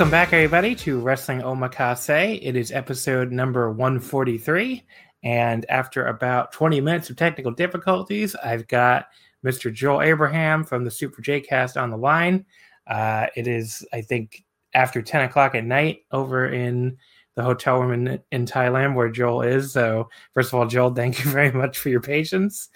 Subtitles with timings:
[0.00, 2.40] Welcome back, everybody, to Wrestling Omakase.
[2.40, 4.82] It is episode number 143.
[5.24, 9.08] And after about 20 minutes of technical difficulties, I've got
[9.44, 9.70] Mr.
[9.70, 12.46] Joel Abraham from the Super J Cast on the line.
[12.86, 16.96] Uh, it is, I think, after 10 o'clock at night over in
[17.36, 19.70] the hotel room in, in Thailand where Joel is.
[19.70, 22.70] So, first of all, Joel, thank you very much for your patience.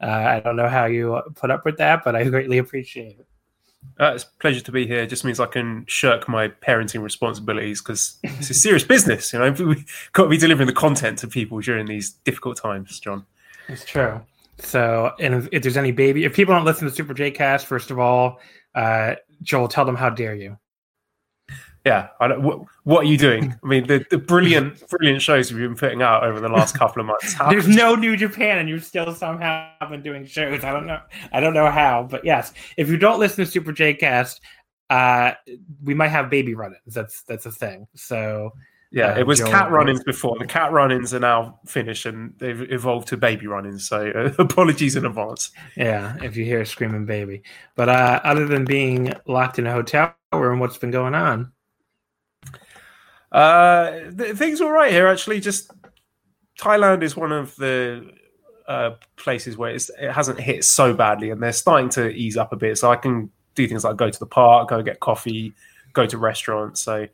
[0.00, 3.28] Uh, I don't know how you put up with that, but I greatly appreciate it.
[3.98, 5.00] Uh, it's a pleasure to be here.
[5.00, 9.32] It just means I can shirk my parenting responsibilities because it's a serious business.
[9.32, 13.00] You know, we've got to be delivering the content to people during these difficult times,
[13.00, 13.24] John.
[13.68, 14.20] It's true.
[14.58, 17.66] So, and if, if there's any baby, if people don't listen to Super J Cast,
[17.66, 18.40] first of all,
[18.74, 20.58] uh, Joel, tell them how dare you
[21.86, 23.54] yeah, what, what, are you doing?
[23.62, 26.98] I mean, the, the brilliant, brilliant shows we've been putting out over the last couple
[26.98, 27.32] of months.
[27.32, 30.64] How There's no New Japan, and you still somehow been doing shows.
[30.64, 31.00] I don't know.
[31.32, 34.40] I don't know how, but yes, if you don't listen to Super J Cast,
[34.90, 35.34] uh,
[35.84, 36.92] we might have baby run-ins.
[36.92, 37.86] That's that's a thing.
[37.94, 38.52] So
[38.90, 40.36] yeah, uh, it was Joel cat run-ins before.
[40.40, 43.88] The cat run-ins are now finished, and they've evolved to baby run-ins.
[43.88, 45.52] So uh, apologies in advance.
[45.76, 47.42] Yeah, if you hear a screaming baby,
[47.76, 51.52] but uh, other than being locked in a hotel room, what's been going on?
[53.36, 55.40] Uh, th- things all right here actually.
[55.40, 55.70] Just
[56.58, 58.10] Thailand is one of the
[58.66, 62.56] uh, places where it hasn't hit so badly, and they're starting to ease up a
[62.56, 62.78] bit.
[62.78, 65.52] So I can do things like go to the park, go get coffee,
[65.92, 66.80] go to restaurants.
[66.80, 67.06] So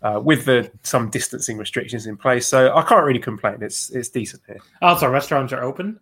[0.00, 3.58] uh, with the some distancing restrictions in place, so I can't really complain.
[3.60, 4.60] It's it's decent here.
[4.80, 6.00] Also, restaurants are open.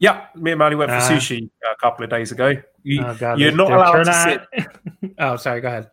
[0.00, 2.52] Yeah, me and Mally went for uh, sushi a couple of days ago.
[2.82, 5.14] You, are oh, not allowed to sit.
[5.18, 5.62] oh, sorry.
[5.62, 5.90] Go ahead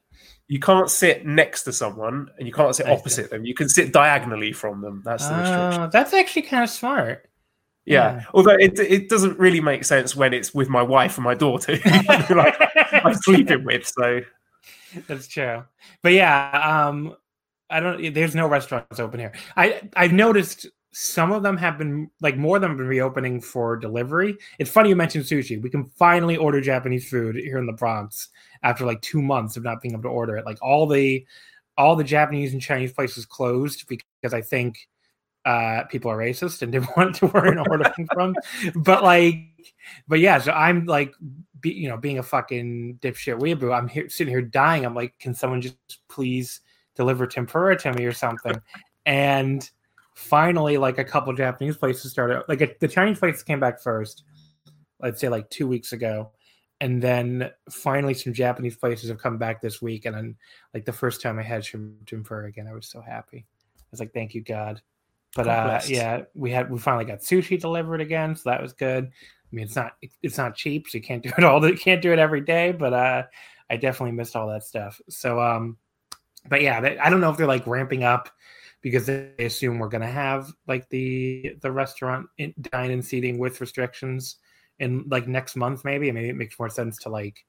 [0.48, 3.46] you can't sit next to someone and you can't sit opposite them.
[3.46, 5.02] You can sit diagonally from them.
[5.06, 5.82] That's the restriction.
[5.82, 7.30] Uh, that's actually kind of smart.
[7.86, 8.16] Yeah.
[8.16, 8.24] yeah.
[8.34, 11.74] Although it, it doesn't really make sense when it's with my wife and my daughter,
[12.30, 12.56] like
[12.92, 13.88] I'm sleeping with.
[13.88, 14.22] So
[15.08, 15.64] that's true.
[16.02, 17.16] But yeah, um,
[17.70, 18.14] I don't.
[18.14, 19.34] There's no restaurants open here.
[19.58, 23.42] I I've noticed some of them have been like more of them have been reopening
[23.42, 24.38] for delivery.
[24.60, 25.62] It's funny you mentioned sushi.
[25.62, 28.30] We can finally order Japanese food here in the Bronx
[28.62, 30.46] after like two months of not being able to order it.
[30.46, 31.26] Like all the
[31.78, 34.88] all the Japanese and Chinese places closed because I think
[35.46, 38.36] uh, people are racist and didn't want to where an ordering from.
[38.76, 39.36] But like,
[40.08, 41.14] but yeah, so I'm like,
[41.60, 44.86] be, you know, being a fucking dipshit weeaboo, I'm here sitting here dying.
[44.86, 45.76] I'm like, can someone just
[46.08, 46.62] please
[46.96, 48.62] deliver tempura to me or something?
[49.08, 49.68] And
[50.14, 52.44] finally, like a couple Japanese places started.
[52.48, 54.24] Like the Chinese places came back first.
[55.02, 56.32] I'd say like two weeks ago,
[56.80, 60.06] and then finally some Japanese places have come back this week.
[60.06, 60.36] And then
[60.74, 63.46] like the first time I had Fur again, I was so happy.
[63.78, 64.82] I was like, thank you God.
[65.36, 69.06] But uh, yeah, we had we finally got sushi delivered again, so that was good.
[69.06, 71.68] I mean, it's not it's not cheap, so you can't do it all.
[71.68, 73.24] You can't do it every day, but uh,
[73.70, 75.02] I definitely missed all that stuff.
[75.10, 75.78] So, um,
[76.50, 78.30] but yeah, I don't know if they're like ramping up
[78.84, 84.36] because they assume we're gonna have like the the restaurant in, dine-in seating with restrictions
[84.78, 86.12] in like next month maybe.
[86.12, 87.44] Maybe it makes more sense to like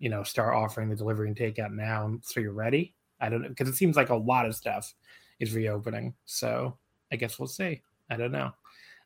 [0.00, 2.94] you know start offering the delivery and takeout now so you're ready.
[3.20, 4.92] I don't know because it seems like a lot of stuff
[5.38, 6.76] is reopening so
[7.12, 7.82] i guess we'll see.
[8.10, 8.52] I don't know.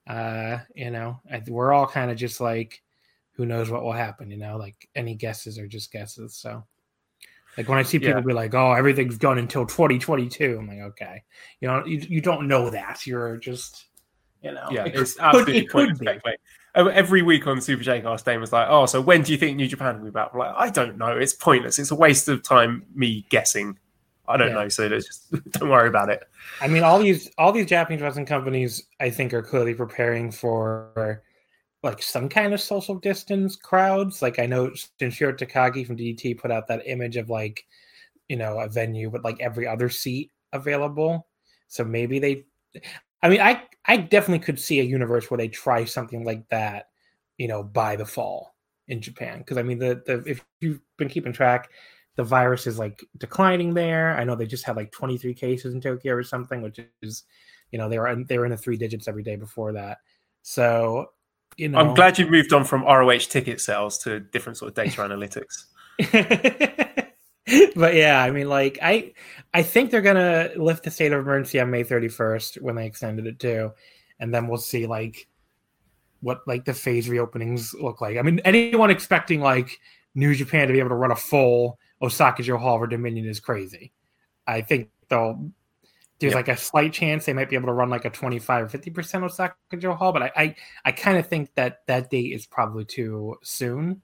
[0.06, 2.82] Uh you know I, we're all kind of just like
[3.32, 4.56] who knows what will happen you know?
[4.56, 6.64] Like any guesses are just guesses so
[7.56, 8.20] like when I see people yeah.
[8.20, 11.22] be like, "Oh, everything's done until 2022," I'm like, "Okay,
[11.60, 13.06] you know, you, you don't know that.
[13.06, 13.86] You're just,
[14.42, 16.36] you know, yeah, it's absolutely could, it could be.
[16.74, 19.56] every week on Super J Cast, Dane was like, "Oh, so when do you think
[19.56, 21.16] New Japan will be back?" I'm like, I don't know.
[21.16, 21.78] It's pointless.
[21.78, 23.78] It's a waste of time me guessing.
[24.26, 24.54] I don't Yeah.
[24.54, 24.68] know.
[24.68, 26.24] So let's just don't worry about it.
[26.60, 31.22] I mean, all these all these Japanese wrestling companies, I think, are clearly preparing for
[31.84, 34.22] like some kind of social distance crowds.
[34.22, 34.70] Like I know
[35.00, 37.66] Sanshiro Takagi from DDT put out that image of like,
[38.28, 41.28] you know, a venue with like every other seat available.
[41.68, 42.44] So maybe they.
[43.22, 46.88] I mean, I I definitely could see a universe where they try something like that,
[47.38, 48.54] you know, by the fall
[48.88, 49.38] in Japan.
[49.38, 51.70] Because I mean, the the if you've been keeping track,
[52.16, 54.16] the virus is like declining there.
[54.16, 57.24] I know they just had like 23 cases in Tokyo or something, which is,
[57.72, 59.98] you know, they were they were in the three digits every day before that.
[60.42, 61.10] So,
[61.56, 64.74] you know, I'm glad you've moved on from ROH ticket sales to different sort of
[64.74, 65.64] data analytics.
[67.76, 69.12] but yeah, I mean, like I,
[69.52, 73.26] I think they're gonna lift the state of emergency on May 31st when they extended
[73.26, 73.72] it to,
[74.18, 75.28] and then we'll see like
[76.20, 78.16] what like the phase reopenings look like.
[78.16, 79.78] I mean, anyone expecting like
[80.14, 83.92] New Japan to be able to run a full Osaka-jo Hall for Dominion is crazy.
[84.46, 85.50] I think they'll.
[86.24, 86.38] There's Yeah.
[86.38, 88.90] like a slight chance they might be able to run like a 25 or 50
[88.90, 90.56] percent Osaka Joe Hall, but I, I,
[90.86, 94.02] I kind of think that that date is probably too soon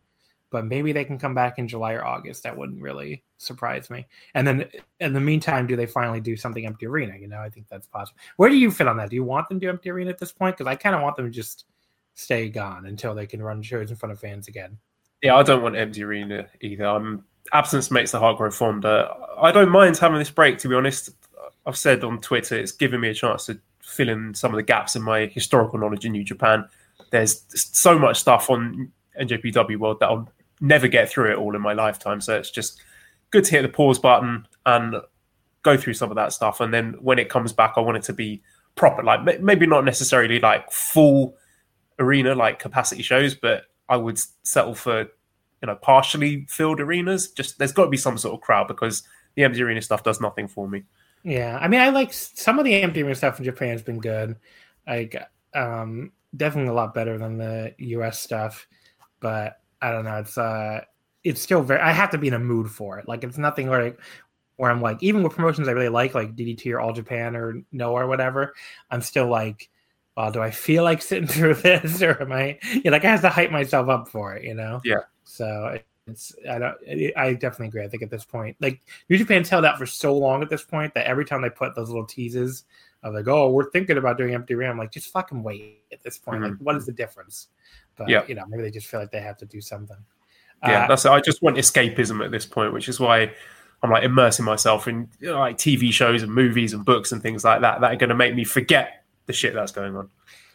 [0.51, 2.43] but maybe they can come back in July or August.
[2.43, 4.07] That wouldn't really surprise me.
[4.35, 4.69] And then
[4.99, 7.17] in the meantime, do they finally do something empty arena?
[7.17, 8.19] You know, I think that's possible.
[8.37, 9.11] Where do you fit on that?
[9.11, 10.57] Do you want them to empty arena at this point?
[10.57, 11.67] Because I kind of want them to just
[12.15, 14.77] stay gone until they can run shows in front of fans again.
[15.23, 16.85] Yeah, I don't want empty arena either.
[16.85, 19.09] I'm absence makes the heart grow fonder.
[19.41, 20.59] I don't mind having this break.
[20.59, 21.11] To be honest,
[21.67, 24.63] I've said on Twitter, it's given me a chance to fill in some of the
[24.63, 26.67] gaps in my historical knowledge in New Japan.
[27.11, 30.29] There's so much stuff on NJPW World that I'll
[30.61, 32.21] never get through it all in my lifetime.
[32.21, 32.81] So it's just
[33.31, 34.97] good to hit the pause button and
[35.63, 36.61] go through some of that stuff.
[36.61, 38.43] And then when it comes back, I want it to be
[38.75, 39.03] proper.
[39.03, 41.35] Like maybe not necessarily like full
[41.99, 47.31] arena like capacity shows, but I would settle for you know partially filled arenas.
[47.31, 49.03] Just there's got to be some sort of crowd because
[49.35, 50.85] the empty arena stuff does nothing for me.
[51.23, 54.01] Yeah, I mean, I like some of the empty arena stuff in Japan has been
[54.01, 54.37] good.
[54.87, 55.17] Like,
[55.55, 58.19] um, definitely a lot better than the U.S.
[58.21, 58.67] stuff,
[59.21, 60.17] but I don't know.
[60.19, 60.81] It's uh,
[61.25, 61.81] it's still very.
[61.81, 63.07] I have to be in a mood for it.
[63.09, 64.01] Like, it's nothing like
[64.57, 67.63] where I'm like, even with promotions I really like, like DDT or All Japan or
[67.73, 68.55] Noah or whatever,
[68.91, 69.71] I'm still like,
[70.17, 72.59] well, do I feel like sitting through this, or am I?
[72.85, 74.81] Yeah, like I have to hype myself up for it, you know?
[74.85, 75.01] Yeah.
[75.25, 75.79] So
[76.11, 76.77] it's I don't.
[77.17, 77.85] I definitely agree.
[77.85, 80.63] I think at this point, like New Japan's held out for so long at this
[80.63, 82.65] point that every time they put those little teases
[83.03, 86.19] of like, oh, we're thinking about doing empty I'm like, just fucking wait at this
[86.19, 86.43] point.
[86.43, 87.49] Like, what is the difference?
[87.97, 88.25] But Yeah.
[88.27, 89.97] you know, maybe they just feel like they have to do something.
[90.63, 91.11] Yeah, Uh, that's it.
[91.11, 93.33] I just want escapism at this point, which is why
[93.83, 97.23] I'm like immersing myself in you know, like TV shows and movies and books and
[97.23, 100.11] things like that that are going to make me forget the shit that's going on.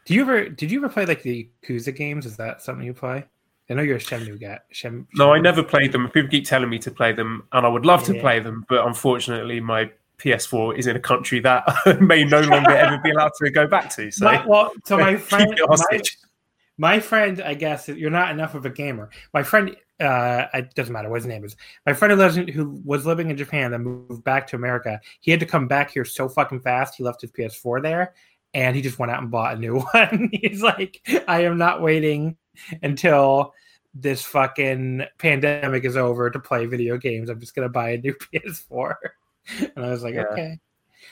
[0.06, 2.26] do you ever did you ever play like the Yakuza games?
[2.28, 3.26] Is that something you play?
[3.70, 4.60] I know you're a Shenmue guy.
[4.72, 6.08] Shem, No, I never played them.
[6.10, 8.22] People keep telling me to play them, and I would love to Yeah.
[8.22, 9.90] play them, but unfortunately, my
[10.20, 13.68] PS4 is in a country that I may no longer ever be allowed to go
[13.68, 14.12] back to.
[14.12, 16.02] So My- well, so my friend, my,
[16.78, 19.10] my friend, I guess you're not enough of a gamer.
[19.34, 21.56] My friend, uh, it doesn't matter what his name is.
[21.86, 25.00] My friend who lives in, who was living in Japan and moved back to America.
[25.22, 26.96] He had to come back here so fucking fast.
[26.96, 28.14] He left his PS4 there,
[28.54, 30.30] and he just went out and bought a new one.
[30.34, 32.38] He's like, I am not waiting
[32.82, 33.54] until
[33.94, 37.30] this fucking pandemic is over to play video games.
[37.30, 38.96] I'm just gonna buy a new PS4.
[39.76, 40.26] And I was like, Yeah.
[40.32, 40.60] okay.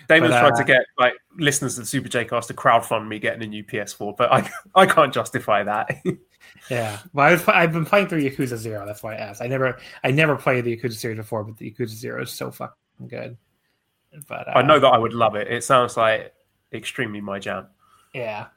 [0.08, 3.08] Damon's but, tried uh, to get like listeners of the Super J Cast to crowdfund
[3.08, 6.02] me getting a new PS4, but I I can't justify that.
[6.70, 8.86] Yeah, well, I was, I've been playing through Yakuza Zero.
[8.86, 9.42] That's why I asked.
[9.42, 12.52] I never, I never played the Yakuza series before, but the Yakuza Zero is so
[12.52, 13.38] fucking good.
[14.28, 15.52] But uh, I know that I would love it.
[15.52, 16.34] It sounds like
[16.72, 17.68] extremely my jam.
[18.14, 18.48] Yeah.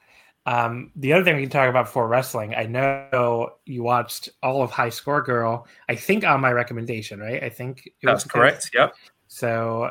[0.47, 4.63] Um, the other thing we can talk about for wrestling, I know you watched all
[4.63, 5.67] of High Score Girl.
[5.89, 7.43] I think on my recommendation, right?
[7.43, 8.71] I think it That's was correct.
[8.73, 8.95] Yep.
[9.27, 9.91] So,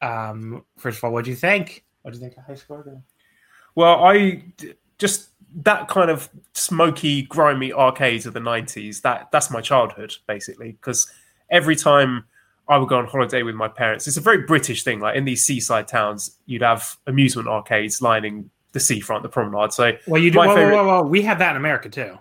[0.00, 1.84] um, first of all, what do you think?
[2.02, 3.02] What do you think of High Score Girl?
[3.74, 4.44] Well, I
[4.98, 5.30] just
[5.62, 9.02] that kind of smoky, grimy arcades of the '90s.
[9.02, 10.72] That that's my childhood, basically.
[10.72, 11.10] Because
[11.50, 12.24] every time
[12.68, 15.00] I would go on holiday with my parents, it's a very British thing.
[15.00, 19.72] Like in these seaside towns, you'd have amusement arcades lining the seafront, the promenade.
[19.72, 20.38] So Well, you do.
[20.38, 21.08] My Whoa, favorite- whoa, whoa, whoa.
[21.08, 22.18] We have that in America too.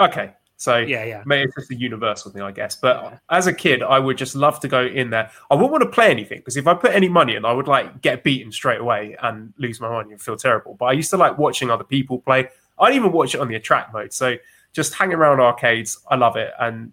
[0.00, 1.22] okay, so Yeah, yeah.
[1.26, 2.76] Maybe it's just a universal thing, I guess.
[2.76, 3.18] But Yeah.
[3.30, 5.30] as a kid, I would just love to go in there.
[5.50, 7.68] I wouldn't want to play anything because if I put any money in, I would
[7.68, 10.74] like get beaten straight away and lose my money and feel terrible.
[10.74, 12.48] But I used to like watching other people play.
[12.78, 14.12] I'd even watch it on the attract mode.
[14.12, 14.36] So
[14.74, 16.52] just hanging around arcades, I love it.
[16.60, 16.92] And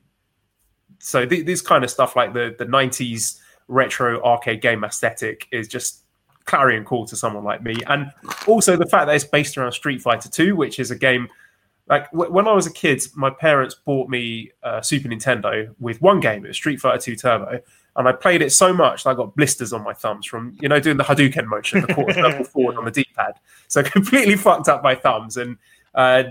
[0.99, 5.67] so th- this kind of stuff, like the the '90s retro arcade game aesthetic, is
[5.67, 6.02] just
[6.45, 7.75] clarion call to someone like me.
[7.87, 8.11] And
[8.47, 11.29] also the fact that it's based around Street Fighter 2, which is a game
[11.87, 16.01] Like w- when I was a kid, my parents bought me a Super Nintendo with
[16.01, 16.45] one game.
[16.45, 17.59] It was Street Fighter Two Turbo,
[17.97, 20.69] and I played it so much that I got blisters on my thumbs from you
[20.69, 23.33] know doing the Hadouken motion, the quarter circle forward on the D-pad.
[23.67, 25.57] So completely fucked up my thumbs, and
[25.93, 26.23] uh,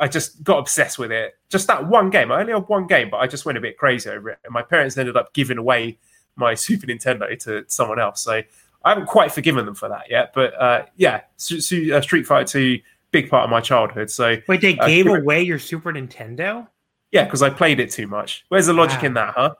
[0.00, 1.34] I just got obsessed with it.
[1.50, 2.32] Just that one game.
[2.32, 4.38] I only had one game, but I just went a bit crazy over it.
[4.44, 5.98] And my parents ended up giving away
[6.36, 8.22] my Super Nintendo to someone else.
[8.22, 8.42] So
[8.84, 10.32] I haven't quite forgiven them for that yet.
[10.34, 12.80] But uh, yeah, uh, Street Fighter Two
[13.14, 14.10] big part of my childhood.
[14.10, 16.66] So wait, they uh, gave away your Super Nintendo?
[17.12, 18.44] Yeah, because I played it too much.
[18.48, 19.06] Where's the logic wow.
[19.06, 19.54] in that, huh?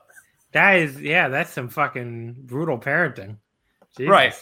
[0.51, 3.37] That is, yeah, that's some fucking brutal parenting.
[3.97, 4.09] Jesus.
[4.09, 4.33] Right.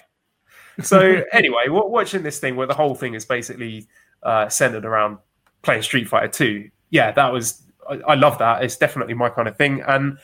[0.82, 3.88] So anyway, watching this thing where the whole thing is basically
[4.24, 5.20] uh, centered around
[5.62, 6.72] playing Street Fighter Two.
[6.90, 8.64] Yeah, that was I, I love that.
[8.64, 10.18] It's definitely my kind of thing, and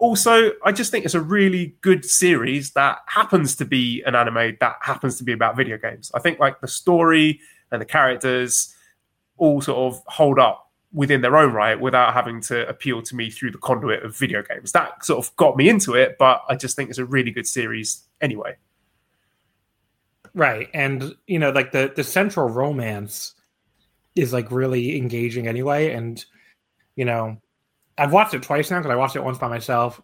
[0.00, 4.56] also I just think it's a really good series that happens to be an anime
[4.60, 6.10] that happens to be about video games.
[6.14, 7.40] I think like the story
[7.70, 8.74] and the characters
[9.36, 13.30] all sort of hold up within their own right without having to appeal to me
[13.30, 14.72] through the conduit of video games.
[14.72, 17.46] That sort of got me into it, but I just think it's a really good
[17.46, 18.56] series anyway.
[20.34, 20.68] Right.
[20.74, 23.34] And you know, like the the central romance
[24.16, 25.92] is like really engaging anyway.
[25.92, 26.24] And
[26.96, 27.36] you know,
[28.00, 30.00] I've watched it twice now because I watched it once by myself,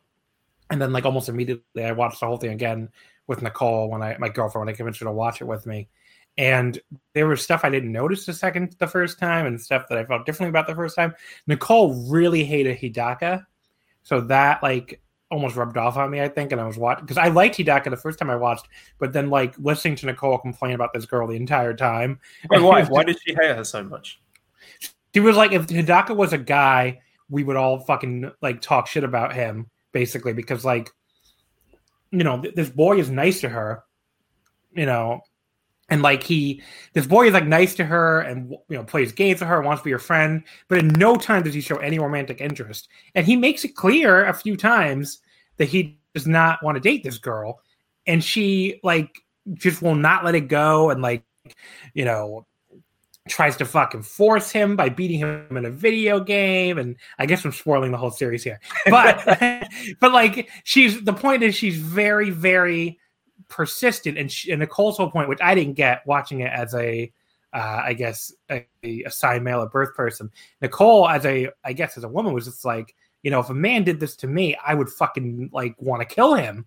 [0.71, 2.91] and then like almost immediately I watched the whole thing again
[3.27, 5.89] with Nicole when I my girlfriend when I convinced her to watch it with me
[6.39, 6.79] and
[7.15, 10.05] there was stuff I didn't notice the second the first time and stuff that I
[10.05, 11.15] felt differently about the first time.
[11.47, 13.47] Nicole really hated Hidaka.
[14.03, 15.01] So that like
[15.31, 17.91] almost rubbed off on me, I think, and I was watching because I liked Hidaka
[17.91, 21.27] the first time I watched, but then like listening to Nicole complain about this girl
[21.27, 22.21] the entire time.
[22.51, 22.85] Wait, why?
[22.89, 24.21] why did she hate her so much?
[25.15, 29.05] She was like, if Hidaka was a guy, we would all fucking like talk shit
[29.05, 30.91] about him, basically, because like,
[32.11, 33.83] you know, th- this boy is nice to her,
[34.73, 35.21] you know,
[35.89, 36.63] and like he
[36.95, 39.83] this boy is like nice to her and you know plays games with her wants
[39.83, 42.89] to be her friend but in no time does he show any romantic interest.
[43.15, 45.21] And he makes it clear a few times
[45.59, 47.61] that he does not want to date this girl
[48.07, 49.21] and she like
[49.55, 51.23] just will not let it go and like
[51.95, 52.47] you know
[53.29, 57.45] tries to fucking force him by beating him in a video game and i guess
[57.45, 59.25] i'm spoiling the whole series here but
[60.01, 62.99] but like she's the point is she's very very
[63.49, 67.13] persistent and, she, and Nicole's whole point, which I didn't get watching it as a,
[67.53, 70.31] uh, I guess a, a male at birth person.
[70.61, 73.55] Nicole, as a, I guess as a woman, was just like, you know, if a
[73.55, 76.67] man did this to me, I would fucking like want to kill him.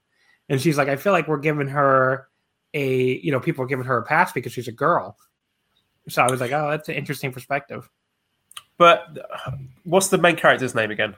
[0.49, 2.27] And she's like, I feel like we're giving her
[2.73, 5.17] a, you know, people are giving her a pass because she's a girl.
[6.09, 7.89] So I was like, oh, that's an interesting perspective.
[8.77, 9.51] But uh,
[9.83, 11.15] what's the main character's name again?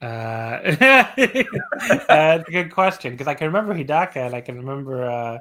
[0.00, 1.44] Uh, uh,
[2.08, 5.04] that's a good question because I can remember Hidaka and I can remember.
[5.04, 5.38] Uh,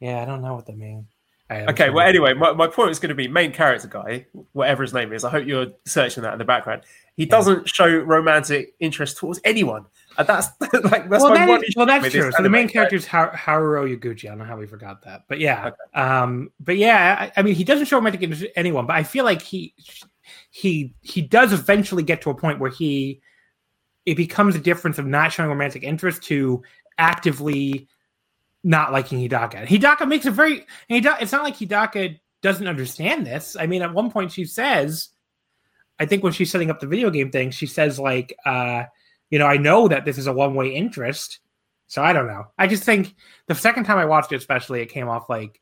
[0.00, 1.06] yeah, I don't know what they mean.
[1.50, 4.94] Okay, well, anyway, my, my point is going to be main character guy, whatever his
[4.94, 5.24] name is.
[5.24, 6.82] I hope you're searching that in the background.
[7.16, 9.84] He doesn't show romantic interest towards anyone.
[10.16, 12.30] And that's like that's well, that is, well, that's true.
[12.32, 14.26] So the main character is Haruo Yaguchi.
[14.26, 16.00] I don't know how we forgot that, but yeah, okay.
[16.00, 19.02] um, but yeah, I, I, mean, he doesn't show romantic interest to anyone, but I
[19.02, 19.74] feel like he
[20.50, 23.20] he he does eventually get to a point where he
[24.06, 26.62] it becomes a difference of not showing romantic interest to
[26.98, 27.88] actively
[28.62, 29.66] not liking Hidaka.
[29.66, 33.56] Hidaka makes a very Hidaka, it's not like Hidaka doesn't understand this.
[33.56, 35.10] I mean, at one point she says,
[35.98, 38.84] I think when she's setting up the video game thing, she says like, uh,
[39.30, 41.40] you know, I know that this is a one way interest.
[41.86, 42.44] So I don't know.
[42.58, 43.14] I just think
[43.46, 45.60] the second time I watched it, especially, it came off like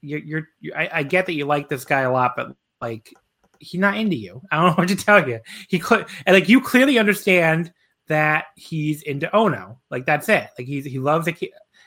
[0.00, 0.20] you're.
[0.20, 3.12] you're, you're I, I, get that you like this guy a lot, but like
[3.58, 4.40] he's not into you.
[4.50, 5.40] I don't know what to tell you.
[5.68, 7.72] He cl- and like you clearly understand
[8.08, 9.80] that he's into Ono.
[9.90, 10.48] Like that's it.
[10.58, 11.28] Like he's he loves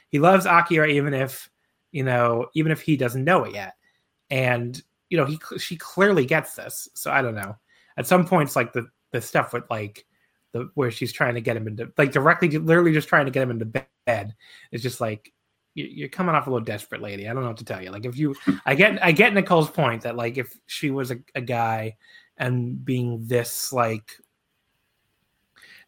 [0.10, 1.50] he loves Akira even if
[1.92, 3.74] you know even if he doesn't know it yet.
[4.30, 6.88] And you know he she clearly gets this.
[6.94, 7.58] So I don't know.
[7.98, 10.06] At some points, like the the stuff with like
[10.54, 13.44] the where she's trying to get him into like directly, literally just trying to get
[13.44, 14.36] him into bed
[14.72, 15.32] is just like
[15.74, 17.28] you're coming off a little desperate, lady.
[17.28, 17.92] I don't know what to tell you.
[17.92, 21.20] Like if you, I get, I get Nicole's point that like if she was a,
[21.34, 21.96] a guy
[22.38, 24.12] and being this like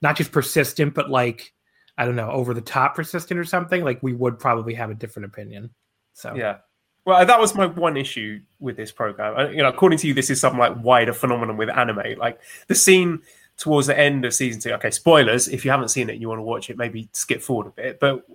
[0.01, 1.53] not just persistent, but like
[1.97, 4.95] I don't know, over the top persistent or something, like we would probably have a
[4.95, 5.71] different opinion.
[6.13, 6.57] So yeah.
[7.05, 9.51] Well, that was my one issue with this program.
[9.53, 12.17] You know, according to you, this is some like wider phenomenon with anime.
[12.17, 13.21] Like the scene
[13.57, 14.71] towards the end of season two.
[14.73, 15.47] Okay, spoilers.
[15.47, 17.71] If you haven't seen it and you want to watch it, maybe skip forward a
[17.71, 17.99] bit.
[17.99, 18.25] But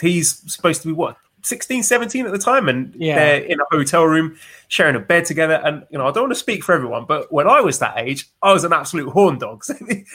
[0.00, 3.16] he's supposed to be what 16, 17 at the time, and yeah.
[3.16, 4.36] they're in a hotel room
[4.68, 5.60] sharing a bed together.
[5.64, 7.98] And you know, I don't want to speak for everyone, but when I was that
[7.98, 9.62] age, I was an absolute horn dog.
[9.74, 9.74] So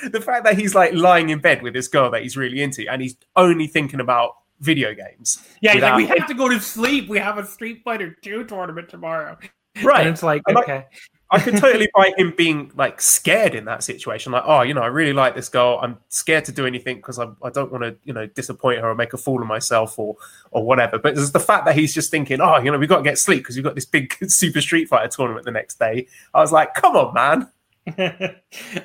[0.09, 2.87] the fact that he's like lying in bed with this girl that he's really into,
[2.89, 5.43] and he's only thinking about video games.
[5.61, 5.93] Yeah, without...
[5.93, 7.07] like, we have to go to sleep.
[7.07, 9.37] We have a Street Fighter Two tournament tomorrow.
[9.83, 10.01] Right.
[10.01, 10.85] And it's like, and okay.
[11.31, 14.31] I could totally buy him being like scared in that situation.
[14.31, 15.79] Like, oh, you know, I really like this girl.
[15.81, 18.89] I'm scared to do anything because I, I don't want to, you know, disappoint her
[18.89, 20.15] or make a fool of myself or
[20.51, 20.97] or whatever.
[20.97, 23.19] But there's the fact that he's just thinking, oh, you know, we've got to get
[23.19, 26.07] sleep because we've got this big Super Street Fighter tournament the next day.
[26.33, 27.47] I was like, come on, man.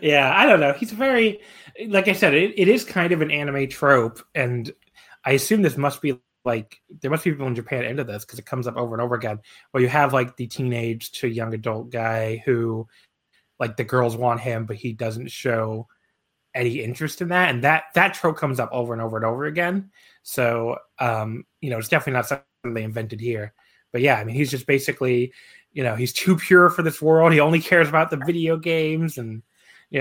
[0.03, 0.73] yeah, I don't know.
[0.75, 1.41] He's very,
[1.89, 4.71] like I said, it, it is kind of an anime trope, and
[5.25, 8.39] I assume this must be like there must be people in Japan into this because
[8.39, 9.41] it comes up over and over again.
[9.71, 12.87] Where you have like the teenage to young adult guy who,
[13.59, 15.89] like, the girls want him, but he doesn't show
[16.55, 19.47] any interest in that, and that that trope comes up over and over and over
[19.47, 19.91] again.
[20.23, 23.53] So, um, you know, it's definitely not something they invented here.
[23.93, 25.33] But yeah, I mean, he's just basically,
[25.73, 27.33] you know, he's too pure for this world.
[27.33, 29.43] He only cares about the video games, and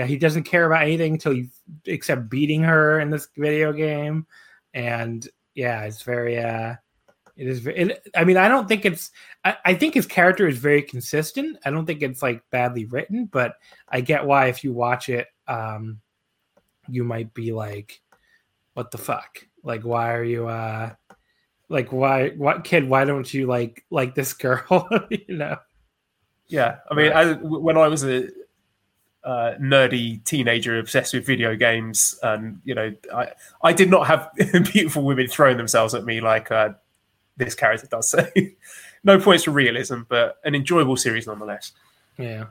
[0.00, 1.48] know, he doesn't care about anything until he
[1.86, 4.26] except beating her in this video game.
[4.74, 6.74] And yeah, it's very uh
[7.36, 9.10] it is it, I mean, I don't think it's
[9.44, 11.58] I, I think his character is very consistent.
[11.64, 13.56] I don't think it's like badly written, but
[13.88, 16.00] I get why if you watch it, um
[16.88, 18.00] you might be like,
[18.74, 19.38] what the fuck?
[19.62, 20.92] Like why are you uh
[21.68, 25.56] like why what kid why don't you like like this girl you know
[26.48, 28.28] yeah i mean I, when i was a
[29.24, 34.30] uh, nerdy teenager obsessed with video games, and you know, I I did not have
[34.72, 36.70] beautiful women throwing themselves at me like uh,
[37.36, 38.14] this character does.
[38.34, 38.42] So,
[39.06, 41.72] no points for realism, but an enjoyable series nonetheless.
[42.18, 42.46] Yeah,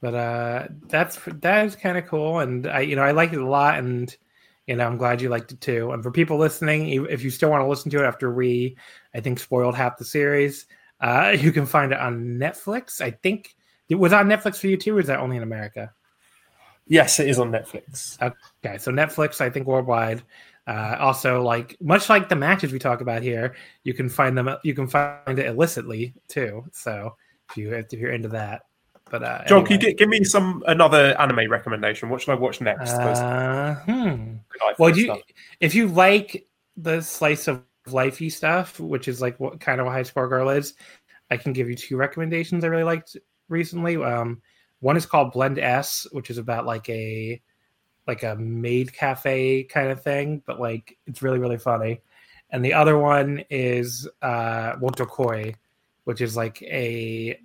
[0.00, 3.40] but uh, that's that is kind of cool, and I you know I like it
[3.40, 4.14] a lot, and
[4.66, 5.92] you know I'm glad you liked it too.
[5.92, 8.76] And for people listening, if you still want to listen to it after we,
[9.14, 10.66] I think spoiled half the series,
[11.00, 13.00] uh, you can find it on Netflix.
[13.00, 13.56] I think
[13.88, 15.92] it was on Netflix for you too, or is that only in America?
[16.86, 18.16] Yes, it is on Netflix.
[18.22, 20.22] Okay, so Netflix, I think worldwide.
[20.66, 24.50] Uh, also, like much like the matches we talk about here, you can find them.
[24.64, 26.64] You can find it illicitly too.
[26.72, 27.16] So
[27.50, 28.62] if you if you're into that,
[29.10, 29.78] but uh, John, anyway.
[29.78, 32.08] can you give me some another anime recommendation?
[32.08, 32.92] What should I watch next?
[32.92, 34.34] Uh, hmm.
[34.78, 35.16] Well, you
[35.60, 39.90] if you like the slice of lifey stuff, which is like what kind of a
[39.90, 40.74] high score girl is,
[41.30, 43.16] I can give you two recommendations I really liked
[43.48, 43.96] recently.
[43.96, 44.40] Um,
[44.80, 47.40] one is called Blend S, which is about like a
[48.06, 52.00] like a maid cafe kind of thing, but like it's really really funny.
[52.50, 55.56] And the other one is uh, Wotakoi,
[56.04, 57.38] which is like a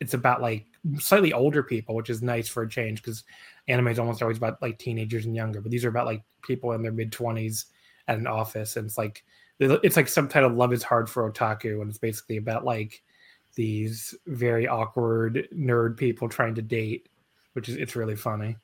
[0.00, 0.66] it's about like
[0.98, 3.24] slightly older people, which is nice for a change because
[3.68, 6.72] anime is almost always about like teenagers and younger, but these are about like people
[6.72, 7.66] in their mid twenties
[8.08, 9.24] at an office, and it's like
[9.60, 10.08] it's like
[10.44, 13.02] of love is hard for otaku, and it's basically about like
[13.54, 17.08] these very awkward nerd people trying to date,
[17.52, 18.56] which is it's really funny.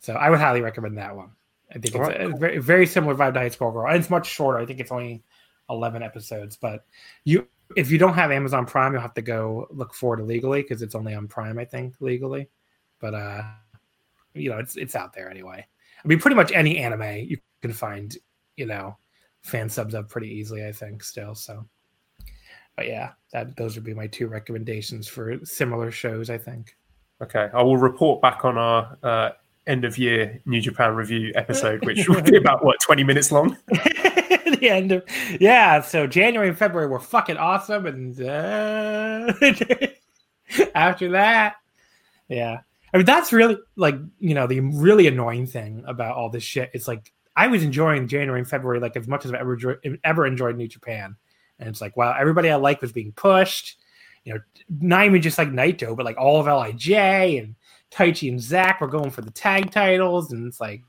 [0.00, 1.30] So I would highly recommend that one.
[1.70, 4.10] I think it's a, a very, very similar vibe to High Score Girl, and it's
[4.10, 4.58] much shorter.
[4.58, 5.22] I think it's only
[5.70, 6.56] eleven episodes.
[6.56, 6.84] But
[7.24, 10.62] you, if you don't have Amazon Prime, you'll have to go look for it illegally
[10.62, 12.48] because it's only on Prime, I think, legally.
[13.00, 13.42] But uh,
[14.34, 15.66] you know, it's it's out there anyway.
[16.04, 18.16] I mean, pretty much any anime you can find,
[18.56, 18.96] you know,
[19.42, 20.66] fan subs up pretty easily.
[20.66, 21.34] I think still.
[21.34, 21.66] So
[22.76, 26.30] but yeah, that those would be my two recommendations for similar shows.
[26.30, 26.76] I think.
[27.22, 29.30] Okay, I will report back on our uh,
[29.66, 33.56] end of year New Japan review episode, which will be about what twenty minutes long.
[33.68, 35.04] the end of
[35.40, 35.80] yeah.
[35.82, 39.32] So January and February were fucking awesome, and uh,
[40.74, 41.56] after that,
[42.28, 42.60] yeah.
[42.94, 46.70] I mean, that's really like you know the really annoying thing about all this shit.
[46.72, 50.26] It's like I was enjoying January and February like as much as I've ever ever
[50.26, 51.16] enjoyed New Japan,
[51.62, 53.78] and it's like, wow, everybody I like was being pushed.
[54.24, 54.40] You know,
[54.80, 57.54] not even just like Naito, but like all of LIJ and
[57.90, 60.82] Taichi and Zack were going for the tag titles, and it's like,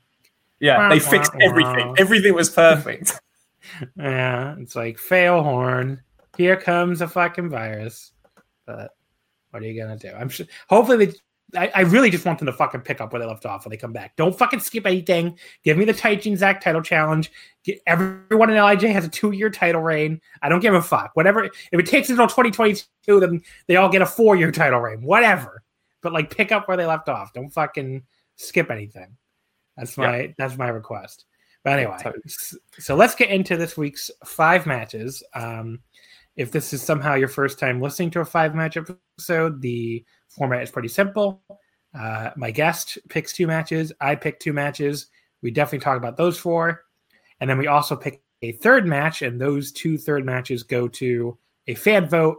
[0.60, 1.88] yeah, wah, they fixed wah, everything.
[1.88, 1.94] Wah.
[1.98, 3.20] Everything was perfect.
[3.96, 6.02] yeah, it's like fail horn.
[6.36, 8.12] Here comes a fucking virus.
[8.66, 8.90] But
[9.50, 10.12] what are you gonna do?
[10.12, 10.46] I'm sure.
[10.68, 11.12] Hopefully, they
[11.56, 13.70] I, I, really just want them to fucking pick up where they left off when
[13.70, 14.16] they come back.
[14.16, 15.38] Don't fucking skip anything.
[15.62, 17.30] Give me the Taichi and Zack title challenge.
[17.64, 20.20] Get, everyone in LIJ has a two year title reign.
[20.42, 21.10] I don't give a fuck.
[21.14, 21.44] Whatever.
[21.44, 25.02] If it takes until 2022, then they all get a four year title reign.
[25.02, 25.62] Whatever.
[26.02, 27.32] But like pick up where they left off.
[27.32, 28.02] Don't fucking
[28.36, 29.16] skip anything.
[29.76, 30.32] That's my yeah.
[30.38, 31.24] that's my request.
[31.64, 31.96] But anyway,
[32.78, 35.22] so let's get into this week's five matches.
[35.34, 35.80] Um,
[36.36, 40.04] if this is somehow your first time listening to a five match episode, the
[40.36, 41.42] format is pretty simple.
[41.98, 43.92] Uh, my guest picks two matches.
[44.00, 45.06] I pick two matches.
[45.42, 46.84] We definitely talk about those four.
[47.40, 51.38] And then we also pick a third match, and those two third matches go to
[51.66, 52.38] a fan vote.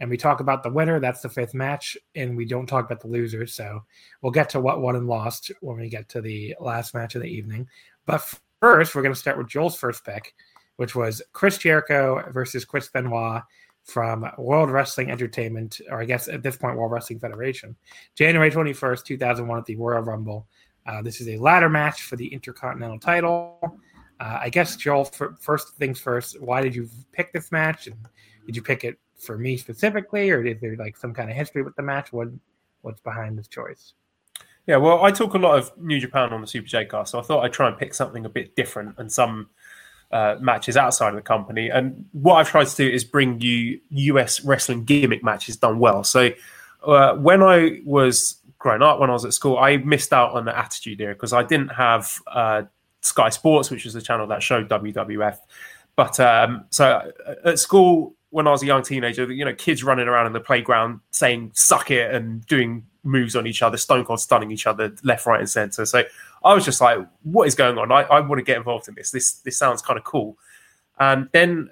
[0.00, 0.98] And we talk about the winner.
[0.98, 1.96] That's the fifth match.
[2.16, 3.54] And we don't talk about the losers.
[3.54, 3.84] So
[4.20, 7.22] we'll get to what won and lost when we get to the last match of
[7.22, 7.68] the evening.
[8.04, 8.28] But
[8.60, 10.34] first, we're going to start with Joel's first pick,
[10.76, 13.42] which was Chris Jericho versus Chris Benoit
[13.84, 17.76] from World Wrestling Entertainment, or I guess at this point, World Wrestling Federation.
[18.14, 20.46] January 21st, 2001, at the Royal Rumble.
[20.86, 23.58] Uh, this is a ladder match for the Intercontinental title.
[24.20, 25.04] Uh, I guess, Joel,
[25.40, 27.86] first things first, why did you pick this match?
[27.88, 27.96] And
[28.46, 31.62] did you pick it for me specifically, or is there like some kind of history
[31.62, 32.12] with the match?
[32.12, 32.28] What
[32.82, 33.94] What's behind this choice?
[34.66, 37.18] Yeah, well, I talk a lot of New Japan on the Super J cast, so
[37.18, 39.48] I thought I'd try and pick something a bit different and some
[40.12, 41.70] uh, matches outside of the company.
[41.70, 46.04] And what I've tried to do is bring you US wrestling gimmick matches done well.
[46.04, 46.30] So
[46.84, 50.44] uh, when I was growing up, when I was at school, I missed out on
[50.44, 52.62] the Attitude Era because I didn't have uh,
[53.00, 55.38] Sky Sports, which was the channel that showed WWF.
[55.96, 59.84] But um, so uh, at school, when I was a young teenager, you know, kids
[59.84, 64.04] running around in the playground saying "suck it" and doing moves on each other, Stone
[64.04, 65.84] Cold stunning each other left, right, and center.
[65.84, 66.04] So
[66.44, 67.92] I was just like, "What is going on?
[67.92, 69.10] I, I want to get involved in this.
[69.10, 70.36] This this sounds kind of cool."
[70.98, 71.70] And then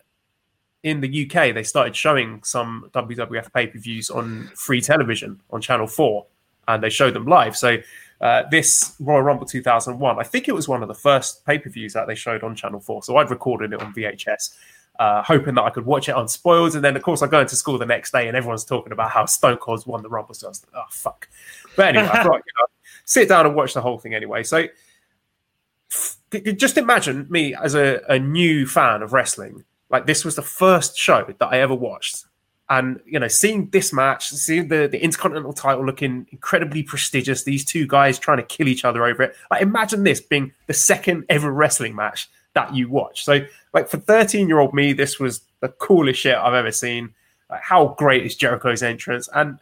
[0.82, 5.60] in the UK, they started showing some WWF pay per views on free television on
[5.60, 6.26] Channel Four,
[6.68, 7.56] and they showed them live.
[7.56, 7.78] So
[8.20, 11.70] uh, this Royal Rumble 2001, I think it was one of the first pay per
[11.70, 13.02] views that they showed on Channel 4.
[13.02, 14.54] So I'd recorded it on VHS
[15.00, 16.74] uh, hoping that I could watch it unspoiled.
[16.74, 19.10] And then, of course, I go into school the next day and everyone's talking about
[19.10, 20.34] how Stone Cold's won the Rumble.
[20.34, 21.26] So I was like, oh, fuck.
[21.74, 22.66] But anyway, I thought, you know,
[23.04, 24.42] sit down and watch the whole thing anyway.
[24.42, 24.66] So
[26.56, 29.64] just imagine me as a, a new fan of wrestling.
[29.88, 32.24] Like, this was the first show that I ever watched.
[32.68, 37.64] And you know, seeing this match, seeing the, the Intercontinental title looking incredibly prestigious, these
[37.64, 39.34] two guys trying to kill each other over it.
[39.50, 43.24] Like, imagine this being the second ever wrestling match that you watch.
[43.24, 43.40] So,
[43.74, 47.12] like for 13 year old me, this was the coolest shit I've ever seen.
[47.50, 49.28] Like, how great is Jericho's entrance?
[49.34, 49.58] And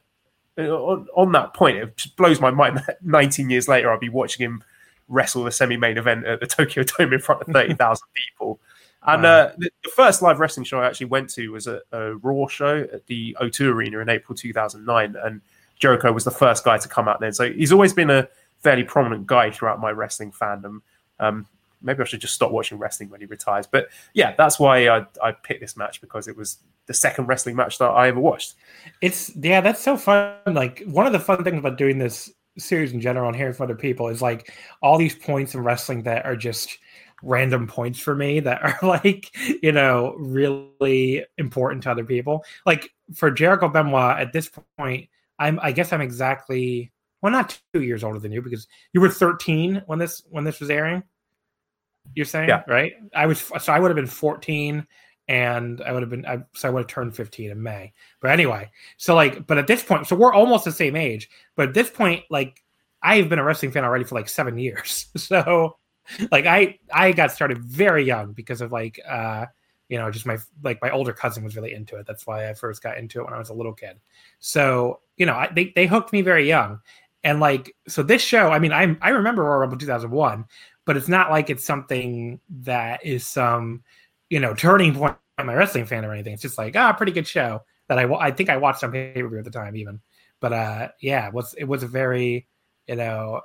[0.58, 4.08] on, on, that point, it just blows my mind that 19 years later, I'll be
[4.08, 4.64] watching him
[5.08, 8.60] wrestle the semi main event at the Tokyo Dome in front of 30,000 people.
[9.06, 9.28] And wow.
[9.28, 12.46] uh, the, the, first live wrestling show I actually went to was a, a Raw
[12.48, 15.16] show at the O2 Arena in April 2009.
[15.22, 15.40] And
[15.78, 17.32] Jericho was the first guy to come out then.
[17.32, 20.80] So he's always been a fairly prominent guy throughout my wrestling fandom.
[21.20, 21.46] Um,
[21.80, 23.66] maybe I should just stop watching wrestling when he retires.
[23.66, 27.54] But yeah, that's why I, I picked this match because it was the second wrestling
[27.54, 28.54] match that I ever watched.
[29.00, 30.34] It's yeah, that's so fun.
[30.46, 33.64] Like one of the fun things about doing this series in general and hearing from
[33.64, 36.76] other people is like all these points in wrestling that are just
[37.22, 39.30] random points for me that are like
[39.62, 42.44] you know really important to other people.
[42.66, 46.90] Like for Jericho Benoit at this point, I'm I guess I'm exactly
[47.22, 50.58] well not two years older than you because you were 13 when this when this
[50.58, 51.02] was airing.
[52.14, 52.62] You're saying, yeah.
[52.66, 52.94] right?
[53.14, 54.86] I was so I would have been 14
[55.28, 57.92] and I would have been I, so I would have turned 15 in May.
[58.20, 61.28] But anyway, so like, but at this point, so we're almost the same age.
[61.54, 62.62] But at this point, like,
[63.02, 65.06] I've been a wrestling fan already for like seven years.
[65.18, 65.76] So,
[66.32, 69.44] like, I I got started very young because of like, uh,
[69.90, 72.06] you know, just my like my older cousin was really into it.
[72.06, 73.98] That's why I first got into it when I was a little kid.
[74.38, 76.80] So, you know, I, they they hooked me very young.
[77.24, 80.46] And like, so this show, I mean, I I remember Royal Rumble 2001,
[80.86, 83.82] but it's not like it's something that is some
[84.30, 86.34] you know turning point in my wrestling fan or anything.
[86.34, 89.12] It's just like ah, pretty good show that I I think I watched on pay
[89.14, 90.00] per view at the time even.
[90.40, 92.46] But uh, yeah, it was it was a very
[92.86, 93.42] you know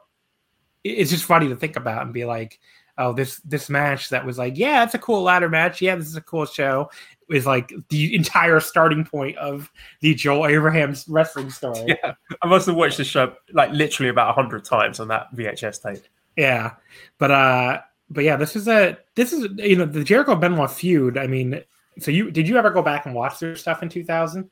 [0.83, 2.59] it's just funny to think about and be like
[2.97, 6.07] oh this this match that was like yeah it's a cool ladder match yeah this
[6.07, 6.89] is a cool show
[7.29, 11.97] is like the entire starting point of the Joel Abraham's wrestling story.
[12.03, 15.33] Yeah, I must have watched the show like literally about a hundred times on that
[15.35, 16.03] VHS tape.
[16.35, 16.73] Yeah,
[17.17, 17.81] but uh,
[18.13, 21.17] but yeah, this is a this is you know the Jericho Benoit feud.
[21.17, 21.63] I mean,
[21.99, 24.49] so you did you ever go back and watch their stuff in two thousand?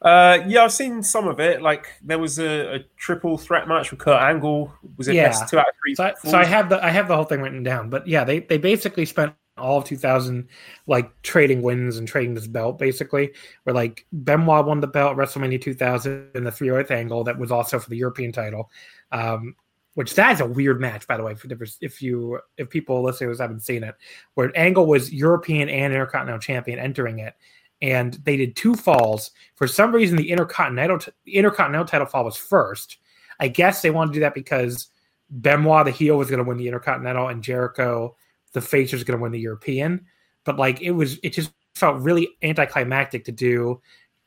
[0.00, 1.62] Uh, yeah, I've seen some of it.
[1.62, 4.72] Like there was a, a triple threat match with Kurt Angle.
[4.96, 5.28] Was it yeah.
[5.28, 5.94] best two out of three?
[5.94, 7.88] So I, so I, have the I have the whole thing written down.
[7.88, 10.48] But yeah, they they basically spent all of 2000
[10.86, 13.30] like trading wins and trading this belt basically
[13.64, 17.52] where like benoit won the belt wrestlemania 2000 and the three earth angle that was
[17.52, 18.70] also for the european title
[19.12, 19.54] um,
[19.94, 21.32] which that is a weird match, by the way.
[21.32, 23.94] If, if you if people listeners haven't seen it,
[24.34, 27.34] where Angle was European and Intercontinental Champion entering it,
[27.80, 29.32] and they did two falls.
[29.54, 32.98] For some reason, the Intercontinental Intercontinental title fall was first.
[33.40, 34.88] I guess they wanted to do that because
[35.30, 38.16] Benoit, the heel, was going to win the Intercontinental, and Jericho,
[38.52, 40.06] the face, was going to win the European.
[40.44, 43.80] But like it was, it just felt really anticlimactic to do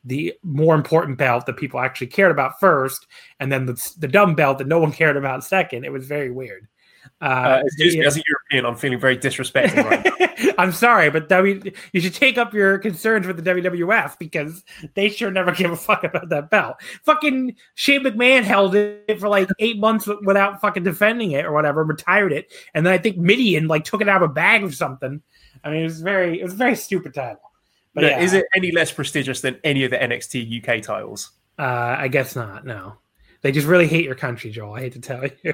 [0.05, 3.07] the more important belt that people actually cared about first,
[3.39, 5.83] and then the, the dumb belt that no one cared about second.
[5.83, 6.67] It was very weird.
[7.21, 9.83] Uh, uh, excuse me, as a European, I'm feeling very disrespected.
[9.83, 11.61] Right I'm sorry, but w,
[11.93, 14.63] you should take up your concerns with the WWF because
[14.95, 16.75] they sure never give a fuck about that belt.
[17.03, 21.83] Fucking Shane McMahon held it for like eight months without fucking defending it or whatever,
[21.83, 24.71] retired it, and then I think Mideon like took it out of a bag or
[24.71, 25.21] something.
[25.63, 27.41] I mean, it was very, it was a very stupid title.
[27.95, 31.31] But No, yeah, Is it any less prestigious than any of the NXT UK titles?
[31.57, 32.65] Uh, I guess not.
[32.65, 32.97] No,
[33.41, 34.75] they just really hate your country, Joel.
[34.75, 35.53] I hate to tell you.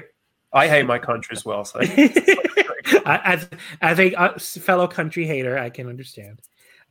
[0.52, 1.64] I hate my country as well.
[1.64, 1.78] So
[3.06, 3.48] as
[3.80, 6.42] as a uh, fellow country hater, I can understand.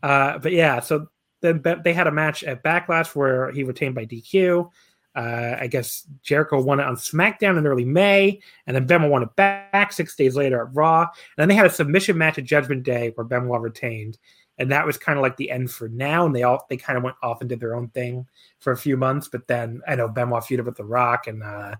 [0.02, 1.08] Uh, but yeah, so
[1.42, 4.70] then they had a match at Backlash where he retained by DQ.
[5.14, 9.24] Uh, I guess Jericho won it on SmackDown in early May, and then Benoit won
[9.24, 11.02] it back six days later at Raw.
[11.02, 14.18] And then they had a submission match at Judgment Day where Benoit retained,
[14.62, 16.26] and that was kind of like the end for now.
[16.26, 18.28] And they all they kind of went off and did their own thing
[18.60, 19.28] for a few months.
[19.28, 21.76] But then I know Benoit feuded with The Rock, and uh,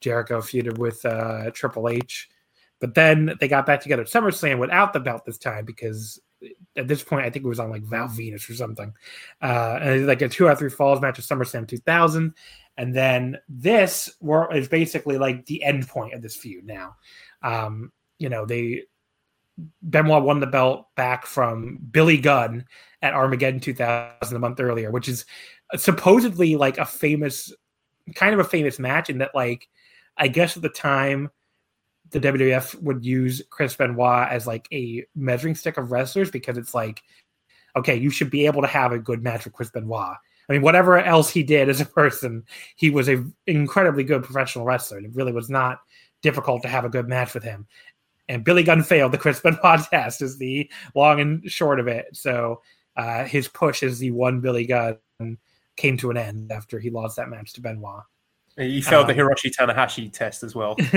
[0.00, 2.30] Jericho feuded with uh, Triple H.
[2.80, 6.20] But then they got back together at SummerSlam without the belt this time because
[6.74, 8.94] at this point I think it was on like Val Venis or something.
[9.42, 12.34] Uh, and like a two out of three falls match at SummerSlam 2000.
[12.78, 14.10] And then this
[14.52, 16.96] is basically like the end point of this feud now.
[17.42, 18.84] Um, you know, they
[19.82, 22.64] Benoit won the belt back from Billy Gunn
[23.02, 25.24] at Armageddon 2000 a month earlier, which is
[25.76, 27.52] supposedly like a famous,
[28.14, 29.68] kind of a famous match in that, like,
[30.16, 31.30] I guess at the time,
[32.10, 36.74] the WWF would use Chris Benoit as like a measuring stick of wrestlers because it's
[36.74, 37.02] like,
[37.74, 40.16] okay, you should be able to have a good match with Chris Benoit.
[40.48, 42.44] I mean, whatever else he did as a person,
[42.76, 44.98] he was a incredibly good professional wrestler.
[44.98, 45.80] And it really was not
[46.20, 47.66] difficult to have a good match with him.
[48.32, 52.06] And Billy Gunn failed the Chris Benoit test, is the long and short of it.
[52.14, 52.62] So
[52.96, 54.96] uh, his push as the one Billy Gunn
[55.76, 58.04] came to an end after he lost that match to Benoit.
[58.56, 60.76] he failed the Um, Hiroshi Tanahashi test as well.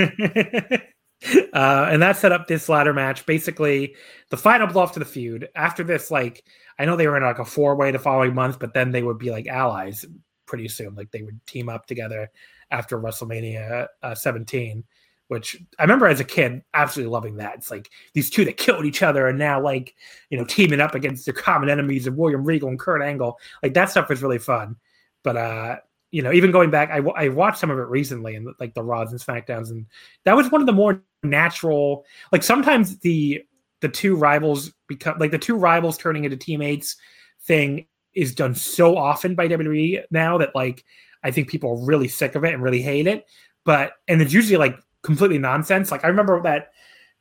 [1.54, 3.26] uh, and that set up this ladder match.
[3.26, 3.96] Basically,
[4.30, 5.50] the final blow off to the feud.
[5.56, 6.46] After this, like
[6.80, 9.04] I know they were in like a four way the following month, but then they
[9.04, 10.06] would be like allies
[10.46, 10.96] pretty soon.
[10.96, 12.32] Like they would team up together
[12.72, 14.86] after WrestleMania uh, 17.
[15.28, 17.56] Which I remember as a kid, absolutely loving that.
[17.56, 19.96] It's like these two that killed each other and now like
[20.30, 23.40] you know teaming up against their common enemies of William Regal and Kurt Angle.
[23.64, 24.76] Like that stuff was really fun.
[25.24, 25.78] But uh,
[26.12, 28.84] you know, even going back, I, I watched some of it recently and like the
[28.84, 29.86] Raws and Smackdowns, and
[30.24, 32.06] that was one of the more natural.
[32.32, 33.44] Like sometimes the
[33.82, 36.96] the two rivals become like the two rivals turning into teammates
[37.42, 40.86] thing is done so often by WWE now that like
[41.24, 43.26] I think people are really sick of it and really hate it.
[43.66, 45.92] But and it's usually like completely nonsense.
[45.92, 46.72] Like I remember that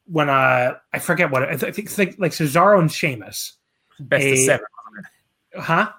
[0.07, 3.55] when uh I forget what I think it's like like Cesaro and Sheamus,
[4.01, 4.67] Best a- of seven.
[5.57, 5.93] huh?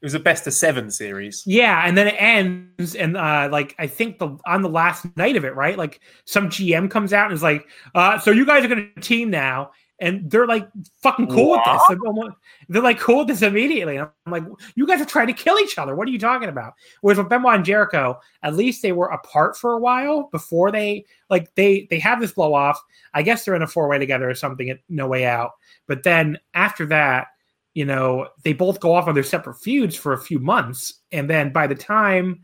[0.00, 1.42] It was a best of seven series.
[1.44, 5.34] Yeah, and then it ends, and uh, like I think the on the last night
[5.34, 5.76] of it, right?
[5.76, 9.00] Like some GM comes out and is like, uh, "So you guys are going to
[9.00, 10.68] team now," and they're like
[11.02, 11.82] fucking cool with this.
[11.88, 12.32] Like,
[12.68, 13.96] they're like cool with this immediately.
[13.96, 14.44] And I'm like,
[14.76, 15.94] "You guys are trying to kill each other.
[15.96, 19.56] What are you talking about?" Whereas with Benoit and Jericho, at least they were apart
[19.56, 22.80] for a while before they like they they have this blow off.
[23.14, 25.52] I guess they're in a four way together or something at No Way Out.
[25.86, 27.28] But then after that,
[27.74, 30.94] you know, they both go off on their separate feuds for a few months.
[31.10, 32.40] And then by the time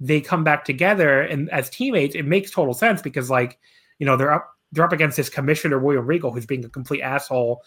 [0.00, 3.58] they come back together and as teammates, it makes total sense because like,
[3.98, 7.02] you know, they're up they're up against this commissioner William Regal who's being a complete
[7.02, 7.62] asshole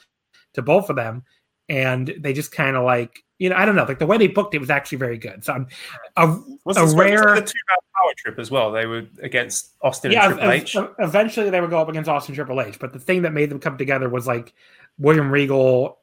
[0.54, 1.24] to both of them.
[1.68, 4.28] And they just kind of like, you know, I don't know, like the way they
[4.28, 5.44] booked it was actually very good.
[5.44, 5.68] So I'm
[6.16, 8.72] a, Was a rare the two man power trip as well?
[8.72, 10.78] They were against Austin yeah, and Triple H.
[11.00, 12.80] eventually they would go up against Austin Triple H.
[12.80, 14.54] But the thing that made them come together was like
[14.98, 15.99] William Regal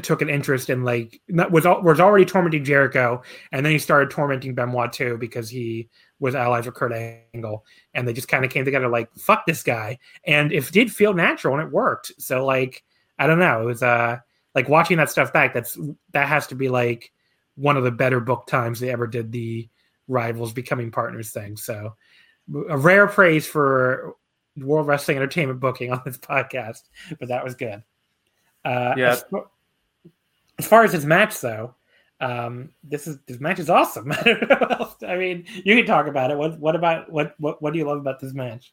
[0.00, 4.10] took an interest in like not- was was already tormenting Jericho, and then he started
[4.10, 8.50] tormenting Benoit too because he was allies with Kurt Angle, and they just kind of
[8.50, 12.12] came together like fuck this guy, and it did feel natural and it worked.
[12.18, 12.82] So like
[13.18, 14.18] I don't know, it was uh
[14.54, 15.52] like watching that stuff back.
[15.54, 15.78] That's
[16.12, 17.12] that has to be like
[17.56, 19.68] one of the better book times they ever did the
[20.08, 21.56] rivals becoming partners thing.
[21.56, 21.94] So
[22.68, 24.14] a rare praise for
[24.56, 26.82] World Wrestling Entertainment booking on this podcast,
[27.18, 27.82] but that was good.
[28.64, 29.16] Uh, Yeah.
[30.62, 31.74] As far as his match, though,
[32.20, 34.12] um, this is this match is awesome.
[34.12, 36.38] I don't know what else- I mean, you can talk about it.
[36.38, 38.72] What what about what what what do you love about this match?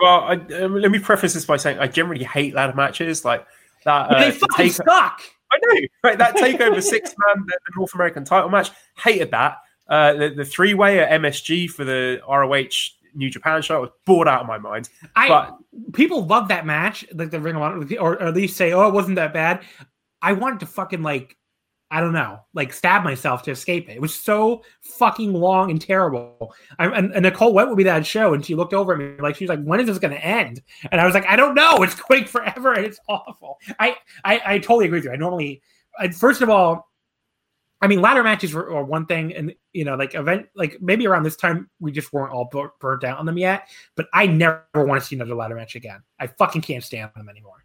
[0.00, 3.46] Well, I, um, let me preface this by saying I generally hate ladder matches like
[3.84, 4.10] that.
[4.10, 5.22] Uh, they fucking take- suck.
[5.52, 6.16] I know, right?
[6.18, 9.58] That takeover six man, the, the North American title match, hated that.
[9.88, 12.68] Uh, the the three way at MSG for the ROH
[13.14, 14.88] New Japan show I was bored out of my mind.
[15.16, 15.56] I But
[15.92, 18.86] people love that match, like the Ring of Honor, or, or at least say, "Oh,
[18.86, 19.62] it wasn't that bad."
[20.22, 21.36] I wanted to fucking like,
[21.90, 23.96] I don't know, like stab myself to escape it.
[23.96, 26.54] It was so fucking long and terrible.
[26.78, 29.16] I, and, and Nicole went with me that show, and she looked over at me
[29.20, 31.34] like she was like, "When is this going to end?" And I was like, "I
[31.34, 31.82] don't know.
[31.82, 35.12] It's going forever, and it's awful." I I, I totally agree with you.
[35.12, 35.62] I normally,
[35.98, 36.88] I, first of all.
[37.82, 41.06] I mean, ladder matches were, are one thing, and you know, like event, like maybe
[41.06, 43.68] around this time we just weren't all bur- burnt out on them yet.
[43.96, 46.02] But I never want to see another ladder match again.
[46.18, 47.64] I fucking can't stand them anymore.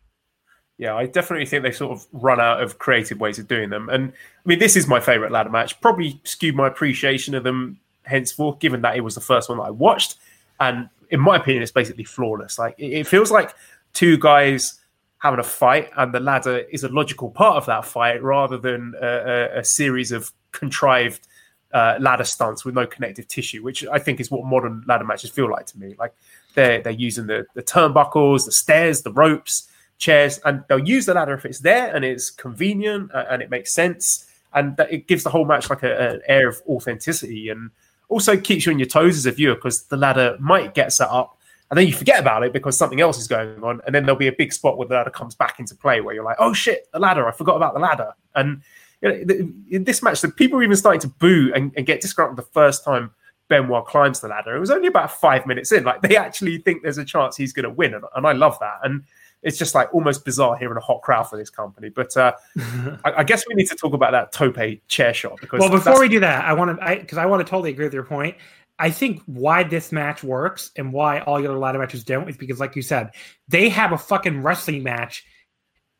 [0.77, 3.87] Yeah, I definitely think they sort of run out of creative ways of doing them.
[3.89, 5.79] And I mean, this is my favorite ladder match.
[5.79, 9.63] Probably skewed my appreciation of them henceforth, given that it was the first one that
[9.63, 10.17] I watched.
[10.59, 12.59] And in my opinion, it's basically flawless.
[12.59, 13.55] Like it feels like
[13.93, 14.79] two guys
[15.19, 18.93] having a fight, and the ladder is a logical part of that fight rather than
[19.01, 21.27] a, a, a series of contrived
[21.73, 25.29] uh, ladder stunts with no connective tissue, which I think is what modern ladder matches
[25.29, 25.95] feel like to me.
[25.97, 26.13] Like
[26.53, 31.13] they're they're using the the turnbuckles, the stairs, the ropes, chairs, and they'll use the
[31.13, 35.23] ladder if it's there and it's convenient uh, and it makes sense, and it gives
[35.23, 37.71] the whole match like an air of authenticity and
[38.09, 41.09] also keeps you on your toes as a viewer because the ladder might get set
[41.09, 41.35] up
[41.69, 44.17] and then you forget about it because something else is going on, and then there'll
[44.17, 46.53] be a big spot where the ladder comes back into play where you're like, oh
[46.53, 48.61] shit, the ladder, I forgot about the ladder, and
[49.01, 52.01] you know, in this match, the people were even starting to boo and, and get
[52.01, 53.11] disgruntled the first time
[53.47, 54.55] Benoit climbs the ladder.
[54.55, 55.83] It was only about five minutes in.
[55.83, 58.57] Like they actually think there's a chance he's going to win, and, and, I love
[58.59, 58.79] that.
[58.83, 59.03] And
[59.41, 61.89] it's just like almost bizarre hearing a hot crowd for this company.
[61.89, 62.33] But uh,
[63.05, 65.59] I, I, guess we need to talk about that Tope chair shot because.
[65.59, 67.85] Well, before we do that, I want to because I, I want to totally agree
[67.85, 68.35] with your point.
[68.77, 72.35] I think why this match works and why all the other ladder matches don't is
[72.35, 73.11] because, like you said,
[73.47, 75.25] they have a fucking wrestling match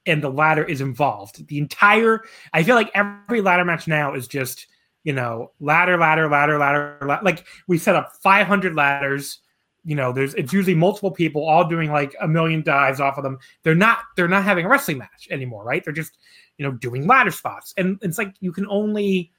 [0.05, 1.47] and the ladder is involved.
[1.47, 4.67] The entire, I feel like every ladder match now is just,
[5.03, 7.23] you know, ladder, ladder, ladder, ladder, ladder.
[7.23, 9.39] like we set up 500 ladders.
[9.85, 13.23] You know, there's it's usually multiple people all doing like a million dives off of
[13.23, 13.37] them.
[13.63, 15.83] They're not they're not having a wrestling match anymore, right?
[15.83, 16.17] They're just
[16.57, 19.31] you know doing ladder spots, and it's like you can only.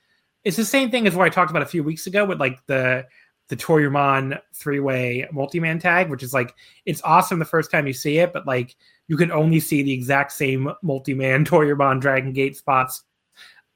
[0.44, 2.64] It's the same thing as what I talked about a few weeks ago with like
[2.66, 3.04] the
[3.48, 6.54] the Toryumon three way multi man tag, which is like
[6.84, 8.76] it's awesome the first time you see it, but like
[9.08, 13.04] you can only see the exact same multi man Toryumon Dragon Gate spots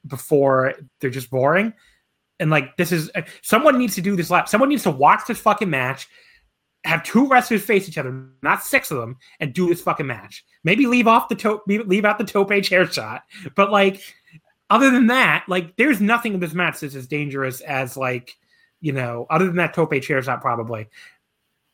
[0.06, 1.72] before they're just boring.
[2.38, 3.10] And like this is
[3.42, 4.48] someone needs to do this lap.
[4.48, 6.08] Someone needs to watch this fucking match,
[6.84, 10.44] have two wrestlers face each other, not six of them, and do this fucking match.
[10.64, 14.00] Maybe leave off the top, leave out the tope chair shot, but like
[14.70, 18.36] other than that, like there's nothing in this match that's as dangerous as like
[18.80, 20.88] you know, other than that tope chair shot, probably.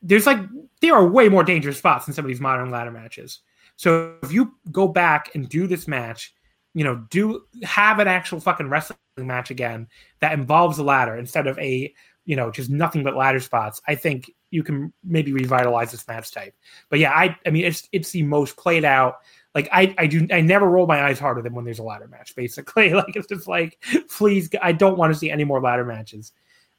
[0.02, 0.40] There's like
[0.80, 3.40] there are way more dangerous spots in some of these modern ladder matches.
[3.76, 6.34] So if you go back and do this match,
[6.74, 9.88] you know, do have an actual fucking wrestling match again
[10.20, 11.94] that involves a ladder instead of a,
[12.26, 16.32] you know, just nothing but ladder spots, I think you can maybe revitalize this match
[16.32, 16.54] type.
[16.90, 19.16] But yeah, I I mean it's it's the most played out.
[19.54, 22.08] Like I I do I never roll my eyes harder than when there's a ladder
[22.08, 22.90] match, basically.
[22.92, 26.32] Like it's just like, please I don't want to see any more ladder matches.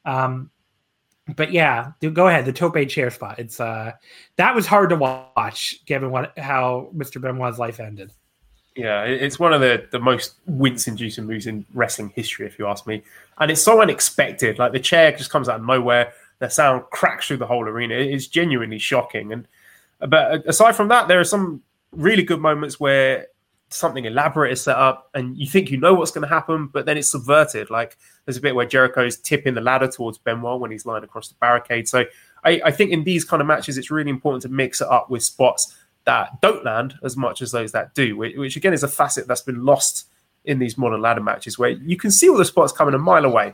[0.05, 0.51] Um,
[1.35, 2.45] but yeah, go ahead.
[2.45, 3.39] The tope chair spot.
[3.39, 3.93] It's uh,
[4.35, 7.21] that was hard to watch given what how Mr.
[7.21, 8.11] Benoit's life ended.
[8.77, 12.85] Yeah, it's one of the, the most wince-inducing moves in wrestling history, if you ask
[12.85, 13.01] me.
[13.39, 14.59] And it's so unexpected.
[14.59, 16.13] Like the chair just comes out of nowhere.
[16.37, 17.95] The sound cracks through the whole arena.
[17.95, 19.33] It's genuinely shocking.
[19.33, 19.47] And
[19.99, 23.27] but uh, aside from that, there are some really good moments where
[23.69, 26.85] something elaborate is set up and you think you know what's going to happen, but
[26.85, 27.71] then it's subverted.
[27.71, 31.29] Like there's a bit where Jericho's tipping the ladder towards Benoit when he's lying across
[31.29, 31.87] the barricade.
[31.87, 32.05] So
[32.45, 35.09] I, I, think in these kind of matches, it's really important to mix it up
[35.09, 35.75] with spots
[36.07, 39.27] that don't land as much as those that do, which, which again is a facet
[39.27, 40.07] that's been lost
[40.45, 43.25] in these modern ladder matches where you can see all the spots coming a mile
[43.25, 43.53] away.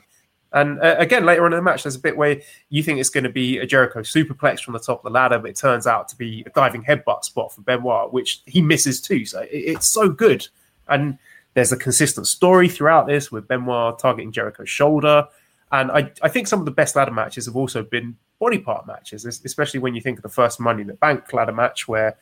[0.52, 2.40] And uh, again, later on in the match, there's a bit where
[2.70, 5.40] you think it's going to be a Jericho superplex from the top of the ladder,
[5.40, 9.02] but it turns out to be a diving headbutt spot for Benoit, which he misses
[9.02, 9.26] too.
[9.26, 10.48] So it, it's so good.
[10.88, 11.18] And
[11.56, 15.28] there's a consistent story throughout this with Benoit targeting Jericho's shoulder.
[15.72, 18.86] And I, I think some of the best ladder matches have also been body part
[18.86, 22.16] matches, especially when you think of the first Money in the Bank ladder match where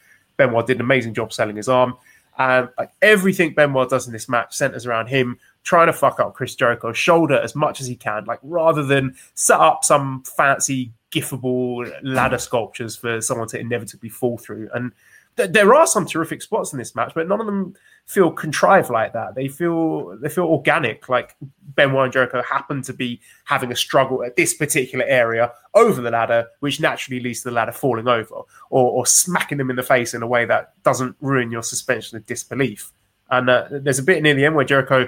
[0.47, 1.95] Benoit did an amazing job selling his arm.
[2.37, 6.33] And like everything Benoit does in this match centers around him trying to fuck up
[6.33, 10.91] Chris Jericho's shoulder as much as he can, like rather than set up some fancy
[11.11, 14.69] giftable ladder sculptures for someone to inevitably fall through.
[14.73, 14.91] And
[15.35, 17.73] there are some terrific spots in this match, but none of them
[18.05, 19.35] feel contrived like that.
[19.35, 21.07] They feel they feel organic.
[21.07, 21.35] Like
[21.75, 26.11] Benoit and Jericho happen to be having a struggle at this particular area over the
[26.11, 28.35] ladder, which naturally leads to the ladder falling over
[28.69, 32.17] or, or smacking them in the face in a way that doesn't ruin your suspension
[32.17, 32.91] of disbelief.
[33.29, 35.07] And uh, there's a bit near the end where Jericho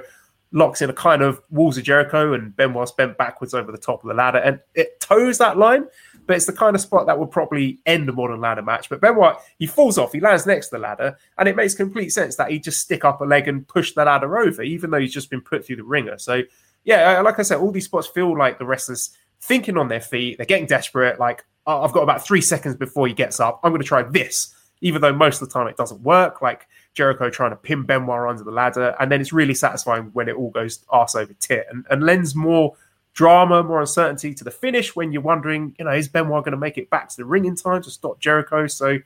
[0.53, 4.03] locks in a kind of walls of Jericho, and Benoit's bent backwards over the top
[4.03, 5.87] of the ladder, and it toes that line.
[6.25, 8.89] But it's the kind of spot that would probably end a modern ladder match.
[8.89, 12.09] But Benoit, he falls off, he lands next to the ladder, and it makes complete
[12.09, 14.99] sense that he just stick up a leg and push the ladder over, even though
[14.99, 16.17] he's just been put through the ringer.
[16.17, 16.43] So,
[16.85, 20.37] yeah, like I said, all these spots feel like the wrestlers thinking on their feet.
[20.37, 21.19] They're getting desperate.
[21.19, 23.59] Like, oh, I've got about three seconds before he gets up.
[23.63, 26.41] I'm going to try this, even though most of the time it doesn't work.
[26.41, 30.29] Like, Jericho trying to pin Benoit under the ladder, and then it's really satisfying when
[30.29, 32.75] it all goes arse over tit and, and lends more
[33.13, 36.57] drama, more uncertainty to the finish when you're wondering, you know, is Benoit going to
[36.57, 38.67] make it back to the ring in time to stop Jericho?
[38.67, 38.97] So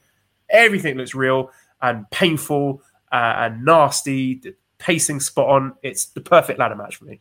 [0.49, 1.51] everything looks real
[1.81, 2.81] and painful
[3.11, 5.73] uh, and nasty, the pacing spot on.
[5.83, 7.19] It's the perfect ladder match for me.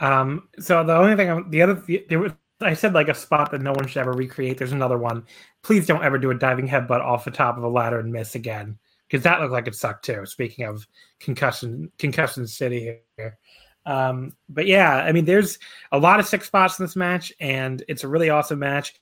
[0.00, 3.50] Um, so the only thing, I'm, the other, there was, I said like a spot
[3.50, 4.58] that no one should ever recreate.
[4.58, 5.24] There's another one.
[5.62, 8.34] Please don't ever do a diving headbutt off the top of a ladder and miss
[8.34, 10.24] again because that looked like it sucked too.
[10.24, 10.86] Speaking of
[11.20, 13.38] concussion, concussion city here.
[13.86, 15.58] Um, but yeah, I mean, there's
[15.92, 18.94] a lot of six spots in this match, and it's a really awesome match.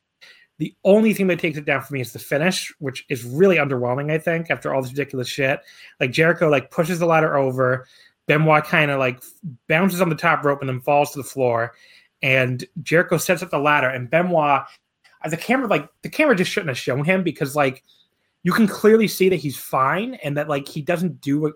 [0.59, 3.57] The only thing that takes it down for me is the finish, which is really
[3.57, 4.13] underwhelming.
[4.13, 5.61] I think after all this ridiculous shit,
[5.99, 7.87] like Jericho like pushes the ladder over,
[8.27, 9.23] Benoit kind of like
[9.69, 11.75] bounces on the top rope and then falls to the floor,
[12.23, 14.63] and Jericho sets up the ladder, and Benoit,
[15.29, 17.83] the camera like the camera just shouldn't have shown him because like
[18.43, 21.55] you can clearly see that he's fine and that like he doesn't do it.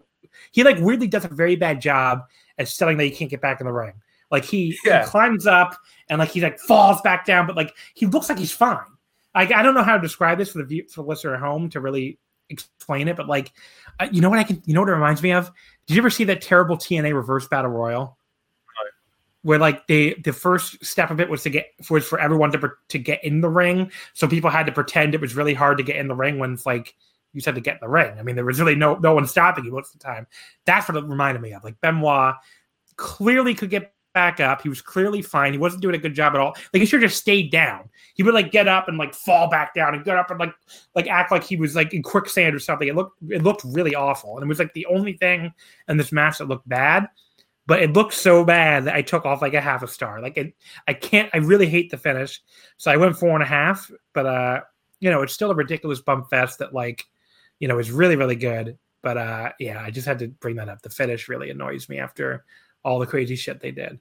[0.53, 2.23] He like weirdly does a very bad job
[2.59, 3.93] at telling that he can't get back in the ring.
[4.31, 5.05] Like he, yeah.
[5.05, 5.77] he climbs up
[6.09, 8.79] and like he like falls back down, but like he looks like he's fine.
[9.35, 11.41] Like I don't know how to describe this for the view, for the listener at
[11.41, 13.53] home to really explain it, but like
[14.01, 15.51] uh, you know what I can you know what it reminds me of?
[15.87, 18.19] Did you ever see that terrible TNA reverse battle royal?
[19.43, 22.71] Where like they the first step of it was to get was for everyone to
[22.89, 25.85] to get in the ring, so people had to pretend it was really hard to
[25.85, 26.97] get in the ring when it's like
[27.37, 28.19] you said to get in the ring.
[28.19, 30.27] I mean, there was really no no one stopping you most of the time.
[30.65, 31.63] That's what it reminded me of.
[31.63, 32.35] Like Benoit
[32.97, 34.63] clearly could get back up.
[34.63, 35.53] He was clearly fine.
[35.53, 36.57] He wasn't doing a good job at all.
[36.73, 37.91] Like he should have just stayed down.
[38.15, 40.55] He would like get up and like fall back down and get up and like
[40.95, 42.89] like act like he was like in quicksand or something.
[42.89, 44.37] It looked it looked really awful.
[44.37, 45.53] And it was like the only thing
[45.87, 47.09] in this match that looked bad.
[47.67, 50.23] But it looked so bad that I took off like a half a star.
[50.23, 50.55] Like it,
[50.89, 51.29] I can't.
[51.35, 52.41] I really hate the finish,
[52.79, 53.91] so I went four and a half.
[54.15, 54.61] But uh,
[55.01, 57.05] you know, it's still a ridiculous bump fest that like,
[57.59, 58.79] you know, is really really good.
[59.03, 60.83] But uh, yeah, I just had to bring that up.
[60.83, 62.45] The finish really annoys me after
[62.85, 63.99] all the crazy shit they did.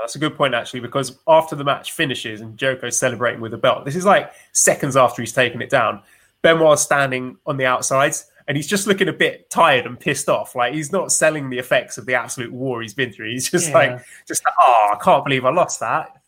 [0.00, 3.58] That's a good point, actually, because after the match finishes and Jericho's celebrating with the
[3.58, 6.02] belt, this is like seconds after he's taken it down.
[6.42, 10.56] Benoit's standing on the outsides and he's just looking a bit tired and pissed off.
[10.56, 13.30] Like he's not selling the effects of the absolute war he's been through.
[13.30, 13.74] He's just yeah.
[13.74, 16.20] like, just oh, I can't believe I lost that.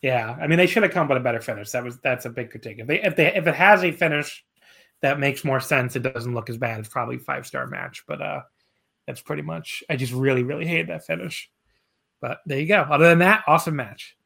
[0.00, 1.70] Yeah, I mean, they should have come with a better finish.
[1.70, 2.78] That was that's a big critique.
[2.78, 4.44] If they if they if it has a finish
[5.04, 6.80] that makes more sense, it doesn't look as bad.
[6.80, 8.40] It's probably five star match, but uh,
[9.06, 9.84] that's pretty much.
[9.90, 11.50] I just really really hated that finish.
[12.22, 12.80] But there you go.
[12.80, 14.16] Other than that, awesome match.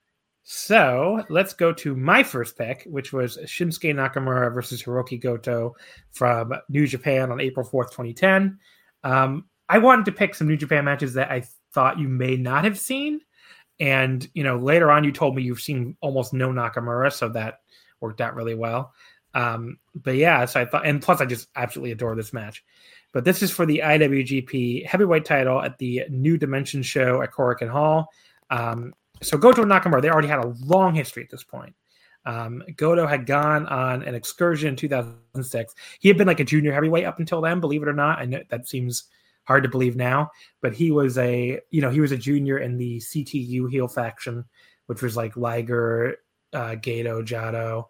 [0.44, 5.74] So let's go to my first pick, which was Shinsuke Nakamura versus Hiroki Goto
[6.12, 8.56] from New Japan on April 4th, 2010.
[9.02, 11.42] Um, I wanted to pick some New Japan matches that I
[11.74, 13.20] thought you may not have seen.
[13.80, 17.12] And, you know, later on, you told me you've seen almost no Nakamura.
[17.12, 17.58] So that
[18.00, 18.94] worked out really well.
[19.34, 22.64] Um, but yeah, so I thought, and plus, I just absolutely adore this match.
[23.12, 27.70] But this is for the IWGP Heavyweight title at the New Dimension show at Korakuen
[27.70, 28.08] Hall.
[28.50, 31.74] Um, so Goto and Nakamura, they already had a long history at this point.
[32.26, 35.74] Um, Goto had gone on an excursion in 2006.
[36.00, 38.18] He had been like a junior heavyweight up until then, believe it or not.
[38.18, 39.04] I know that seems
[39.44, 42.76] hard to believe now, but he was a you know he was a junior in
[42.76, 44.44] the CTU heel faction,
[44.86, 46.16] which was like Liger,
[46.52, 47.86] uh, Gedo, Jado,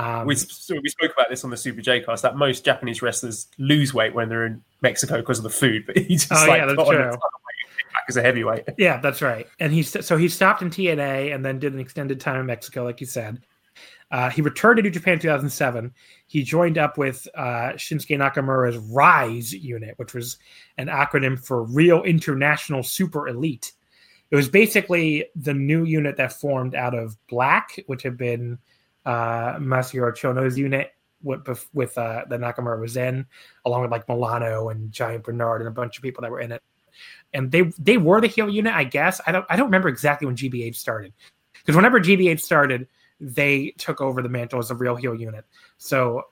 [0.00, 3.02] um, we, so we spoke about this on the Super J cast that most Japanese
[3.02, 6.46] wrestlers lose weight when they're in Mexico because of the food, but he just oh,
[6.48, 6.96] like yeah, that's true.
[6.96, 8.64] back as a heavyweight.
[8.78, 9.46] Yeah, that's right.
[9.58, 12.82] And he so he stopped in TNA and then did an extended time in Mexico,
[12.82, 13.42] like you said.
[14.10, 15.92] Uh, he returned to New Japan in 2007.
[16.26, 20.38] He joined up with uh, Shinsuke Nakamura's Rise unit, which was
[20.78, 23.72] an acronym for Real International Super Elite.
[24.30, 28.58] It was basically the new unit that formed out of Black, which had been
[29.06, 30.92] uh, Masahiro Chono's unit
[31.22, 33.26] with, with uh, the Nakamura was in,
[33.64, 36.52] along with like Milano and Giant Bernard and a bunch of people that were in
[36.52, 36.62] it.
[37.32, 39.20] And they they were the heel unit, I guess.
[39.26, 41.12] I don't I don't remember exactly when GBH started,
[41.54, 42.88] because whenever GBH started,
[43.20, 45.44] they took over the mantle as a real heel unit.
[45.78, 46.24] So,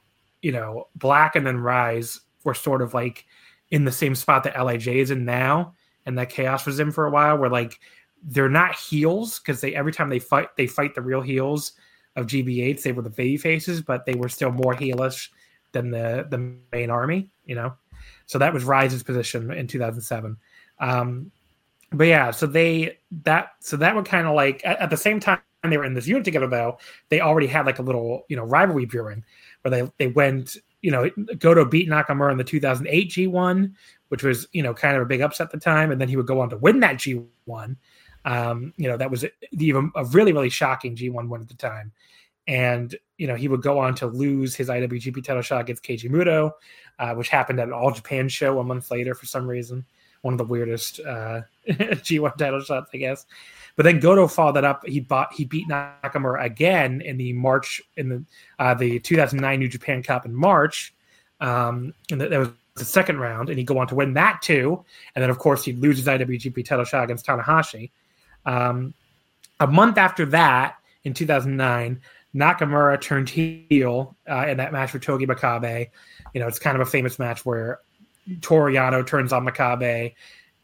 [0.42, 3.26] you know, Black and then Rise were sort of like
[3.70, 7.06] in the same spot that LIJ is in now, and that Chaos was in for
[7.06, 7.78] a while, where like
[8.22, 11.72] they're not heels because they every time they fight they fight the real heels
[12.16, 12.82] of GBH's.
[12.82, 15.28] They were the baby faces, but they were still more heelish
[15.72, 17.30] than the the main army.
[17.44, 17.74] You know,
[18.26, 20.36] so that was Rise's position in 2007.
[20.80, 21.30] Um,
[21.92, 25.20] but yeah, so they that so that would kind of like at, at, the same
[25.20, 26.78] time they were in this unit together though
[27.08, 29.24] they already had like a little you know rivalry brewing
[29.62, 33.72] where they they went you know Goto beat Nakamura in the 2008 G1
[34.08, 36.16] which was you know kind of a big upset at the time and then he
[36.16, 37.76] would go on to win that G1
[38.28, 41.92] um, you know, that was even a really, really shocking G1 win at the time.
[42.46, 46.10] And, you know, he would go on to lose his IWGP title shot against Keiji
[46.10, 46.52] Muto,
[46.98, 49.84] uh, which happened at an All Japan show a month later for some reason.
[50.20, 53.24] One of the weirdest uh, G1 title shots, I guess.
[53.76, 54.86] But then Goto followed that up.
[54.86, 58.24] He bought he beat Nakamura again in the March in the
[58.58, 60.92] uh, the 2009 New Japan Cup in March,
[61.40, 64.42] um, and that, that was the second round, and he'd go on to win that
[64.42, 64.84] too.
[65.14, 67.90] And then, of course, he'd lose his IWGP title shot against Tanahashi.
[68.48, 68.94] Um,
[69.60, 72.00] a month after that, in 2009,
[72.34, 75.90] Nakamura turned heel uh, in that match with Togi Makabe.
[76.32, 77.80] You know, it's kind of a famous match where
[78.40, 80.14] Toru Yano turns on Makabe,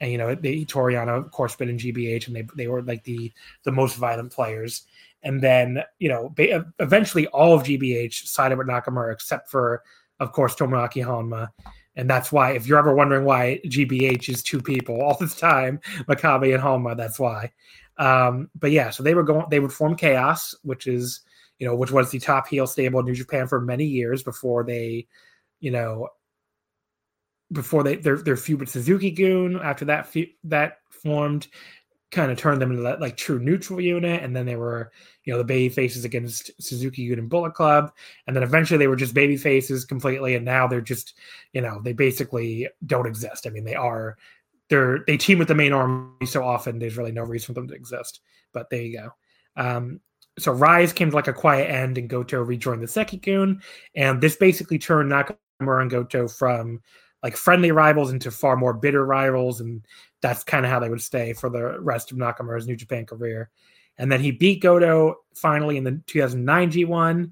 [0.01, 3.33] and you know, Yano, of course, been in GBH, and they they were like the
[3.65, 4.83] the most violent players.
[5.23, 6.35] And then, you know,
[6.79, 9.83] eventually all of GBH sided with Nakamura, except for,
[10.21, 11.49] of course, Tomoaki Honma.
[11.97, 15.81] And that's why, if you're ever wondering why GBH is two people all this time,
[16.09, 17.53] Makabe and Honma, that's why.
[17.99, 21.21] Um, but yeah, so they were going, they would form Chaos, which is,
[21.59, 24.65] you know, which was the top heel stable in New Japan for many years before
[24.65, 25.07] they,
[25.61, 26.09] you know,
[27.53, 29.61] before they their their feud with Suzuki-gun.
[29.63, 31.47] after that that formed
[32.15, 34.93] kind of turned them into that like true neutral unit and then they were
[35.25, 37.93] you know the baby faces against Suzuki-gun and Bullet Club
[38.27, 41.19] and then eventually they were just baby faces completely and now they're just
[41.53, 43.47] you know they basically don't exist.
[43.47, 44.17] I mean they are
[44.71, 47.69] they're they team with the main army so often there's really no reason for them
[47.69, 48.21] to exist.
[48.53, 49.11] But there you go.
[49.57, 50.01] Um
[50.39, 53.61] so Rise came to like a quiet end and Goto rejoined the Seki-gun
[53.97, 56.81] and this basically turned Nakamura and Goto from
[57.25, 59.85] like friendly rivals into far more bitter rivals, and
[60.21, 63.51] that's kind of how they would stay for the rest of Nakamura's New Japan career.
[63.99, 67.31] And then he beat Goto finally in the 2009 G1,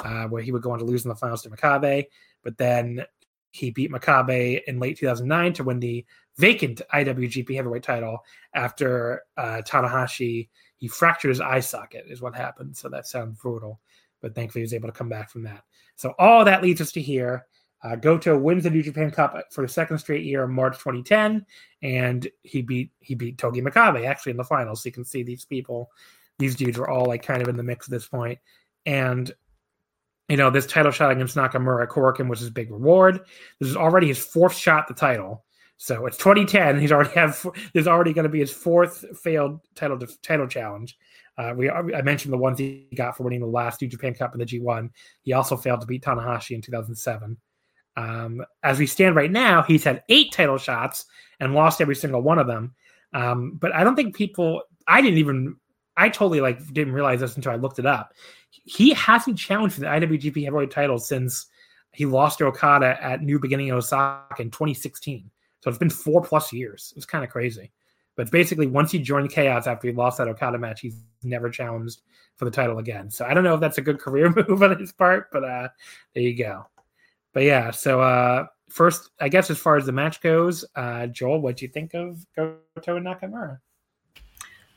[0.00, 2.06] uh, where he would go on to lose in the finals to Makabe.
[2.42, 3.04] But then
[3.50, 6.06] he beat Makabe in late 2009 to win the
[6.38, 8.24] vacant IWGP Heavyweight title
[8.54, 10.48] after uh, Tanahashi
[10.78, 12.76] he fractured his eye socket is what happened.
[12.76, 13.80] So that sounds brutal,
[14.22, 15.64] but thankfully he was able to come back from that.
[15.96, 17.46] So all that leads us to here.
[17.82, 21.46] Uh, Goto wins the New Japan Cup for the second straight year in March 2010,
[21.82, 24.82] and he beat he beat Togi Makabe actually in the finals.
[24.82, 25.90] So you can see these people,
[26.38, 28.38] these dudes were all like kind of in the mix at this point.
[28.84, 29.32] And
[30.28, 33.20] you know, this title shot against Nakamura Korakuen was his big reward.
[33.60, 35.44] This is already his fourth shot at the title.
[35.78, 36.80] So it's 2010.
[36.80, 40.98] He's already have there's already going to be his fourth failed title title challenge.
[41.38, 44.34] Uh, we I mentioned the ones he got for winning the last New Japan Cup
[44.34, 44.90] in the G1.
[45.22, 47.36] He also failed to beat Tanahashi in 2007.
[47.98, 51.06] Um, as we stand right now, he's had eight title shots
[51.40, 52.72] and lost every single one of them.
[53.12, 55.56] Um, but I don't think people, I didn't even,
[55.96, 58.12] I totally like didn't realize this until I looked it up.
[58.50, 61.46] He hasn't challenged for the IWGP Heavyweight title since
[61.92, 65.28] he lost to Okada at New Beginning in Osaka in 2016.
[65.60, 66.94] So it's been four plus years.
[66.96, 67.72] It's kind of crazy.
[68.14, 72.02] But basically, once he joined Chaos after he lost that Okada match, he's never challenged
[72.36, 73.10] for the title again.
[73.10, 75.68] So I don't know if that's a good career move on his part, but uh,
[76.14, 76.66] there you go
[77.32, 81.40] but yeah, so uh, first, I guess as far as the match goes, uh, Joel,
[81.40, 83.58] what do you think of Goto and Nakamura?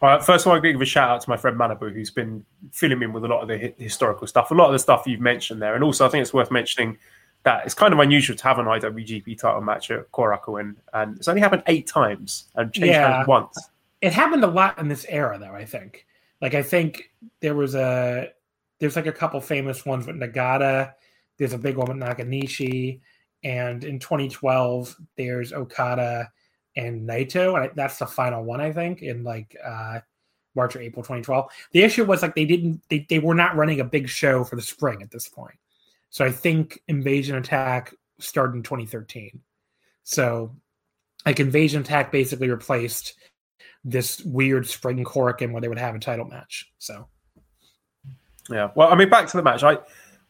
[0.01, 2.09] All right, first of all, I give a shout out to my friend Manabu, who's
[2.09, 5.03] been filling in with a lot of the historical stuff, a lot of the stuff
[5.05, 6.97] you've mentioned there, and also I think it's worth mentioning
[7.43, 11.27] that it's kind of unusual to have an IWGP title match at Korakuen, and it's
[11.27, 13.17] only happened eight times and changed yeah.
[13.17, 13.57] hands once.
[14.01, 15.53] It happened a lot in this era, though.
[15.53, 16.07] I think,
[16.41, 18.29] like, I think there was a
[18.79, 20.93] there's like a couple famous ones with Nagata
[21.41, 23.01] there's a big one with Nakanishi,
[23.43, 26.29] and in 2012 there's Okada
[26.77, 30.01] and Naito, and that's the final one I think in like uh,
[30.55, 31.49] March or April 2012.
[31.71, 34.55] The issue was like they didn't they, they were not running a big show for
[34.55, 35.55] the spring at this point.
[36.11, 39.41] So I think Invasion Attack started in 2013.
[40.03, 40.55] So
[41.25, 43.15] like Invasion Attack basically replaced
[43.83, 46.71] this weird spring Korakuen where they would have a title match.
[46.77, 47.07] So
[48.47, 49.63] yeah, well, I mean, back to the match.
[49.63, 49.79] I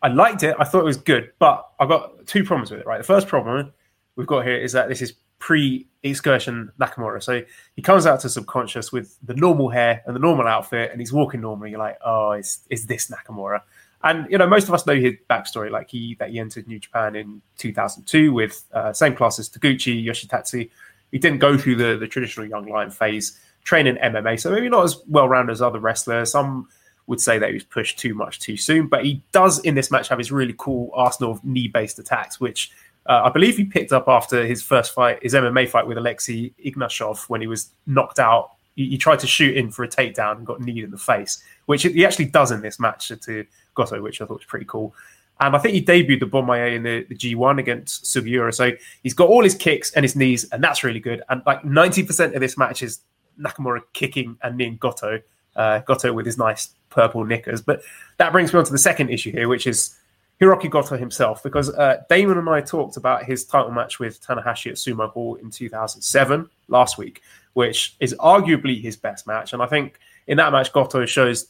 [0.02, 0.56] I liked it.
[0.60, 2.88] I thought it was good, but I've got two problems with it.
[2.88, 3.72] Right, the first problem
[4.16, 7.22] we've got here is that this is pre-excursion Nakamura.
[7.22, 7.42] So
[7.76, 11.12] he comes out to subconscious with the normal hair and the normal outfit, and he's
[11.12, 11.72] walking normally.
[11.72, 13.62] You're like, oh, is is this Nakamura?
[14.04, 15.70] And you know, most of us know his backstory.
[15.70, 20.04] Like he that he entered New Japan in 2002 with uh, same class as Taguchi
[20.04, 20.70] Yoshitatsu.
[21.12, 24.86] He didn't go through the the traditional young lion phase, training MMA, so maybe not
[24.86, 26.32] as well rounded as other wrestlers.
[26.32, 26.70] Some
[27.08, 28.88] would say that he was pushed too much too soon.
[28.88, 32.72] But he does in this match have his really cool arsenal knee based attacks, which
[33.08, 36.54] uh, I believe he picked up after his first fight, his MMA fight with Alexei
[36.64, 38.52] Ignashov when he was knocked out.
[38.76, 41.44] He, he, tried to shoot in for a takedown and got kneed in the face,
[41.66, 43.46] which he actually does in this match to
[43.76, 44.94] Goto, which I thought was pretty cool.
[45.42, 48.54] And I think he debuted the Bomaye in the, the, G1 against Sugiura.
[48.54, 48.72] So
[49.02, 51.24] he's got all his kicks and his knees, and that's really good.
[51.30, 53.02] And like 90% of this match is
[53.40, 55.20] Nakamura kicking and kneeing Goto.
[55.56, 57.62] Uh, Goto with his nice purple knickers.
[57.62, 57.82] But
[58.18, 59.98] that brings me on to the second issue here, which is
[60.42, 64.72] Hiroki Goto himself, because uh, Damon and I talked about his title match with Tanahashi
[64.72, 67.22] at Sumo Hall in 2007 last week,
[67.54, 69.54] which is arguably his best match.
[69.54, 71.48] And I think in that match, Goto shows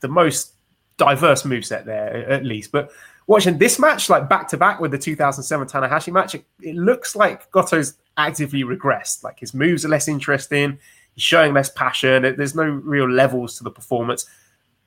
[0.00, 0.52] the most
[0.98, 2.70] diverse moveset there, at least.
[2.70, 2.90] But
[3.26, 7.16] watching this match, like back to back with the 2007 Tanahashi match, it, it looks
[7.16, 9.24] like Goto's actively regressed.
[9.24, 10.78] Like his moves are less interesting.
[11.14, 12.22] He's showing less passion.
[12.22, 14.26] There's no real levels to the performance.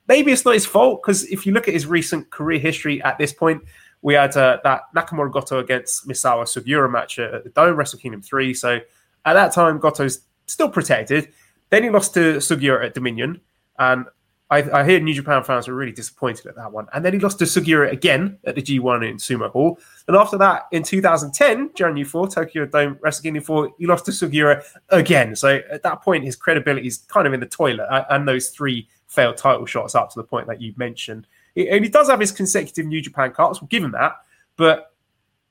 [0.07, 3.17] Maybe it's not his fault because if you look at his recent career history at
[3.17, 3.63] this point,
[4.01, 8.21] we had uh, that Nakamura Goto against Misawa Sugiura match at the Dome Wrestle Kingdom
[8.21, 8.53] 3.
[8.53, 8.79] So
[9.25, 11.29] at that time, Goto's still protected.
[11.71, 13.41] Then he lost to Sugiura at Dominion.
[13.79, 14.05] And
[14.51, 16.87] I, I hear New Japan fans were really disappointed at that one.
[16.93, 19.79] And then he lost to Sugiura again at the G1 in Sumo Hall.
[20.07, 24.11] And after that, in 2010, January 4, Tokyo Dome Wrestle Kingdom 4, he lost to
[24.11, 25.35] Sugiura again.
[25.35, 27.87] So at that point, his credibility is kind of in the toilet.
[28.11, 31.25] And those three failed title shots up to the point that you mentioned.
[31.55, 33.61] And he does have his consecutive New Japan Cups.
[33.61, 34.17] We'll give him that.
[34.57, 34.91] But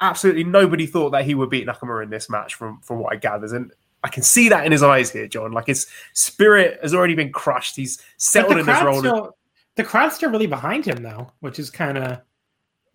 [0.00, 3.16] absolutely nobody thought that he would beat Nakamura in this match from, from what I
[3.16, 3.50] gathered.
[3.50, 3.72] And
[4.04, 5.52] I can see that in his eyes here, John.
[5.52, 7.74] Like his spirit has already been crushed.
[7.74, 8.98] He's settled in his role.
[8.98, 9.36] Still,
[9.76, 12.20] the crowd's still really behind him though, which is kind of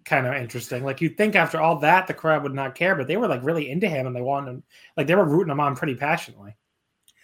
[0.06, 0.84] kind of interesting.
[0.84, 3.44] Like you'd think after all that the crowd would not care, but they were like
[3.44, 4.64] really into him and they wanted him
[4.96, 6.56] like they were rooting him on pretty passionately.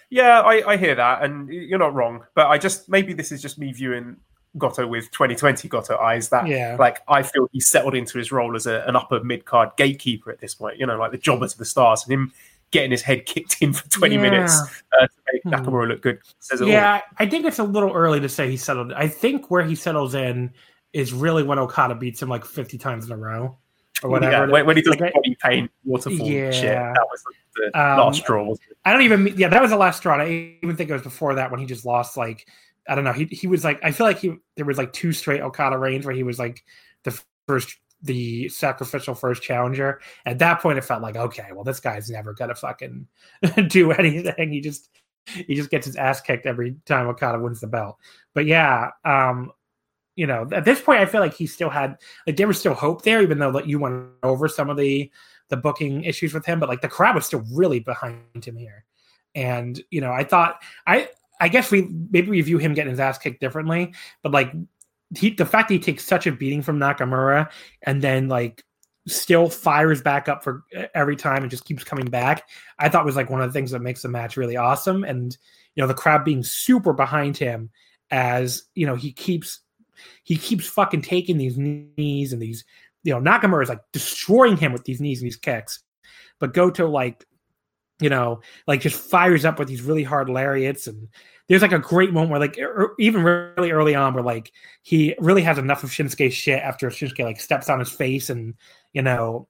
[0.09, 2.25] Yeah, I, I hear that, and you're not wrong.
[2.36, 4.17] But I just maybe this is just me viewing
[4.57, 6.29] Goto with 2020 Goto eyes.
[6.29, 6.75] That yeah.
[6.79, 10.31] like I feel he's settled into his role as a, an upper mid card gatekeeper
[10.31, 10.79] at this point.
[10.79, 12.33] You know, like the jobber to the stars, and him
[12.76, 14.21] getting his head kicked in for 20 yeah.
[14.21, 15.49] minutes uh, to make hmm.
[15.53, 16.19] Nakamura look good.
[16.61, 17.01] yeah, all.
[17.17, 18.91] I think it's a little early to say he settled.
[18.91, 20.53] I think where he settles in
[20.91, 23.57] is really when Okada beats him like 50 times in a row
[24.03, 24.45] or whatever.
[24.45, 26.51] Yeah, when, when he does like, body paint waterfall yeah.
[26.51, 26.76] shit.
[26.76, 27.23] That was
[27.55, 28.53] the um, last straw.
[28.84, 30.15] I don't even, yeah, that was the last straw.
[30.15, 32.45] I even think it was before that when he just lost like,
[32.89, 33.13] I don't know.
[33.13, 36.05] He, he was like, I feel like he, there was like two straight Okada reigns
[36.05, 36.63] where he was like
[37.03, 39.99] the first the sacrificial first challenger.
[40.26, 43.08] At that point, it felt like, okay, well, this guy's never gonna fucking
[43.68, 44.51] do anything.
[44.51, 44.89] He just
[45.28, 47.97] he just gets his ass kicked every time Okada wins the belt.
[48.34, 49.51] But yeah, um,
[50.16, 52.74] you know, at this point, I feel like he still had like there was still
[52.74, 55.12] hope there, even though like you went over some of the
[55.49, 56.60] the booking issues with him.
[56.60, 58.86] But like the crowd was still really behind him here,
[59.34, 61.10] and you know, I thought I
[61.41, 63.93] I guess we maybe we view him getting his ass kicked differently,
[64.24, 64.53] but like
[65.18, 67.49] he the fact that he takes such a beating from Nakamura
[67.84, 68.64] and then like
[69.08, 72.47] still fires back up for every time and just keeps coming back,
[72.80, 75.03] I thought was like one of the things that makes the match really awesome.
[75.03, 75.38] And
[75.76, 77.70] you know, the crowd being super behind him
[78.12, 79.62] as you know he keeps
[80.24, 82.64] he keeps fucking taking these knees and these
[83.03, 85.84] you know Nakamura is like destroying him with these knees and these kicks,
[86.39, 87.26] but Goto like
[87.99, 91.08] you know like just fires up with these really hard lariats and
[91.47, 95.15] there's like a great moment where like er, even really early on where like he
[95.19, 98.55] really has enough of Shinsuke's shit after Shinsuke like steps on his face and
[98.93, 99.47] you know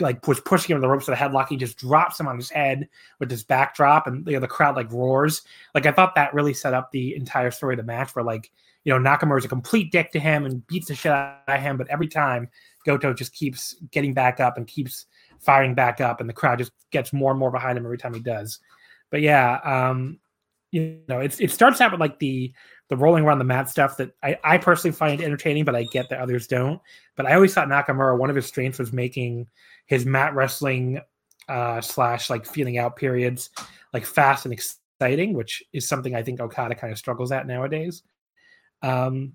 [0.00, 1.48] like was pushing him to the ropes of the headlock.
[1.48, 2.88] He just drops him on his head
[3.20, 5.42] with this backdrop, and you know the crowd like roars.
[5.74, 8.50] Like I thought that really set up the entire story of the match, where like
[8.84, 11.60] you know Nakamura is a complete dick to him and beats the shit out of
[11.60, 12.48] him, but every time
[12.84, 15.06] Goto just keeps getting back up and keeps
[15.40, 18.14] firing back up, and the crowd just gets more and more behind him every time
[18.14, 18.58] he does.
[19.10, 20.18] But yeah, um,
[20.76, 22.52] you know, it's it starts out with like the
[22.88, 26.08] the rolling around the mat stuff that I, I personally find entertaining, but I get
[26.10, 26.80] that others don't.
[27.16, 29.48] But I always thought Nakamura, one of his strengths was making
[29.86, 31.00] his mat wrestling
[31.48, 33.50] uh, slash like feeling out periods
[33.92, 38.02] like fast and exciting, which is something I think Okada kind of struggles at nowadays.
[38.82, 39.34] Um,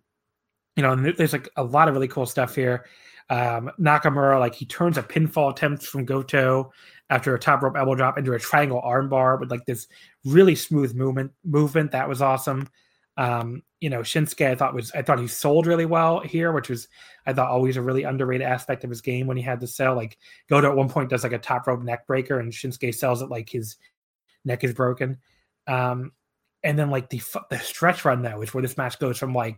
[0.76, 2.86] you know, there's like a lot of really cool stuff here.
[3.32, 6.74] Um, Nakamura, like he turns a pinfall attempt from Goto
[7.10, 9.88] after a top rope elbow drop into a triangle armbar with like this
[10.26, 11.32] really smooth movement.
[11.46, 12.68] Movement that was awesome.
[13.16, 16.68] Um, you know, Shinsuke, I thought was I thought he sold really well here, which
[16.68, 16.90] was
[17.26, 19.96] I thought always a really underrated aspect of his game when he had to sell.
[19.96, 20.18] Like
[20.50, 23.30] Goto at one point does like a top rope neck breaker, and Shinsuke sells it
[23.30, 23.78] like his
[24.44, 25.20] neck is broken.
[25.68, 26.12] Um,
[26.64, 29.58] and then like the the stretch run though is where this match goes from like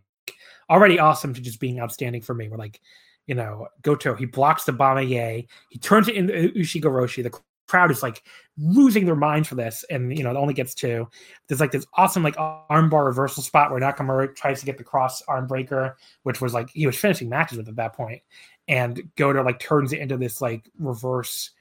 [0.70, 2.50] already awesome to just being outstanding for me.
[2.50, 2.80] We're like
[3.28, 7.24] you know, Goto, he blocks the Bomaye, he turns it into Ushigoroshi.
[7.24, 8.24] The crowd is like
[8.58, 11.08] losing their minds for this, and you know, it only gets two.
[11.48, 15.22] There's like this awesome like armbar reversal spot where Nakamura tries to get the cross
[15.24, 18.22] arm breaker, which was like he was finishing matches with at that point,
[18.68, 21.52] and Goto like turns it into this like reverse.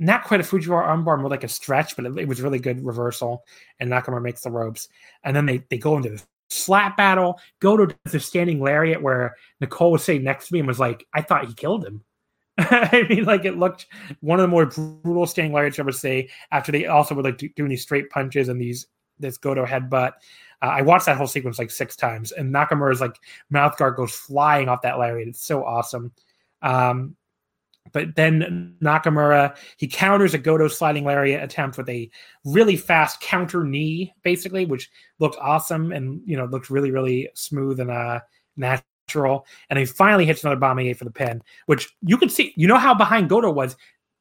[0.00, 2.84] Not quite a Fujiwara armbar, more like a stretch, but it, it was really good
[2.84, 3.44] reversal.
[3.78, 4.88] And Nakamura makes the ropes,
[5.22, 9.36] and then they, they go into this slap battle, go to the standing lariat where
[9.60, 12.02] Nicole was sitting next to me and was like, I thought he killed him.
[12.58, 13.86] I mean, like it looked
[14.20, 16.28] one of the more brutal standing lariats I ever see.
[16.52, 18.86] After they also were like doing these straight punches and these
[19.18, 20.12] this Goto headbutt.
[20.62, 23.16] Uh, I watched that whole sequence like six times, and Nakamura's like
[23.50, 25.28] mouth guard goes flying off that lariat.
[25.28, 26.12] It's so awesome.
[26.62, 27.16] Um,
[27.92, 32.10] but then Nakamura he counters a Goto sliding lariat attempt with a
[32.44, 37.80] really fast counter knee, basically, which looked awesome and you know looked really really smooth
[37.80, 38.20] and uh,
[38.56, 42.52] natural and he finally hits another Bomaye for the pin, which you can see.
[42.56, 43.76] You know how behind Goto was.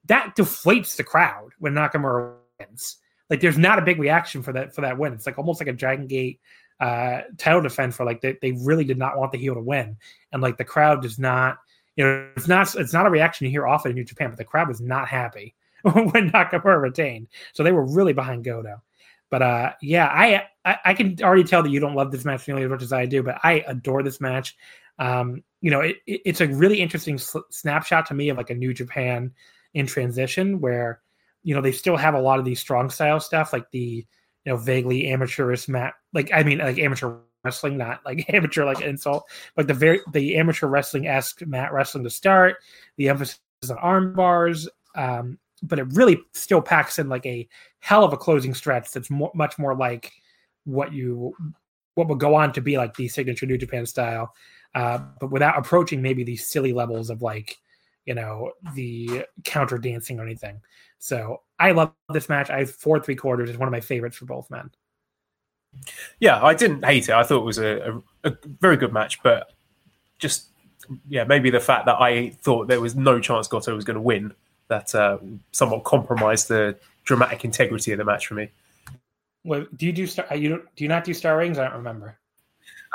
[0.06, 2.98] That deflates the crowd when Nakamura wins.
[3.30, 5.14] Like, there's not a big reaction for that for that win.
[5.14, 6.42] It's like almost like a Dragon Gate
[6.80, 9.98] uh, title defense for like they, they really did not want the heel to win,
[10.32, 11.58] and like the crowd does not.
[11.96, 14.38] You know, it's not it's not a reaction you hear often in New Japan, but
[14.38, 18.82] the crowd was not happy when Nakamura retained, so they were really behind Goto.
[19.30, 22.48] But uh, yeah, I, I, I can already tell that you don't love this match
[22.48, 24.56] nearly as much as I do, but I adore this match.
[25.00, 28.52] Um, you know, it, it, it's a really interesting sl- snapshot to me of like
[28.52, 29.32] a New Japan
[29.74, 31.02] in transition, where
[31.42, 34.06] you know they still have a lot of these strong style stuff, like the
[34.46, 38.82] you know vaguely amateurish mat, like I mean like amateur wrestling, not like amateur like
[38.82, 42.58] insult, but the very the amateur wrestling esque mat wrestling to start,
[42.98, 43.40] the emphasis
[43.70, 47.48] on arm bars, um, but it really still packs in like a
[47.80, 50.12] hell of a closing stretch that's much more like
[50.66, 51.36] what you
[51.96, 54.34] what would go on to be like the signature New Japan style,
[54.76, 57.58] uh, but without approaching maybe these silly levels of like
[58.06, 60.62] you know the counter dancing or anything.
[61.00, 62.50] So I love this match.
[62.50, 63.50] I have four three quarters.
[63.50, 64.72] It's one of my favorites for both men.
[66.20, 67.16] Yeah, I didn't hate it.
[67.16, 69.52] I thought it was a, a, a very good match, but
[70.20, 70.48] just
[71.08, 74.02] yeah, maybe the fact that I thought there was no chance Goto was going to
[74.02, 74.34] win
[74.68, 75.18] that uh,
[75.52, 78.50] somewhat compromised the dramatic integrity of the match for me.
[79.44, 80.26] Well, do you do star?
[80.36, 81.58] You don't, do you not do star ratings?
[81.58, 82.18] I don't remember.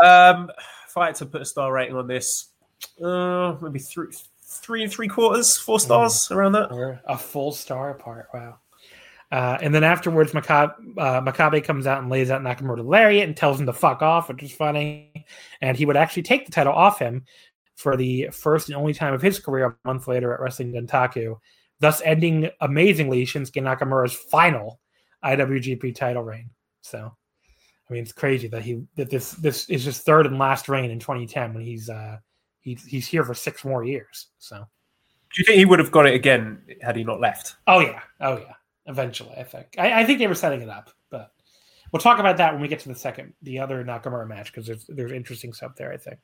[0.02, 0.50] Um,
[0.86, 2.48] if I had to put a star rating on this,
[3.02, 4.06] uh, maybe three,
[4.42, 6.36] three and three quarters, four stars mm.
[6.36, 6.72] around that.
[6.72, 8.28] Or a full star apart.
[8.32, 8.58] Wow.
[9.30, 13.36] Uh, and then afterwards, Makabe, uh, Makabe comes out and lays out Nakamura lariat and
[13.36, 15.26] tells him to fuck off, which is funny.
[15.60, 17.24] And he would actually take the title off him
[17.76, 21.36] for the first and only time of his career a month later at Wrestling Dontaku
[21.80, 24.80] thus ending amazingly Shinsuke Nakamura's final
[25.24, 26.50] IWGP title reign.
[26.80, 27.12] So,
[27.88, 30.90] I mean, it's crazy that he that this this is his third and last reign
[30.90, 32.18] in 2010 when he's uh
[32.60, 34.28] he's he's here for six more years.
[34.38, 37.56] So, do you think he would have got it again had he not left?
[37.66, 38.54] Oh yeah, oh yeah.
[38.88, 39.66] Eventually, I think.
[39.78, 41.30] I, I think they were setting it up, but
[41.92, 44.66] we'll talk about that when we get to the second, the other Nakamura match because
[44.66, 45.92] there's there's interesting stuff there.
[45.92, 46.18] I think.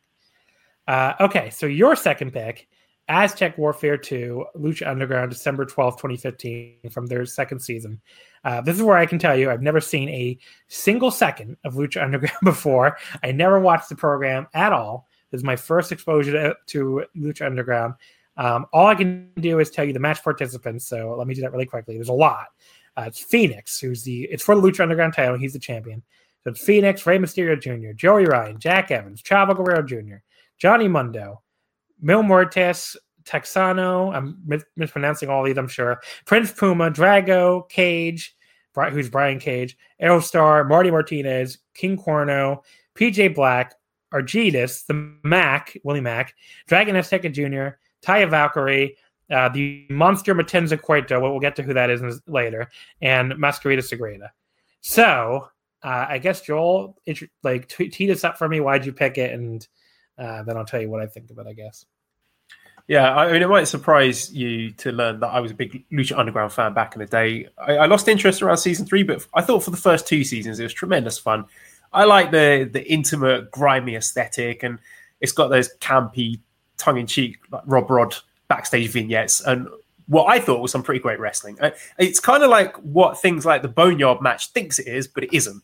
[0.88, 2.68] Uh, okay, so your second pick
[3.08, 8.00] Aztec Warfare 2, Lucha Underground, December 12th, 2015, from their second season.
[8.44, 10.38] Uh, this is where I can tell you I've never seen a
[10.68, 12.96] single second of Lucha Underground before.
[13.22, 15.06] I never watched the program at all.
[15.30, 17.94] This is my first exposure to, to Lucha Underground.
[18.36, 20.86] Um, all I can do is tell you the match participants.
[20.86, 21.94] So let me do that really quickly.
[21.94, 22.48] There's a lot.
[22.96, 25.36] Uh, it's Fenix, who's the it's for the Lucha Underground title.
[25.36, 26.02] He's the champion.
[26.42, 30.16] So it's Fenix, Rey Mysterio Jr., Joey Ryan, Jack Evans, Chavo Guerrero Jr.,
[30.58, 31.42] Johnny Mundo,
[32.00, 34.14] Mil Muertes, Texano.
[34.14, 34.38] I'm
[34.76, 36.00] mispronouncing all these, I'm sure.
[36.26, 38.36] Prince Puma, Drago, Cage,
[38.74, 42.62] who's Brian Cage, Aerostar, Marty Martinez, King Cuerno,
[42.94, 43.74] PJ Black,
[44.12, 46.34] Argenis, the Mac, Willie Mac,
[46.66, 48.96] Dragon Azteca Jr., Taya Valkyrie,
[49.30, 54.28] uh, the monster Matanza Cueto, we'll get to who that is later, and Mascarita Sagrada.
[54.80, 55.48] So,
[55.82, 56.96] uh, I guess Joel,
[57.42, 58.60] like, tee this up for me.
[58.60, 59.32] Why'd you pick it?
[59.32, 59.66] And
[60.18, 61.86] uh, then I'll tell you what I think of it, I guess.
[62.86, 66.18] Yeah, I mean, it might surprise you to learn that I was a big Lucha
[66.18, 67.48] Underground fan back in the day.
[67.56, 70.60] I, I, lost interest around season three, but I thought for the first two seasons
[70.60, 71.46] it was tremendous fun.
[71.94, 74.78] I like the the intimate, grimy aesthetic, and
[75.22, 76.40] it's got those campy,
[76.76, 78.14] tongue in cheek, like Rob Rod
[78.48, 79.68] backstage vignettes, and
[80.06, 81.58] what I thought was some pretty great wrestling.
[81.98, 85.34] It's kind of like what things like the Boneyard match thinks it is, but it
[85.34, 85.62] isn't.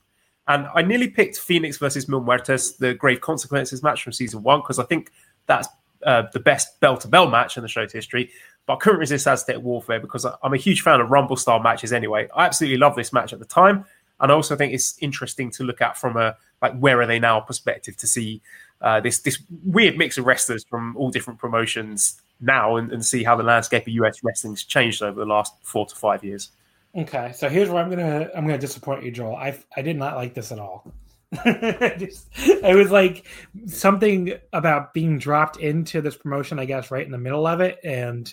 [0.49, 4.61] And I nearly picked Fenix versus Mil Muertes, the Grave Consequences match from season one,
[4.61, 5.13] because I think
[5.47, 5.69] that's
[6.05, 8.31] uh, the best bell to bell match in the show's history.
[8.67, 11.93] But I couldn't resist Aztec Warfare because I'm a huge fan of Rumble style matches
[11.93, 12.29] anyway.
[12.35, 13.85] I absolutely love this match at the time.
[14.21, 17.19] And I also think it's interesting to look at from a like where are they
[17.19, 18.43] now perspective to see
[18.81, 23.23] uh, this this weird mix of wrestlers from all different promotions now and, and see
[23.23, 26.51] how the landscape of US wrestling's changed over the last four to five years.
[26.97, 29.37] Okay, so here's where I'm gonna I'm gonna disappoint you, Joel.
[29.37, 30.93] I I did not like this at all.
[31.45, 33.27] just, it was like
[33.67, 37.79] something about being dropped into this promotion, I guess, right in the middle of it,
[37.85, 38.33] and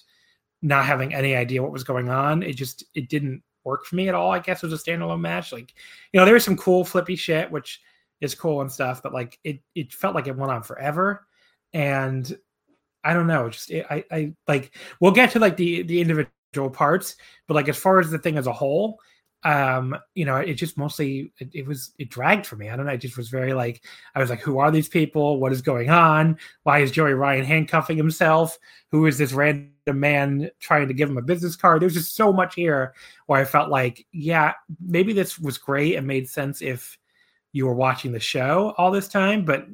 [0.63, 2.41] not having any idea what was going on.
[2.41, 4.31] It just it didn't work for me at all.
[4.31, 5.51] I guess it was a standalone match.
[5.51, 5.75] Like,
[6.11, 7.81] you know, there was some cool flippy shit, which
[8.21, 11.27] is cool and stuff, but like it it felt like it went on forever,
[11.73, 12.37] and
[13.03, 13.49] I don't know.
[13.49, 17.15] Just it, I I like we'll get to like the the individual parts,
[17.47, 18.99] but like as far as the thing as a whole,
[19.43, 22.69] um you know it just mostly it, it, was it dragged for me.
[22.69, 23.83] I don't know it just was very like
[24.15, 25.39] i was like who are these people?
[25.39, 26.37] What is going on?
[26.63, 28.57] Why is joey ryan handcuffing himself?
[28.91, 31.81] Who is this random man trying to give him a business card?
[31.81, 32.93] There's just so much here
[33.27, 36.97] where i felt like yeah maybe this was great and made sense if
[37.53, 39.67] you were watching the show all this time but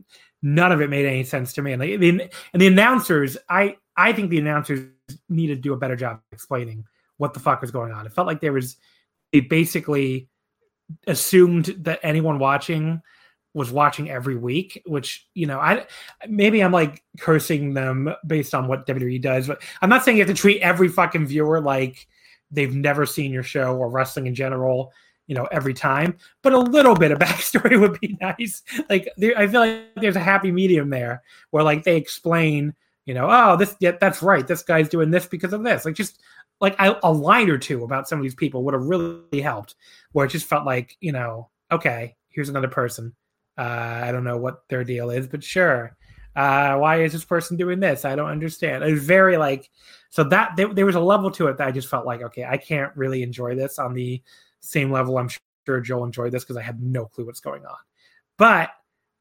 [0.44, 1.72] none of it made any sense to me.
[1.72, 4.90] And like, the, and the announcers, I I think the announcers
[5.30, 6.86] need to do a better job explaining
[7.18, 8.06] what the fuck was going on.
[8.06, 8.76] It felt like there was
[9.32, 10.30] they basically
[11.08, 13.02] assumed that anyone watching
[13.56, 15.88] was watching every week, which you know, I
[16.28, 20.24] maybe I'm like cursing them based on what WWE does, but I'm not saying you
[20.24, 22.08] have to treat every fucking viewer like
[22.52, 24.92] they've never seen your show or wrestling in general,
[25.28, 26.18] you know, every time.
[26.42, 28.64] But a little bit of backstory would be nice.
[28.90, 32.74] Like there, I feel like there's a happy medium there where like they explain,
[33.06, 35.86] you know, oh this yeah, that's right, this guy's doing this because of this.
[35.86, 36.22] Like just
[36.62, 39.76] like a, a line or two about some of these people would have really helped.
[40.12, 43.16] Where it just felt like, you know, okay, here's another person
[43.58, 45.96] uh, I don't know what their deal is, but sure.
[46.36, 48.06] Uh, why is this person doing this?
[48.06, 48.84] I don't understand.
[48.84, 49.70] It was very like,
[50.10, 52.44] so that there, there was a level to it that I just felt like, okay,
[52.44, 54.22] I can't really enjoy this on the
[54.64, 55.18] same level.
[55.18, 55.30] I'm
[55.66, 57.78] sure Joel enjoyed this because I had no clue what's going on.
[58.38, 58.72] But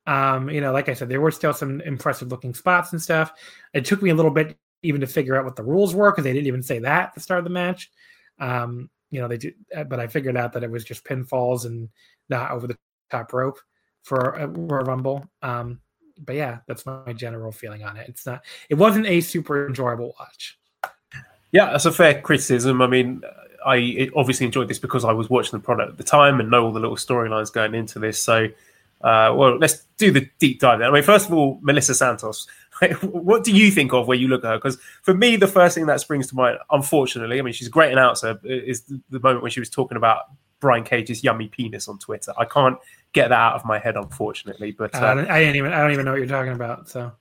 [0.06, 3.32] um, you know, like I said, there were still some impressive looking spots and stuff.
[3.72, 6.24] It took me a little bit even to figure out what the rules were because
[6.24, 7.90] they didn't even say that at the start of the match.
[8.40, 9.54] Um, you know, they did,
[9.88, 11.88] but I figured out that it was just pinfalls and
[12.28, 12.76] not over the
[13.10, 13.58] top rope
[14.02, 15.24] for a Rumble.
[15.42, 15.80] Um,
[16.18, 18.08] but yeah, that's my general feeling on it.
[18.08, 18.44] It's not.
[18.68, 20.58] It wasn't a super enjoyable watch.
[21.52, 22.80] Yeah, that's a fair criticism.
[22.80, 23.22] I mean,
[23.66, 26.64] I obviously enjoyed this because I was watching the product at the time and know
[26.64, 28.20] all the little storylines going into this.
[28.20, 28.46] So,
[29.02, 30.78] uh, well, let's do the deep dive.
[30.78, 30.88] Then.
[30.88, 32.46] I mean, first of all, Melissa Santos.
[33.02, 34.56] what do you think of when you look at her?
[34.56, 37.70] Because for me, the first thing that springs to mind, unfortunately, I mean, she's a
[37.70, 40.26] great announcer, is the moment when she was talking about
[40.60, 42.32] Brian Cage's yummy penis on Twitter.
[42.38, 42.78] I can't
[43.12, 44.72] get that out of my head, unfortunately.
[44.72, 46.88] But uh, I, don't, I didn't even I don't even know what you're talking about.
[46.88, 47.12] So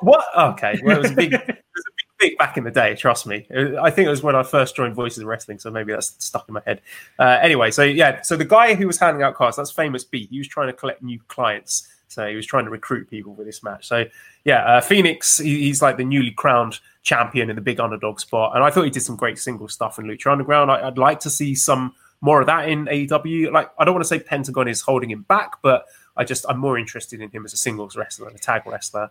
[0.00, 0.24] what?
[0.36, 1.34] Okay, well, it was a big.
[2.20, 2.94] it was a big, back in the day.
[2.94, 3.46] Trust me.
[3.80, 6.48] I think it was when I first joined Voices of Wrestling, so maybe that's stuck
[6.48, 6.80] in my head.
[7.18, 10.26] Uh, anyway, so yeah, so the guy who was handing out cards, that's famous B.
[10.30, 11.88] He was trying to collect new clients.
[12.08, 13.86] So he was trying to recruit people for this match.
[13.86, 14.04] So
[14.44, 18.54] yeah, uh, Fenix, he, he's like the newly crowned champion in the big underdog spot,
[18.54, 20.70] and I thought he did some great single stuff in Lucha Underground.
[20.70, 23.52] I, would like to see some more of that in AEW.
[23.52, 26.58] Like I don't want to say Pentagon is holding him back, but I just I'm
[26.58, 29.10] more interested in him as a singles wrestler and a tag wrestler.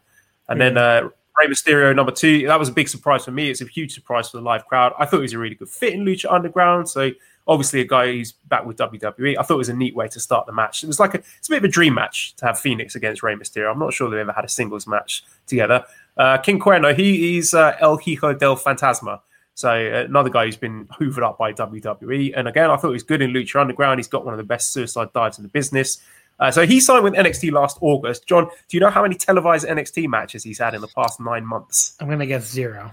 [0.49, 1.09] And then uh,
[1.39, 3.49] Rey Mysterio number two, that was a big surprise for me.
[3.49, 4.93] It's a huge surprise for the live crowd.
[4.99, 6.89] I thought he was a really good fit in Lucha Underground.
[6.89, 7.11] So
[7.47, 9.35] obviously a guy who's back with WWE.
[9.37, 10.83] I thought it was a neat way to start the match.
[10.83, 13.23] It was like a it's a bit of a dream match to have Fenix against
[13.23, 13.71] Rey Mysterio.
[13.71, 15.83] I'm not sure they've ever had a singles match together.
[16.15, 19.21] Uh, King Cuerno, he, he's uh, El Hijo del Fantasma.
[19.55, 22.33] So another guy who's been hoovered up by WWE.
[22.35, 23.99] And again, I thought he was good in Lucha Underground.
[23.99, 26.01] He's got one of the best suicide dives in the business.
[26.39, 28.27] Uh, so he signed with NXT last August.
[28.27, 31.45] John, do you know how many televised NXT matches he's had in the past nine
[31.45, 31.95] months?
[31.99, 32.91] I'm going to guess zero.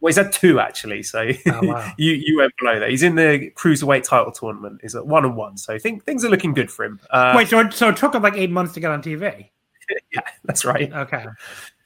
[0.00, 1.02] Well, he's had two actually.
[1.02, 1.92] So oh, wow.
[1.96, 2.90] you you went below that.
[2.90, 4.80] He's in the cruiserweight title tournament.
[4.82, 5.56] He's at one and one.
[5.56, 7.00] So I think things are looking good for him.
[7.10, 9.48] Uh, Wait, so so it took him like eight months to get on TV.
[10.12, 10.92] yeah, that's right.
[10.92, 11.24] Okay.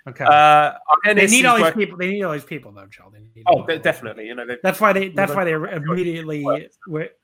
[0.09, 0.24] Okay.
[0.24, 0.72] Uh,
[1.05, 1.99] they need all these people.
[1.99, 3.12] They need all these people, though, Joel.
[3.47, 4.26] oh, definitely.
[4.26, 5.11] You know, that's why they.
[5.11, 6.45] That's why they immediately.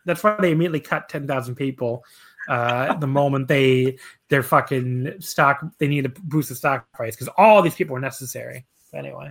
[0.05, 2.05] That's why they immediately cut ten thousand people.
[2.49, 7.33] Uh, the moment they their fucking stock, they need to boost the stock price because
[7.37, 8.65] all these people are necessary.
[8.93, 9.31] anyway.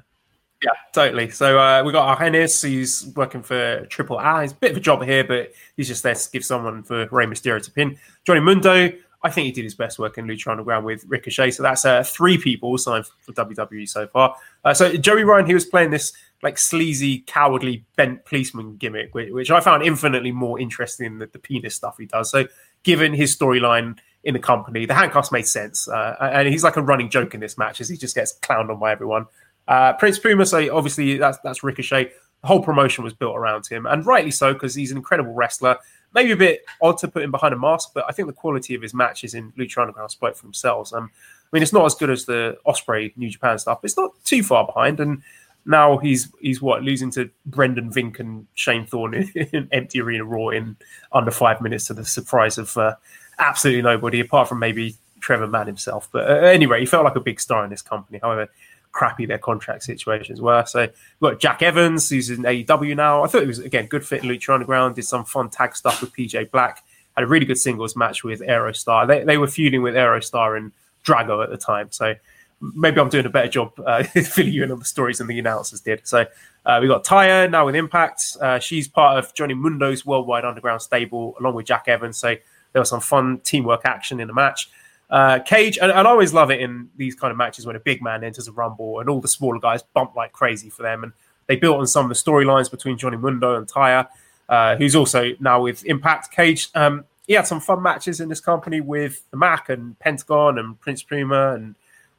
[0.63, 1.29] Yeah, totally.
[1.29, 4.41] So uh, we got Argenis, He's working for Triple A.
[4.41, 7.07] He's a bit of a job here, but he's just there to give someone for
[7.11, 7.97] Rey Mysterio to pin.
[8.25, 8.91] Johnny Mundo.
[9.23, 11.49] I think he did his best work in Lucha Underground with Ricochet.
[11.51, 14.35] So that's uh, three people signed for WWE so far.
[14.63, 16.13] Uh, so Joey Ryan, he was playing this
[16.43, 21.25] like sleazy, cowardly, bent policeman gimmick, which, which I found infinitely more interesting than the,
[21.25, 22.29] the, penis stuff he does.
[22.29, 22.45] So
[22.85, 26.81] given his storyline in the company, the handcuffs made sense, uh, and he's like a
[26.81, 29.25] running joke in this match as he just gets clowned on by everyone.
[29.67, 32.11] Uh, Prince Puma, so obviously that's that's Ricochet.
[32.41, 35.77] The whole promotion was built around him, and rightly so because he's an incredible wrestler
[36.15, 38.73] maybe a bit odd to put him behind a mask, but I think the quality
[38.73, 40.93] of his matches in Lucha Underground spoke for themselves.
[40.93, 43.97] Um, I mean, it's not as good as the Osprey New Japan stuff, but it's
[43.97, 44.99] not too far behind.
[44.99, 45.21] And
[45.65, 50.49] now he's he's what losing to Brendan Vink and Shane Thorne in, empty arena Raw
[50.49, 50.77] in
[51.11, 52.95] under five minutes to the surprise of uh,
[53.39, 56.07] absolutely nobody apart from maybe Trevor Mann himself.
[56.11, 58.19] But uh, anyway, he felt like a big star in this company.
[58.21, 58.49] However,
[58.91, 60.63] crappy their contract situations were.
[60.65, 60.87] So
[61.21, 63.23] got Jack Evans, who's in AEW now.
[63.23, 64.95] I thought he was again good fit in Lucha Underground.
[64.95, 66.83] Did some fun tag stuff with PJ Black.
[67.15, 69.07] Had a really good singles match with Aerostar.
[69.07, 70.71] They they were feuding with Aerostar and
[71.03, 71.91] Drago at the time.
[71.91, 72.15] So
[72.61, 75.39] maybe I'm doing a better job uh, filling you in on the stories than the
[75.39, 76.07] announcers did.
[76.07, 76.25] So
[76.65, 78.37] uh, we got Taya now with Impact.
[78.41, 82.17] Uh, she's part of Johnny Mundo's Worldwide Underground stable, along with Jack Evans.
[82.17, 82.35] So
[82.73, 84.69] there was some fun teamwork action in the match.
[85.09, 87.79] Uh, Cage, and, and, I always love it in these kind of matches when a
[87.79, 91.03] big man enters a rumble and all the smaller guys bump like crazy for them.
[91.03, 91.13] And
[91.45, 94.07] they built on some of the storylines between Johnny Mundo and Taya,
[94.49, 96.31] uh, who's also now with Impact.
[96.31, 100.57] Cage, um, he had some fun matches in this company with the Mac and Pentagon
[100.57, 101.75] and Prince Puma and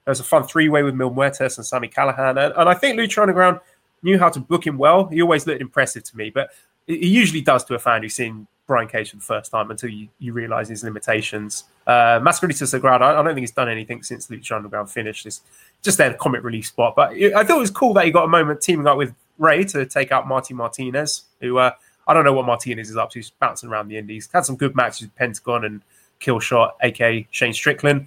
[0.06, 2.30] There was a fun three way with Mil Muertes and Sami Callihan.
[2.30, 3.58] And, and I think Lucha Underground
[4.02, 5.06] knew how to book him well.
[5.06, 6.50] He always looked impressive to me, but
[6.86, 9.90] he usually does to a fan who's seen Brian Cage for the first time until
[9.90, 11.64] you, you realize his limitations.
[11.88, 15.26] Uh, Mascarita Sagrada, I, I don't think he's done anything since Lucha Underground finished.
[15.26, 15.40] It's
[15.82, 16.94] just there, the comic relief spot.
[16.94, 19.64] But I thought it was cool that he got a moment teaming up with Rey
[19.64, 21.72] to take out Marty Martinez, who uh,
[22.06, 23.18] I don't know what Martinez is up to.
[23.18, 24.28] He's bouncing around the Indies.
[24.32, 25.82] Had some good matches with Pentagon and
[26.20, 28.06] Killshot, aka Shane Strickland.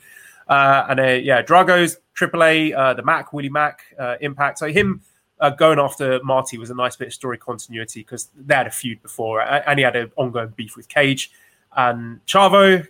[0.49, 4.57] Uh, and uh, yeah, Drago's AAA, uh, the Mac, Willie Mack, uh, Impact.
[4.57, 5.01] So him
[5.39, 8.71] uh, going after Marty was a nice bit of story continuity because they had a
[8.71, 11.31] feud before and he had an ongoing beef with Cage.
[11.77, 12.85] And Chavo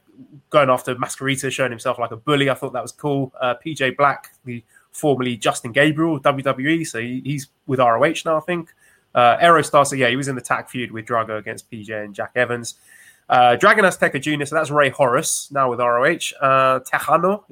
[0.50, 2.50] going after Mascarita, showing himself like a bully.
[2.50, 3.34] I thought that was cool.
[3.40, 6.88] Uh, PJ Black, the formerly Justin Gabriel, WWE.
[6.88, 8.74] So he, he's with ROH now, I think.
[9.14, 12.14] Uh, Aerostar, so yeah, he was in the tag feud with Drago against PJ and
[12.14, 12.76] Jack Evans.
[13.30, 16.36] Uh, Dragon Azteca Jr., so that's Rey Horus now with ROH.
[16.42, 17.44] Uh, Tejano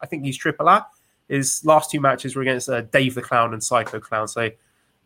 [0.00, 0.86] I think he's Triple A.
[1.28, 4.28] His last two matches were against uh, Dave the Clown and Psycho Clown.
[4.28, 4.50] So,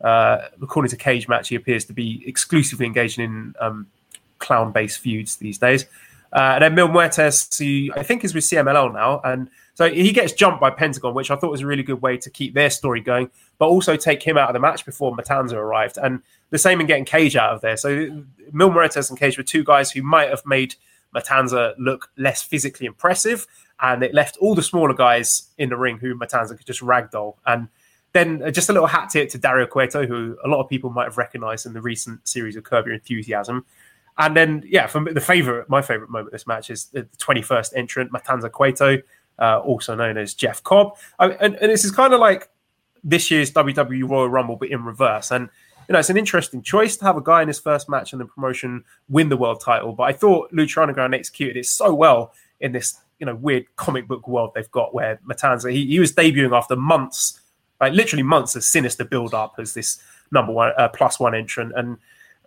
[0.01, 3.87] uh, according to Cage Match, he appears to be exclusively engaged in um,
[4.37, 5.85] clown based feuds these days.
[6.31, 9.21] Uh, and then Mil Muertes, who I think is with CMLL now.
[9.23, 9.49] And
[9.79, 12.29] so he gets jumped by Pentagon, which I thought was a really good way to
[12.29, 15.97] keep their story going, but also take him out of the match before Matanza arrived.
[15.97, 17.77] And the same in getting Cage out of there.
[17.77, 20.75] So Mil Muertes and Cage were two guys who might have made
[21.15, 23.47] Matanza look less physically impressive.
[23.79, 27.35] And it left all the smaller guys in the ring who Matanza could just ragdoll.
[27.45, 27.69] And
[28.11, 30.89] then uh, just a little hat tip to Dario Cueto, who a lot of people
[30.89, 33.65] might have recognized in the recent series of Curb Your Enthusiasm.
[34.17, 37.71] And then, yeah, for the favorite, my favorite moment of this match is the 21st
[37.77, 38.97] entrant, Matanza Cueto,
[39.39, 40.97] uh, also known as Jeff Cobb.
[41.17, 42.49] I, and, and this is kind of like
[43.03, 45.31] this year's WWE Royal Rumble, but in reverse.
[45.31, 45.49] And
[45.87, 48.19] you know, it's an interesting choice to have a guy in his first match in
[48.19, 49.91] the promotion win the world title.
[49.91, 54.07] But I thought Lucha Underground executed it so well in this, you know, weird comic
[54.07, 57.41] book world they've got where Matanza, he, he was debuting after months,
[57.81, 59.99] like literally months of sinister build up as this
[60.31, 61.73] number one, uh, plus one entrant.
[61.75, 61.97] And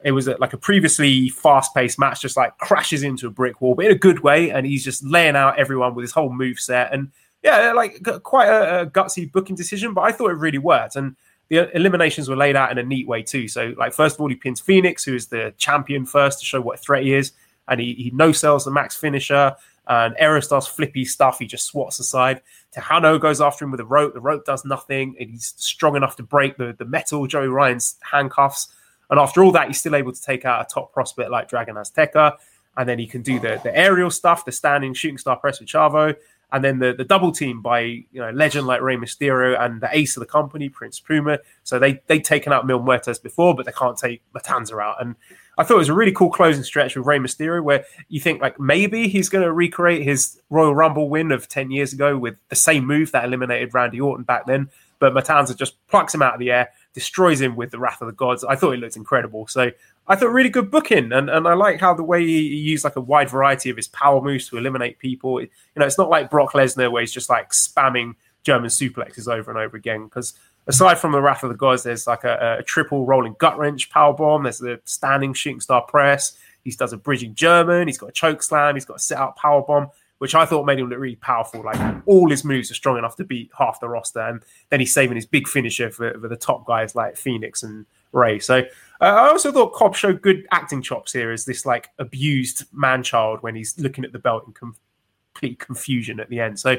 [0.05, 3.75] it was like a previously fast paced match, just like crashes into a brick wall,
[3.75, 4.51] but in a good way.
[4.51, 6.93] And he's just laying out everyone with his whole move set.
[6.93, 7.11] And
[7.43, 10.97] yeah, like quite a, a gutsy booking decision, but I thought it really worked.
[10.97, 11.17] And
[11.49, 13.47] the eliminations were laid out in a neat way too.
[13.47, 16.61] So, like, first of all, he pins Fenix, who is the champion first to show
[16.61, 17.33] what threat he is,
[17.69, 19.55] and he, he no sells the max finisher.
[19.89, 22.41] And Aerostar's flippy stuff, he just swats aside.
[22.75, 24.15] Tejano goes after him with a rope.
[24.15, 27.97] The rope does nothing, and he's strong enough to break the, the metal Joey Ryan's
[28.11, 28.69] handcuffs.
[29.13, 31.77] And after all that, he's still able to take out a top prospect like Dragon
[31.77, 32.37] Azteca.
[32.77, 35.69] And then he can do the, the aerial stuff, the standing shooting star press with
[35.69, 36.17] Chavo
[36.53, 39.89] and then the, the double team by you know legend like Rey Mysterio and the
[39.91, 41.39] ace of the company, Prince Puma.
[41.65, 45.01] So they they'd taken out Mil Muertes before, but they can't take Matanza out.
[45.01, 45.17] And
[45.57, 48.43] I thought it was a really cool closing stretch with Rey Mysterio, where you think
[48.43, 52.37] like maybe he's going to recreate his Royal Rumble win of ten years ago with
[52.51, 56.35] the same move that eliminated Randy Orton back then, but Matanza just plucks him out
[56.35, 58.45] of the air, destroys him with the Wrath of the Gods.
[58.45, 59.47] I thought it looked incredible.
[59.47, 59.71] So
[60.07, 62.97] I thought really good booking, and, and I like how the way he, used like
[62.97, 65.41] a wide variety of his power moves to eliminate people.
[65.41, 69.51] You know, it's not like Brock Lesnar where he's just like spamming German suplexes over
[69.51, 70.05] and over again.
[70.05, 70.35] Because
[70.67, 73.91] aside from the Wrath of the Gods, there's like a, a triple rolling gut wrench
[73.91, 74.43] power bomb.
[74.43, 76.37] There's the standing shooting star press.
[76.65, 77.89] He does a bridging German.
[77.89, 78.75] He's got a choke slam.
[78.75, 79.89] He's got a set out power bomb,
[80.23, 81.65] which I thought made him look really powerful.
[81.65, 84.95] Like all his moves are strong enough to beat half the roster, and then he's
[84.95, 88.39] saving his big finisher for, for the top guys like Fenix and Rey.
[88.39, 88.59] So
[89.01, 93.03] uh, I also thought Cobb showed good acting chops here as this like abused man
[93.03, 96.57] child when he's looking at the belt in complete confusion at the end.
[96.57, 96.77] So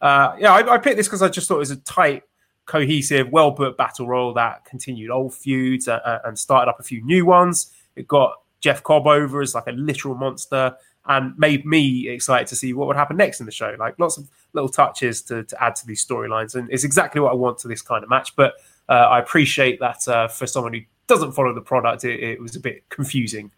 [0.00, 2.22] uh, yeah, I, I picked this because I just thought it was a tight,
[2.66, 6.84] cohesive, well put battle royal that continued old feuds uh, uh, and started up a
[6.84, 7.72] few new ones.
[7.96, 10.76] It got Jeff Cobb over as like a literal monster
[11.06, 13.74] and made me excited to see what would happen next in the show.
[13.78, 17.32] Like lots of little touches to, to add to these storylines, and it's exactly what
[17.32, 18.34] I want to this kind of match.
[18.36, 18.54] But
[18.88, 22.56] uh, I appreciate that uh, for someone who doesn't follow the product, it, it was
[22.56, 23.50] a bit confusing.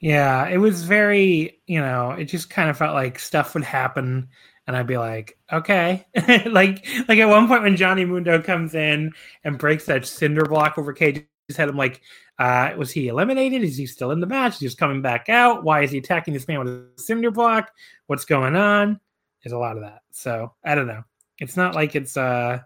[0.00, 4.28] Yeah, it was very, you know, it just kind of felt like stuff would happen
[4.68, 6.06] and I'd be like, okay.
[6.46, 10.78] like like at one point when Johnny Mundo comes in and breaks that cinder block
[10.78, 11.24] over Cage's
[11.56, 12.02] head, I'm like,
[12.38, 13.62] uh, was he eliminated?
[13.62, 14.54] Is he still in the match?
[14.54, 15.64] Is he just coming back out?
[15.64, 17.70] Why is he attacking this man with a cinder block?
[18.06, 19.00] What's going on?
[19.42, 20.00] There's a lot of that.
[20.12, 21.02] So I don't know.
[21.38, 22.60] It's not like it's uh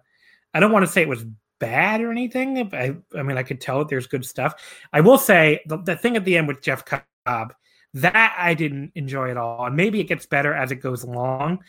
[0.55, 1.25] I don't want to say it was
[1.59, 2.59] bad or anything.
[2.75, 4.55] I, I mean, I could tell there's good stuff.
[4.93, 7.55] I will say the, the thing at the end with Jeff Cobb,
[7.95, 9.67] that I didn't enjoy at all.
[9.67, 11.63] And maybe it gets better as it goes along.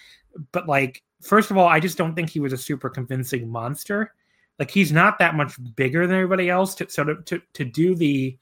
[0.52, 4.14] But like, first of all, I just don't think he was a super convincing monster.
[4.60, 6.76] Like he's not that much bigger than everybody else.
[6.76, 8.38] To, so to, to, to do the,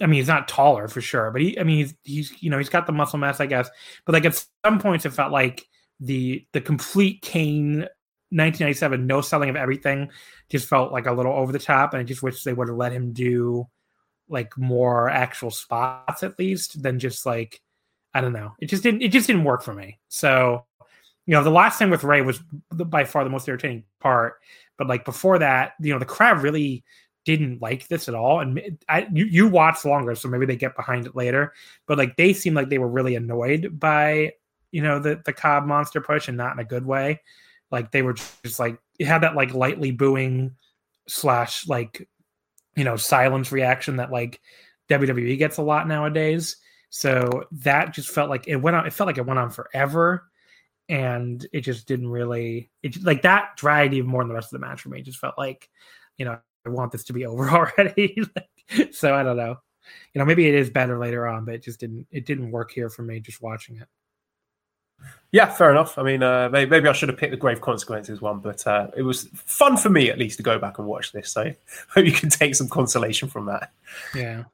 [0.00, 2.58] I mean, he's not taller for sure, but he, I mean, he's, he's, you know,
[2.58, 3.70] he's got the muscle mass, I guess.
[4.04, 5.66] But like at some points, it felt like
[6.00, 7.86] the the complete Kane
[8.30, 10.10] 1997 no selling of everything
[10.48, 12.76] just felt like a little over the top, and I just wish they would have
[12.76, 13.68] let him do
[14.28, 17.60] like more actual spots at least than just like
[18.14, 18.52] I don't know.
[18.58, 19.98] It just didn't it just didn't work for me.
[20.08, 20.64] So
[21.26, 22.40] you know the last thing with Rey was
[22.70, 24.34] by far the most irritating part,
[24.82, 26.82] but like before that, you know the crowd really
[27.24, 28.40] didn't like this at all.
[28.40, 31.52] And I you, you watched longer, so maybe they get behind it later.
[31.86, 34.32] But like they seemed like they were really annoyed by
[34.72, 37.20] you know the the Cobb monster push and not in a good way.
[37.70, 40.56] Like they were just like had that like lightly booing
[41.06, 42.08] slash like
[42.74, 44.40] you know silence reaction that like
[44.88, 46.56] WWE gets a lot nowadays.
[46.90, 48.84] So that just felt like it went on.
[48.84, 50.24] It felt like it went on forever,
[50.92, 52.70] and it just didn't really.
[52.82, 55.00] It like that dragged even more than the rest of the match for me.
[55.00, 55.70] It just felt like,
[56.18, 58.22] you know, I want this to be over already.
[58.92, 59.56] so I don't know.
[60.12, 62.06] You know, maybe it is better later on, but it just didn't.
[62.10, 63.88] It didn't work here for me just watching it.
[65.32, 65.96] Yeah, fair enough.
[65.96, 68.88] I mean, uh, maybe, maybe, I should have picked the grave consequences one, but uh,
[68.94, 71.32] it was fun for me at least to go back and watch this.
[71.32, 71.52] So
[71.88, 73.72] hope you can take some consolation from that.
[74.14, 74.44] Yeah.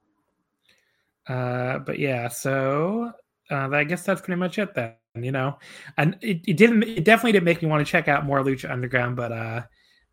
[1.27, 3.13] Uh, but yeah, so
[3.51, 4.95] uh, I guess that's pretty much it then.
[5.25, 5.59] You know,
[5.97, 6.83] and it, it didn't.
[6.83, 9.63] It definitely didn't make me want to check out more Lucha Underground, but uh,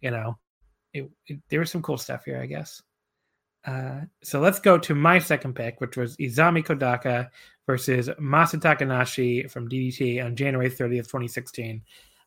[0.02, 0.38] you know,
[0.94, 2.82] it, it, there was some cool stuff here, I guess.
[3.66, 7.30] Uh, so let's go to my second pick, which was Isami Kodaka
[7.66, 11.82] versus Masa Takanashi from DDT on January 30th, 2016.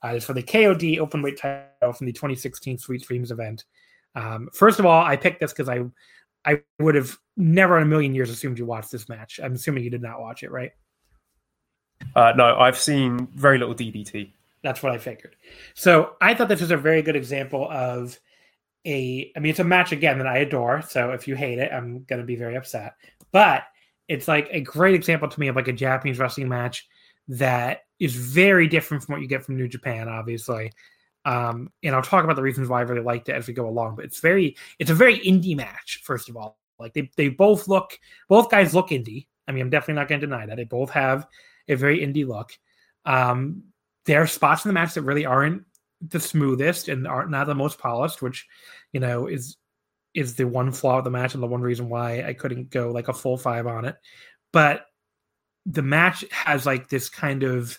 [0.05, 3.65] Uh, it's for the KOD Openweight title from the 2016 Sweet Dreams event.
[4.15, 5.85] Um, first of all, I picked this because I
[6.45, 9.41] I would have never in a million years assumed you watched this match.
[9.43, 10.71] I'm assuming you did not watch it, right?
[12.15, 14.31] Uh, no, I've seen very little DDT.
[14.63, 15.37] That's what I figured.
[15.75, 18.19] So I thought this was a very good example of
[18.85, 19.31] a.
[19.37, 20.83] I mean, it's a match again that I adore.
[20.83, 22.95] So if you hate it, I'm going to be very upset.
[23.31, 23.65] But
[24.09, 26.89] it's like a great example to me of like a Japanese wrestling match
[27.29, 30.73] that is very different from what you get from New Japan, obviously.
[31.25, 33.69] Um, and I'll talk about the reasons why I really liked it as we go
[33.69, 33.97] along.
[33.97, 36.01] But it's very, it's a very indie match.
[36.03, 37.99] First of all, like they they both look,
[38.29, 39.27] both guys look indie.
[39.47, 41.27] I mean, I'm definitely not going to deny that they both have
[41.69, 42.51] a very indie look.
[43.05, 43.65] Um,
[44.07, 45.65] there are spots in the match that really aren't
[46.01, 48.47] the smoothest and aren't not the most polished, which
[48.93, 49.57] you know is
[50.15, 52.91] is the one flaw of the match and the one reason why I couldn't go
[52.91, 53.97] like a full five on it.
[54.53, 54.87] But
[55.67, 57.79] the match has like this kind of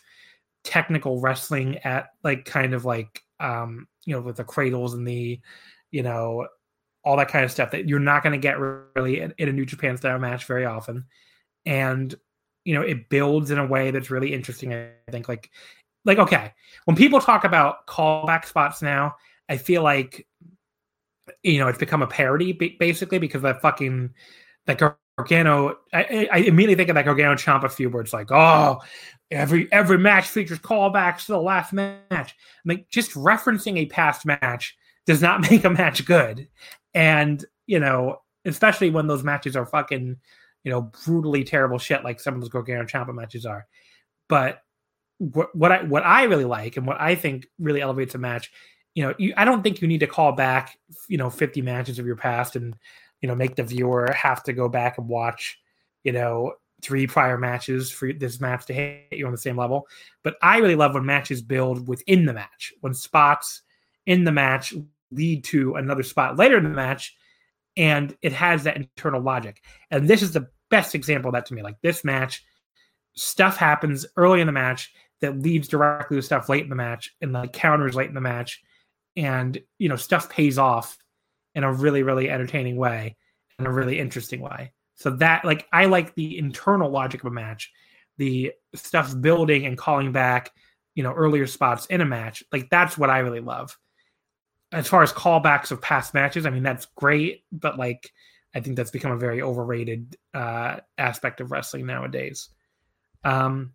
[0.64, 5.40] technical wrestling at like kind of like um you know with the cradles and the
[5.90, 6.48] you know
[7.04, 9.54] all that kind of stuff that you're not going to get really in, in, a
[9.54, 11.06] New Japan style match very often,
[11.66, 12.14] and
[12.66, 14.74] you know it builds in a way that's really interesting.
[14.74, 15.50] I think like
[16.06, 16.54] like okay
[16.86, 19.16] when people talk about callback spots now,
[19.48, 20.28] I feel like
[21.44, 24.12] you know, it's become a parody basically because that fucking
[24.66, 25.78] that Gargano.
[25.94, 28.80] I, I immediately think of that Gargano Ciampa feud where it's like, oh,
[29.32, 32.36] every every match features callbacks to the last match.
[32.66, 36.48] Like just referencing a past match does not make a match good,
[36.94, 40.18] and you know, especially when those matches are fucking,
[40.64, 43.68] you know, brutally terrible shit like some of those Gargano Ciampa matches are.
[44.28, 44.62] But
[45.18, 48.52] what what I what I really like and what I think really elevates a match
[48.96, 52.00] you know, you, I don't think you need to call back, you know, 50 matches
[52.00, 52.76] of your past and,
[53.22, 55.58] you know, make the viewer have to go back and watch,
[56.04, 59.88] you know, three prior matches for this match to hit you on the same level.
[60.24, 63.62] But I really love when matches build within the match, when spots
[64.06, 64.74] in the match
[65.12, 67.16] lead to another spot later in the match,
[67.78, 69.64] and it has that internal logic.
[69.92, 71.62] And this is the best example of that to me.
[71.62, 72.44] Like this match,
[73.16, 77.16] stuff happens early in the match that leads directly to stuff late in the match
[77.22, 78.62] and like counters late in the match.
[79.16, 80.98] And you know stuff pays off
[81.56, 83.18] in a really really entertaining way
[83.58, 84.72] in a really interesting way.
[84.96, 87.72] So that like i like the internal logic of a match
[88.18, 90.52] the stuff building and calling back
[90.94, 92.44] you know earlier spots in a match.
[92.52, 93.78] Like that's what i really love.
[94.72, 98.12] As far as callbacks of past matches i mean that's great but like
[98.54, 102.50] i think that's become a very overrated uh aspect of wrestling nowadays
[103.24, 103.74] um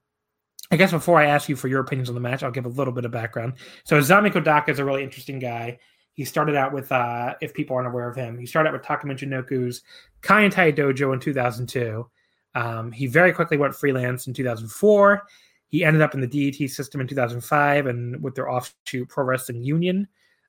[0.70, 2.70] I guess before I ask you for your opinions on the match, I'll give a
[2.70, 3.54] little bit of background.
[3.84, 5.78] So Isami Kodaka is a really interesting guy.
[6.14, 8.82] He started out with, uh, if people aren't aware of him, he started out with
[8.82, 9.82] Taka Michinoku's
[10.22, 12.08] Kaientai Dojo in 2002.
[12.54, 15.22] Um, he very quickly went freelance in 2004.
[15.68, 19.64] He ended up in the DDT system in 2005 and with their offshoot Pro Wrestling
[19.64, 20.06] Union.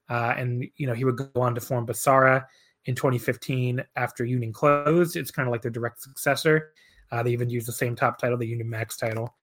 [0.07, 2.45] Uh, and, you know, he would go on to form Basara
[2.85, 5.15] in 2015 after Union closed.
[5.15, 6.71] It's kind of like their direct successor.
[7.11, 9.35] Uh, they even used the same top title, the Union Max title.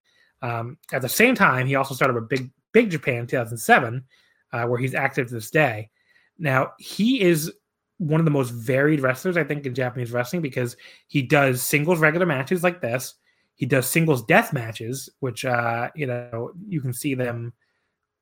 [0.43, 4.05] Um, at the same time, he also started with Big Big Japan 2007,
[4.53, 5.91] uh, where he's active to this day.
[6.39, 7.53] Now he is
[7.99, 12.01] one of the most varied wrestlers I think in Japanese wrestling because he does singles
[12.01, 13.15] regular matches like this.
[13.55, 17.53] he does singles death matches, which uh, you know you can see them.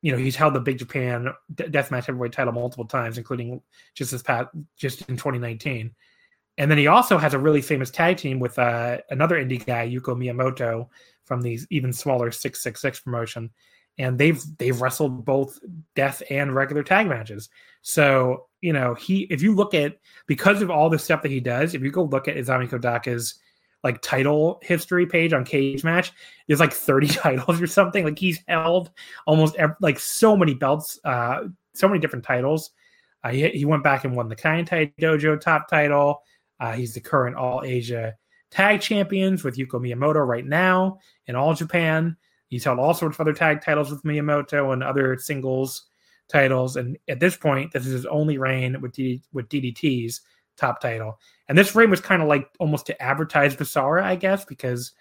[0.03, 3.61] You know, he's held the Big Japan Death Match Heavyweight title multiple times, including
[3.95, 5.95] just this past just in 2019.
[6.59, 9.89] And then he also has a really famous tag team with uh, another indie guy,
[9.89, 10.89] Yuko Miyamoto,
[11.25, 13.51] from the even smaller 666 promotion.
[13.99, 15.59] And they've they've wrestled both
[15.95, 17.49] death and regular tag matches.
[17.83, 21.41] So, you know, he if you look at because of all the stuff that he
[21.41, 23.39] does, if you go look at Isami Kodaka's
[23.83, 26.13] like title history page on Cage Match,
[26.47, 28.05] there's like 30 titles or something.
[28.05, 28.91] Like he's held
[29.27, 31.45] almost like so many belts, uh,
[31.75, 32.71] so many different titles.
[33.23, 36.23] Uh, he, he went back and won the Kaientai Dojo top title.
[36.59, 38.15] Uh, he's the current All Asia
[38.51, 42.17] Tag Champions with Yuko Miyamoto right now in All Japan.
[42.49, 45.87] He's held all sorts of other tag titles with Miyamoto and other singles
[46.29, 46.77] titles.
[46.77, 50.21] And at this point, this is his only reign with D- with DDT's
[50.61, 51.19] top title.
[51.49, 54.93] And this reign was kind of like almost to advertise Basara, I guess, because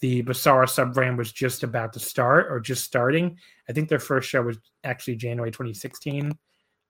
[0.00, 3.38] the Basara sub brand was just about to start or just starting.
[3.68, 6.32] I think their first show was actually January 2016.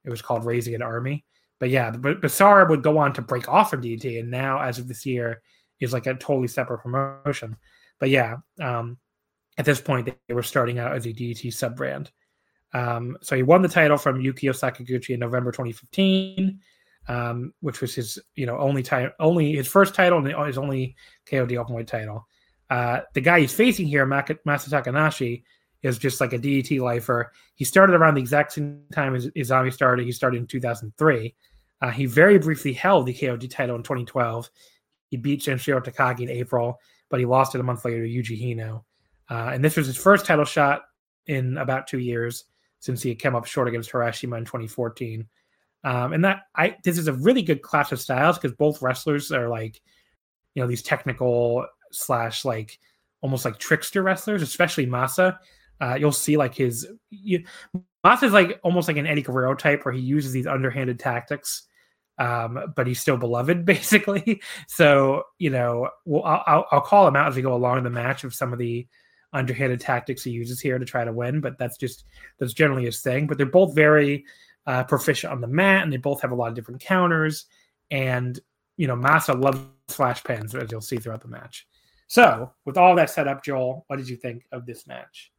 [0.04, 1.24] It was called Raising an Army.
[1.60, 4.88] But yeah, Basara would go on to break off from DDT, and now as of
[4.88, 5.42] this year
[5.78, 7.56] is like a totally separate promotion.
[8.00, 8.98] But yeah, um,
[9.58, 12.10] at this point they were starting out as a DDT sub brand.
[12.74, 16.58] Um, so he won the title from Yukio Sakaguchi in November 2015,
[17.08, 20.96] um, which was his you know only title, only his first title and his only
[21.26, 22.26] KOD openweight title.
[22.70, 25.42] Uh, the guy he's facing here, Masa Takanashi,
[25.82, 27.32] is just like a DDT lifer.
[27.54, 30.06] He started around the exact same time as Isami started.
[30.06, 31.34] He started in 2003.
[31.82, 34.48] Uh, he very briefly held the KOD title in 2012.
[35.08, 36.78] He beat Sanshiro Takagi in April,
[37.10, 38.84] but he lost it a month later to Yuji Hino.
[39.28, 40.82] Uh, and this was his first title shot
[41.26, 42.44] in about two years
[42.78, 45.26] since he had come up short against Harashima in 2014.
[45.84, 49.32] Um, and that I this is a really good clash of styles because both wrestlers
[49.32, 49.80] are like,
[50.54, 52.78] you know, these technical slash like
[53.20, 55.38] almost like trickster wrestlers, especially Masa.
[55.80, 57.44] Uh, you'll see like his you,
[58.04, 61.66] Masa's like almost like an Eddie Guerrero type where he uses these underhanded tactics
[62.18, 64.40] um, but he's still beloved basically.
[64.68, 68.24] So you know, well, I'll, I'll call him out as we go along the match
[68.24, 68.86] of some of the
[69.32, 71.40] underhanded tactics he uses here to try to win.
[71.40, 72.04] But that's just
[72.38, 73.26] that's generally his thing.
[73.26, 74.24] But they're both very
[74.66, 77.46] uh, proficient on the mat, and they both have a lot of different counters.
[77.90, 78.38] And
[78.76, 81.66] you know, Masa loves flash pins as you'll see throughout the match.
[82.06, 85.32] So, with all that set up, Joel, what did you think of this match?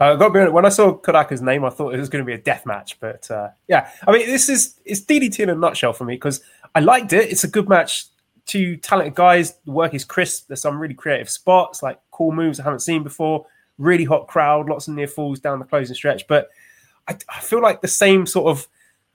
[0.00, 2.32] Uh, got honest, when I saw Kodaka's name, I thought it was going to be
[2.32, 2.98] a death match.
[2.98, 6.40] But uh, yeah, I mean, this is it's DDT in a nutshell for me because
[6.74, 7.30] I liked it.
[7.30, 8.06] It's a good match.
[8.44, 9.54] Two talented guys.
[9.64, 10.48] The work is crisp.
[10.48, 13.46] There's some really creative spots, like cool moves I haven't seen before.
[13.78, 14.68] Really hot crowd.
[14.68, 16.26] Lots of near falls down the closing stretch.
[16.26, 16.48] But
[17.08, 18.68] I, I feel like the same sort of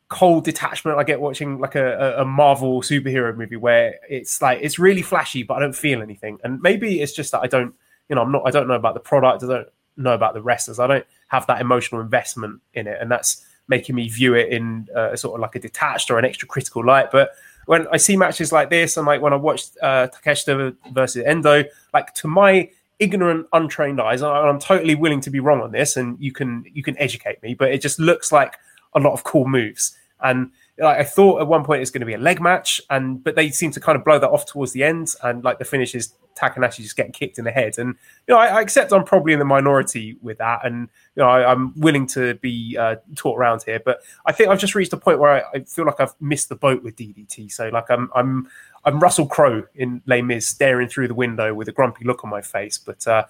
[0.10, 4.80] cold detachment I get watching like a, a, Marvel superhero movie where it's like it's
[4.80, 6.40] really flashy, but I don't feel anything.
[6.44, 7.74] And maybe it's just that I don't,
[8.08, 9.44] you know, I'm not, I don't know about the product.
[9.44, 10.80] I don't know about the wrestlers.
[10.80, 14.88] I don't have that emotional investment in it, and that's making me view it in
[14.96, 17.12] uh, sort of like a detached or an extra critical light.
[17.12, 17.32] But
[17.66, 21.66] when I see matches like this, and like when I watched uh, Takeshita versus Endo,
[21.94, 25.98] like to my ignorant, untrained eyes, and I'm totally willing to be wrong on this,
[25.98, 27.54] and you can you can educate me.
[27.54, 28.56] But it just looks like
[28.94, 32.06] a lot of cool moves, and like, I thought at one point it's going to
[32.06, 34.74] be a leg match, and but they seem to kind of blow that off towards
[34.74, 37.78] the end, and like the finish is Takanashi just getting kicked in the head.
[37.78, 37.96] And
[38.28, 41.30] you know, I, I accept I'm probably in the minority with that, and you know,
[41.30, 43.82] I, am willing to be uh, taught around here.
[43.84, 46.50] But I think I've just reached a point where I, I, feel like I've missed
[46.50, 47.52] the boat with DDT.
[47.52, 48.48] So like I'm I'm
[48.86, 52.30] I'm Russell Crowe in Les Mis, staring through the window with a grumpy look on
[52.30, 52.78] my face.
[52.78, 53.24] But uh,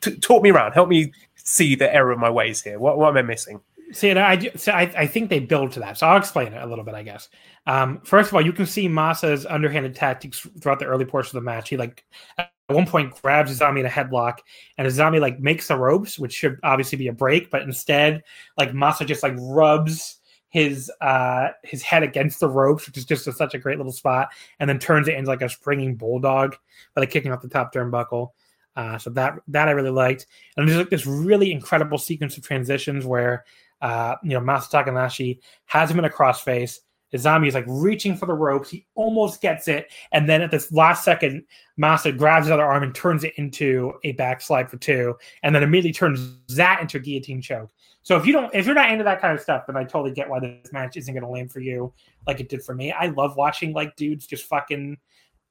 [0.00, 2.78] t- talk me around, help me see the error of my ways here.
[2.78, 3.60] What, what am I missing?
[3.92, 5.98] See, I, so I, I think they build to that.
[5.98, 7.28] So I'll explain it a little bit, I guess.
[7.66, 11.42] Um, first of all, you can see Masa's underhanded tactics throughout the early portion of
[11.42, 11.68] the match.
[11.70, 12.04] He like
[12.38, 14.38] at one point grabs Isami in a headlock,
[14.78, 18.22] and Isami like makes the ropes, which should obviously be a break, but instead,
[18.56, 20.18] like Masa just like rubs
[20.50, 23.92] his uh his head against the ropes, which is just a, such a great little
[23.92, 24.28] spot,
[24.60, 26.56] and then turns it into like a springing bulldog
[26.94, 28.30] by like kicking off the top turnbuckle.
[28.76, 30.26] Uh, so that that I really liked,
[30.56, 33.44] and there's like this really incredible sequence of transitions where
[33.80, 36.78] uh, you know, Masa Takanashi has him in a crossface.
[37.12, 38.70] Isami is like reaching for the ropes.
[38.70, 39.90] He almost gets it.
[40.12, 41.44] And then at this last second,
[41.80, 45.16] Masa grabs his other arm and turns it into a backslide for two.
[45.42, 47.70] And then immediately turns that into a guillotine choke.
[48.02, 50.12] So if you don't, if you're not into that kind of stuff, then I totally
[50.12, 51.92] get why this match isn't going to land for you
[52.26, 52.92] like it did for me.
[52.92, 54.96] I love watching like dudes just fucking,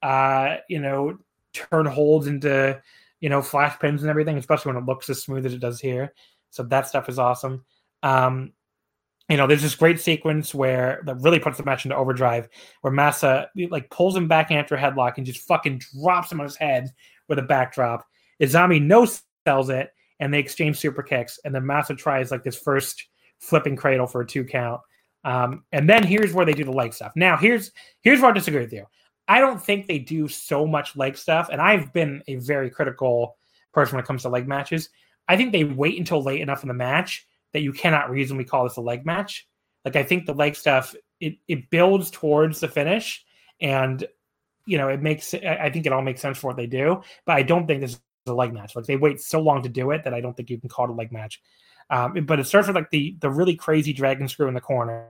[0.02, 1.18] uh, you know,
[1.52, 2.80] turn holds into,
[3.20, 5.80] you know, flash pins and everything, especially when it looks as smooth as it does
[5.80, 6.14] here.
[6.50, 7.64] So that stuff is awesome.
[8.02, 8.52] Um,
[9.28, 12.48] you know, there's this great sequence where that really puts the match into overdrive,
[12.80, 16.46] where Masa like pulls him back after a headlock and just fucking drops him on
[16.46, 16.90] his head
[17.28, 18.04] with a backdrop.
[18.42, 19.06] Isami no
[19.46, 23.06] sells it, and they exchange super kicks, and then Masa tries like this first
[23.38, 24.80] flipping cradle for a two count.
[25.22, 27.12] Um, and then here's where they do the leg stuff.
[27.14, 27.70] Now here's
[28.02, 28.84] here's where I disagree with you.
[29.28, 33.36] I don't think they do so much leg stuff, and I've been a very critical
[33.72, 34.90] person when it comes to leg matches.
[35.28, 38.64] I think they wait until late enough in the match that you cannot reasonably call
[38.64, 39.46] this a leg match.
[39.84, 43.24] Like I think the leg stuff it it builds towards the finish,
[43.60, 44.06] and
[44.66, 47.02] you know it makes I think it all makes sense for what they do.
[47.24, 48.76] But I don't think this is a leg match.
[48.76, 50.86] Like they wait so long to do it that I don't think you can call
[50.86, 51.40] it a leg match.
[51.90, 55.08] Um, but it starts with like the the really crazy dragon screw in the corner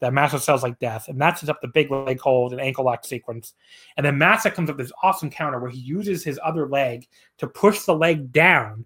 [0.00, 2.84] that Masa sells like death, and that sets up the big leg hold and ankle
[2.84, 3.54] lock sequence.
[3.96, 7.08] And then Masa comes up with this awesome counter where he uses his other leg
[7.38, 8.84] to push the leg down,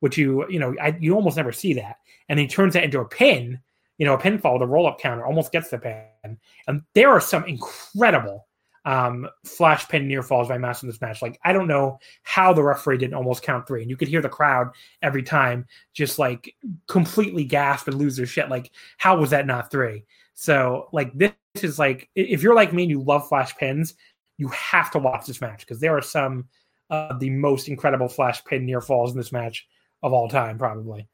[0.00, 1.96] which you you know I, you almost never see that
[2.28, 3.60] and he turns that into a pin,
[3.98, 6.38] you know, a pinfall, the roll up counter almost gets the pin.
[6.66, 8.46] And there are some incredible
[8.84, 11.22] um, flash pin near falls by Masa in this match.
[11.22, 13.82] Like, I don't know how the referee didn't almost count three.
[13.82, 14.70] And you could hear the crowd
[15.02, 16.54] every time just like
[16.86, 18.48] completely gasp and lose their shit.
[18.48, 20.04] Like, how was that not three?
[20.34, 21.32] So, like, this
[21.62, 23.94] is like, if you're like me and you love flash pins,
[24.38, 26.46] you have to watch this match because there are some
[26.90, 29.66] of the most incredible flash pin near falls in this match
[30.02, 31.08] of all time, probably.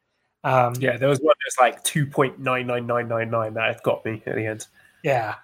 [0.44, 3.76] Um, yeah, there was one that's like two point nine nine nine nine nine that
[3.76, 4.66] it got me at the end.
[5.04, 5.36] Yeah,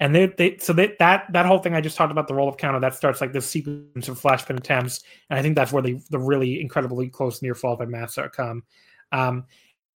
[0.00, 2.48] and they, they so they, that that whole thing I just talked about the roll
[2.48, 5.72] of counter that starts like this sequence of flash pin attempts, and I think that's
[5.72, 8.62] where the the really incredibly close near fall by Masa come.
[9.12, 9.44] Um,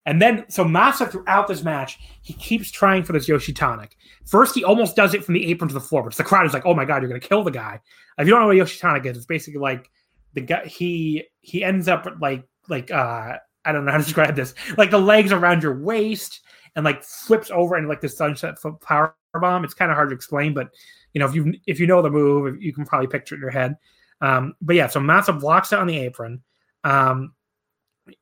[0.05, 3.95] and then so Masa throughout this match he keeps trying for this Yoshi tonic.
[4.25, 6.53] First he almost does it from the apron to the floor, but the crowd is
[6.53, 7.79] like, "Oh my god, you're gonna kill the guy!"
[8.17, 9.89] If you don't know what Yoshi tonic is, it's basically like
[10.33, 14.35] the guy he he ends up like like uh I don't know how to describe
[14.35, 14.53] this.
[14.77, 16.41] Like the legs around your waist
[16.75, 19.63] and like flips over and like the sunset power bomb.
[19.63, 20.69] It's kind of hard to explain, but
[21.13, 23.41] you know if you if you know the move, you can probably picture it in
[23.41, 23.77] your head.
[24.21, 26.41] Um, but yeah, so Masa blocks it on the apron.
[26.83, 27.33] Um,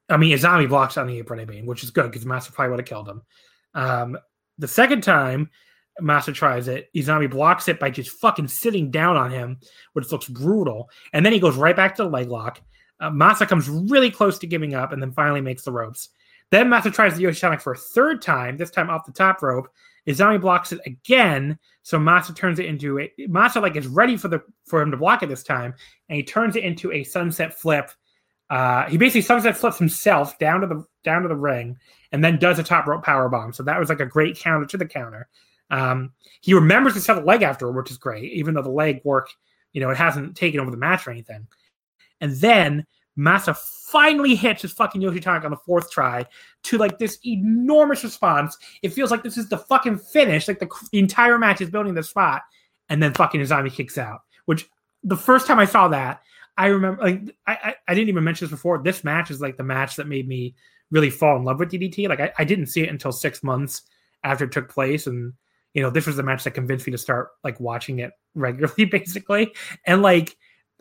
[0.09, 1.39] I mean, Isami blocks on the apron.
[1.39, 3.21] I mean, which is good because Masa probably would have killed him.
[3.73, 4.17] Um,
[4.57, 5.49] the second time
[6.01, 9.59] Master tries it, Isami blocks it by just fucking sitting down on him,
[9.93, 10.89] which looks brutal.
[11.13, 12.61] And then he goes right back to the leg lock.
[12.99, 16.09] Uh, Masa comes really close to giving up and then finally makes the ropes.
[16.51, 19.69] Then Masa tries the Yoshitonic for a third time, this time off the top rope.
[20.07, 24.27] Isami blocks it again, so Masa turns it into a Masa like is ready for
[24.27, 25.73] the for him to block it this time,
[26.07, 27.91] and he turns it into a sunset flip.
[28.49, 31.77] Uh, he basically sunset flips himself down to the down to the ring,
[32.11, 33.53] and then does a top rope power bomb.
[33.53, 35.27] So that was like a great counter to the counter.
[35.69, 39.01] Um, he remembers to sell the leg after, which is great, even though the leg
[39.03, 39.29] work,
[39.73, 41.47] you know, it hasn't taken over the match or anything.
[42.21, 42.85] And then
[43.17, 46.25] Masa finally hits his fucking Yoshi Tonic on the fourth try
[46.63, 48.57] to like this enormous response.
[48.81, 50.47] It feels like this is the fucking finish.
[50.47, 52.43] Like the, the entire match is building the spot.
[52.87, 54.21] And then fucking Isami kicks out.
[54.45, 54.67] Which
[55.03, 56.21] the first time I saw that,
[56.57, 58.81] I remember like I, I, I didn't even mention this before.
[58.81, 60.55] This match is like the match that made me
[60.91, 62.09] really fall in love with DDT.
[62.09, 63.83] Like I, I didn't see it until six months
[64.23, 65.07] after it took place.
[65.07, 65.33] And
[65.73, 68.85] you know, this was the match that convinced me to start like watching it regularly,
[68.91, 69.53] basically.
[69.85, 70.35] And like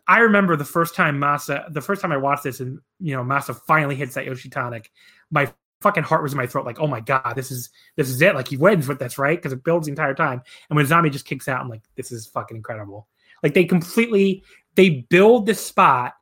[0.08, 3.22] I remember the first time Masa, the first time I watched this, and you know,
[3.22, 4.90] Masa finally hits that Yoshi tonic.
[5.30, 5.52] My
[5.82, 8.34] fucking heart was in my throat, like, oh my god, this is this is it.
[8.34, 9.38] Like he wins with this, right?
[9.38, 10.42] Because it builds the entire time.
[10.70, 13.06] And when Isami just kicks out, I'm like, this is fucking incredible.
[13.42, 14.42] Like they completely
[14.76, 16.14] they build this spot,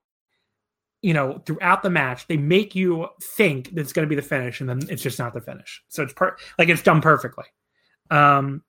[1.00, 2.26] you know, throughout the match.
[2.26, 5.20] They make you think that it's going to be the finish, and then it's just
[5.20, 5.82] not the finish.
[5.88, 7.44] So it's per like it's done perfectly.
[8.10, 8.64] Um,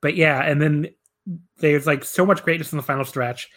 [0.00, 0.90] but yeah, and then
[1.58, 3.48] there's like so much greatness in the final stretch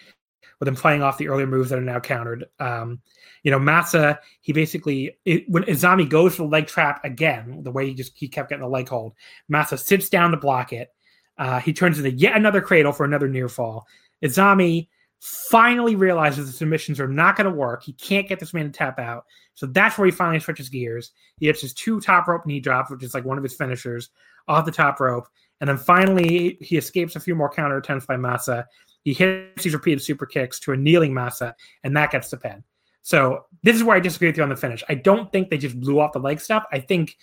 [0.64, 2.46] with him playing off the earlier moves that are now countered.
[2.58, 3.02] Um,
[3.44, 7.72] you know, Masa, he basically it, when Isami goes for the leg trap again, the
[7.72, 9.14] way he just he kept getting the leg hold,
[9.52, 10.94] Masa sits down to block it.
[11.38, 13.86] Uh, he turns into yet another cradle for another near fall.
[14.24, 14.88] Isami
[15.20, 17.84] finally realizes the submissions are not going to work.
[17.84, 19.26] He can't get this man to tap out.
[19.56, 21.12] So that's where he finally switches gears.
[21.40, 24.12] He hits his two top rope knee drops, which is like one of his finishers,
[24.48, 25.28] off the top rope.
[25.60, 28.64] And then finally, he escapes a few more counter attempts by Masa.
[29.04, 31.54] He hits these repeated super kicks to a kneeling Masa,
[31.84, 32.64] and that gets the pin.
[33.02, 34.84] So this is where I disagree with you on the finish.
[34.88, 36.64] I don't think they just blew off the leg stuff.
[36.72, 37.18] I think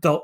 [0.00, 0.20] the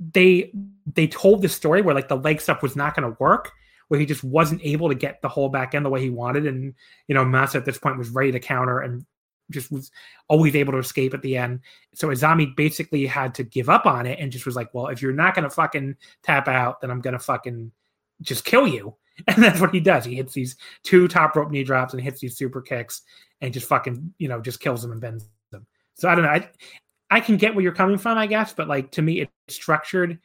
[0.00, 0.52] they
[0.92, 3.52] they told the story where like the leg stuff was not going to work,
[3.88, 6.46] where he just wasn't able to get the whole back end the way he wanted,
[6.46, 6.74] and
[7.06, 9.06] you know Masa at this point was ready to counter and
[9.50, 9.90] just was
[10.28, 11.60] always able to escape at the end.
[11.94, 15.02] So Isami basically had to give up on it and just was like, well, if
[15.02, 17.70] you're not going to fucking tap out, then I'm going to fucking
[18.22, 18.96] just kill you.
[19.28, 20.04] And that's what he does.
[20.04, 23.02] He hits these two top rope knee drops and hits these super kicks
[23.40, 25.66] and just fucking, you know, just kills them and bends them.
[25.94, 26.30] So I don't know.
[26.30, 26.50] I,
[27.10, 30.18] I can get where you're coming from, I guess, but like to me, it's structured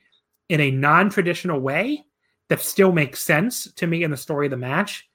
[0.49, 2.03] in a non-traditional way
[2.49, 5.07] that still makes sense to me in the story of the match.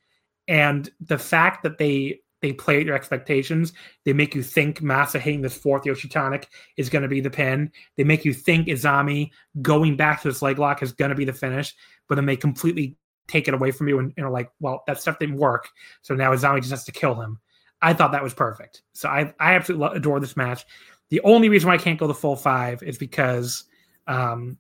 [0.47, 3.73] And the fact that they they play at your expectations,
[4.05, 6.45] they make you think Masa hitting this fourth Yoshitonic
[6.77, 7.73] is going to be the pin.
[7.97, 9.31] They make you think Isami
[9.63, 11.75] going back to this leg lock is going to be the finish,
[12.07, 12.99] but then they completely
[13.29, 15.69] take it away from you and like, well, that stuff didn't work,
[16.03, 17.39] so now Isami just has to kill him.
[17.83, 18.83] I thought that was perfect.
[18.93, 20.65] So I I absolutely adore this match.
[21.11, 23.65] The only reason why I can't go the full five is because,
[24.07, 24.57] um,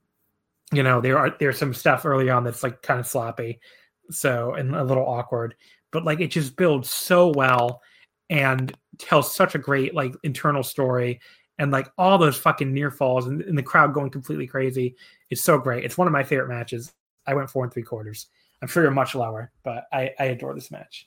[0.72, 3.60] you know, there are there's some stuff early on that's like kind of sloppy,
[4.10, 5.54] so and a little awkward.
[5.90, 7.80] But like it just builds so well
[8.30, 11.20] and tells such a great like internal story
[11.58, 14.96] and like all those fucking near falls and, and the crowd going completely crazy.
[15.30, 15.84] It's so great.
[15.84, 16.92] It's one of my favorite matches.
[17.26, 18.26] I went four and three quarters.
[18.64, 21.06] I'm sure you're much lower, but I, I adore this match.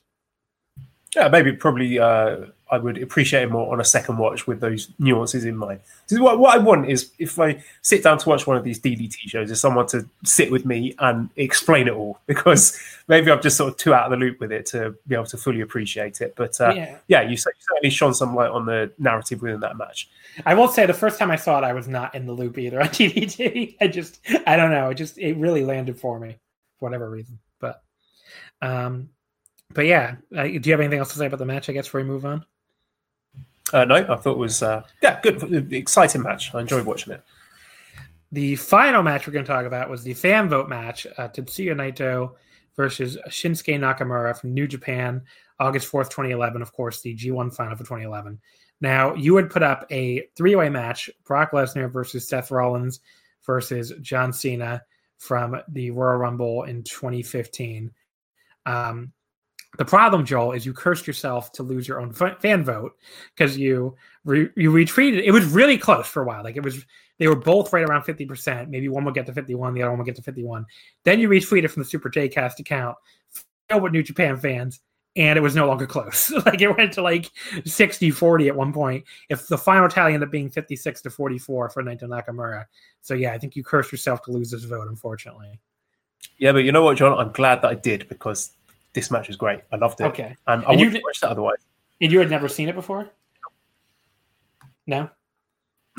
[1.15, 4.89] Yeah, maybe probably uh, I would appreciate it more on a second watch with those
[4.99, 5.79] nuances in mind.
[6.11, 9.15] What, what I want is if I sit down to watch one of these DDT
[9.25, 13.57] shows, is someone to sit with me and explain it all because maybe I'm just
[13.57, 16.21] sort of too out of the loop with it to be able to fully appreciate
[16.21, 16.35] it.
[16.35, 20.11] But uh, yeah, yeah you, certainly shone some light on the narrative within that match.
[20.45, 22.59] I will say the first time I saw it, I was not in the loop
[22.59, 23.77] either on DDT.
[23.81, 26.37] I just, I don't know, it just, it really landed for me
[26.77, 27.39] for whatever reason.
[28.61, 29.09] But, um,
[29.73, 31.69] but yeah, uh, do you have anything else to say about the match?
[31.69, 32.45] I guess before we move on.
[33.73, 36.55] Uh, no, I thought it was uh, yeah, good, exciting match.
[36.55, 37.23] I enjoyed watching it.
[38.31, 41.75] The final match we're going to talk about was the fan vote match: uh, Tetsuya
[41.75, 42.35] Naito
[42.75, 45.21] versus Shinsuke Nakamura from New Japan,
[45.59, 46.61] August fourth, twenty eleven.
[46.61, 48.39] Of course, the G one final for twenty eleven.
[48.79, 53.01] Now, you would put up a three way match: Brock Lesnar versus Seth Rollins
[53.45, 54.81] versus John Cena
[55.17, 57.91] from the Royal Rumble in twenty fifteen.
[58.67, 59.13] Um,
[59.77, 62.93] the problem, Joel, is you cursed yourself to lose your own fan vote
[63.35, 63.95] because you
[64.25, 65.23] re- you retreated.
[65.23, 66.43] It was really close for a while.
[66.43, 66.85] Like it was,
[67.19, 68.69] they were both right around fifty percent.
[68.69, 70.65] Maybe one would get to fifty-one, the other one would get to fifty-one.
[71.03, 72.97] Then you retweeted from the Super J Cast account,
[73.69, 74.79] filled with New Japan fans,
[75.15, 76.31] and it was no longer close.
[76.45, 79.03] like it went to like 60-40 at one point.
[79.29, 82.65] If the final tally ended up being fifty-six to forty-four for Naito Nakamura.
[83.01, 85.59] So yeah, I think you cursed yourself to lose this vote, unfortunately.
[86.39, 87.17] Yeah, but you know what, John?
[87.17, 88.51] I'm glad that I did because
[88.97, 89.59] this match was great.
[89.71, 90.05] I loved it.
[90.05, 91.59] Okay, and I and wouldn't watch that otherwise.
[92.01, 93.07] And you had never seen it before?
[94.87, 95.07] No.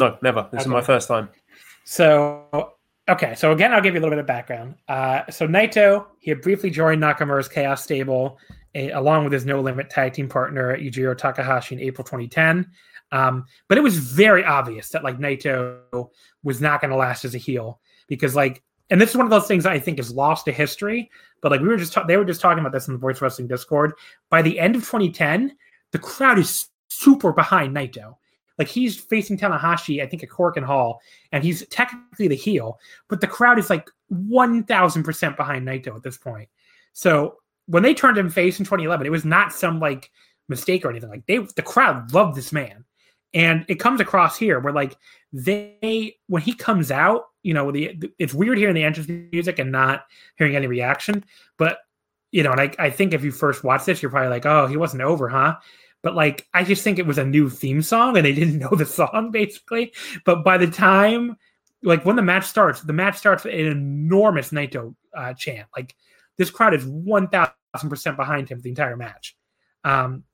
[0.01, 0.49] No, never.
[0.51, 0.63] This okay.
[0.63, 1.29] is my first time.
[1.85, 2.73] So
[3.09, 4.75] okay, so again, I'll give you a little bit of background.
[4.89, 8.37] Uh, so Naito, he had briefly joined Nakamura's Chaos stable,
[8.75, 12.67] a, along with his No Limit tag team partner Yujiro Takahashi in April 2010.
[13.13, 16.09] Um, but it was very obvious that like Naito
[16.43, 19.31] was not going to last as a heel because like and this is one of
[19.31, 21.11] those things I think is lost to history.
[21.41, 23.21] But like we were just ta- they were just talking about this in the Voice
[23.21, 23.93] Wrestling Discord.
[24.31, 25.57] By the end of 2010,
[25.93, 28.17] the crowd is super behind Naito.
[28.59, 31.01] Like he's facing Tanahashi, I think at Korakuen Hall,
[31.31, 32.79] and he's technically the heel,
[33.09, 36.49] but the crowd is like 1000% behind Naito at this point.
[36.93, 37.37] So
[37.67, 40.11] when they turned him face in 2011, it was not some like
[40.49, 41.11] mistake or anything.
[41.11, 42.85] Like they, the crowd loved this man,
[43.33, 44.97] and it comes across here where like
[45.33, 49.73] they when he comes out, you know, the it's weird hearing the entrance music and
[49.73, 50.05] not
[50.37, 51.25] hearing any reaction.
[51.57, 51.79] But
[52.31, 54.67] you know, and I, I think if you first watch this, you're probably like, oh,
[54.67, 55.57] he wasn't over, huh?
[56.03, 58.75] But like, I just think it was a new theme song and they didn't know
[58.77, 59.95] the song basically.
[60.27, 61.39] But by the time,
[61.83, 65.69] like, when the match starts, the match starts an enormous Naito uh, chant.
[65.75, 65.97] Like,
[66.37, 67.55] this crowd is 1000%
[68.17, 69.39] behind him the entire match.
[69.85, 70.25] Um,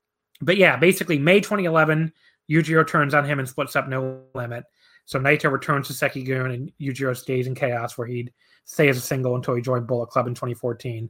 [0.41, 2.11] but yeah, basically, May 2011,
[2.51, 4.65] Yujiro turns on him and splits up No Limit.
[5.05, 8.33] So Naito returns to Seikigun and Yujiro stays in Chaos, where he'd
[8.65, 11.09] stay as a single until he joined Bullet Club in 2014.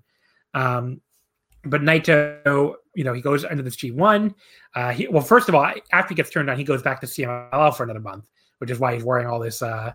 [0.53, 1.01] Um,
[1.63, 4.33] but Naito, you know, he goes into this G1.
[4.75, 7.07] Uh, he, well, first of all, after he gets turned on, he goes back to
[7.07, 8.25] CMLL for another month,
[8.59, 9.93] which is why he's wearing all this uh,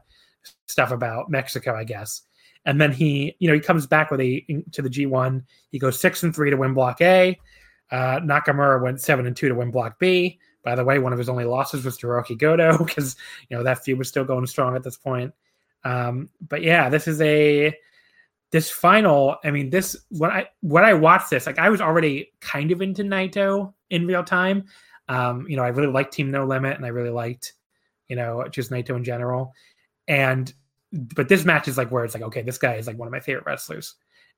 [0.66, 2.22] stuff about Mexico, I guess.
[2.66, 5.43] And then he, you know, he comes back with a to the G1.
[5.70, 7.39] He goes six and three to win Block A.
[7.90, 10.39] Uh, Nakamura went seven and two to win Block B.
[10.62, 13.16] By the way, one of his only losses was to Hirooki Goto because
[13.49, 15.32] you know that feud was still going strong at this point.
[15.85, 17.74] Um, but yeah, this is a
[18.51, 19.37] this final.
[19.45, 22.82] I mean, this when I when I watched this, like I was already kind of
[22.82, 24.65] into Naito in real time.
[25.09, 27.55] Um, you know, I really liked Team No Limit, and I really liked
[28.09, 29.55] you know just Naito in general.
[30.09, 30.53] And
[30.93, 33.12] but this match is like where it's like, okay, this guy is like one of
[33.12, 33.95] my favorite wrestlers,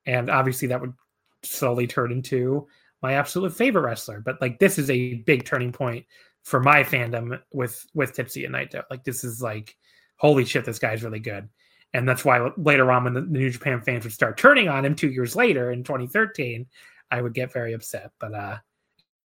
[0.07, 0.95] and obviously that would
[1.43, 2.69] slowly turn into
[3.03, 4.21] my absolute favorite wrestler.
[4.21, 6.07] But like this is a big turning point
[6.43, 8.83] for my fandom with with Tipsy and Naito.
[8.91, 9.77] Like this is like
[10.17, 11.49] holy shit, this guy's really good.
[11.95, 14.95] And that's why later on, when the, New Japan fans would start turning on him
[14.95, 16.65] two years later in 2013,
[17.11, 18.13] I would get very upset.
[18.19, 18.59] But uh,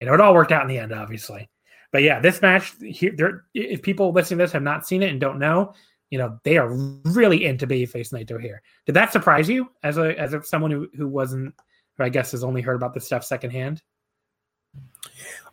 [0.01, 1.49] you know, it all worked out in the end, obviously.
[1.91, 5.21] but yeah, this match here, if people listening to this have not seen it and
[5.21, 5.73] don't know,
[6.09, 6.73] you know they are
[7.05, 8.61] really into babyface Naito here.
[8.85, 11.53] Did that surprise you as a as someone who who wasn't,
[11.97, 13.81] who I guess has only heard about this stuff secondhand?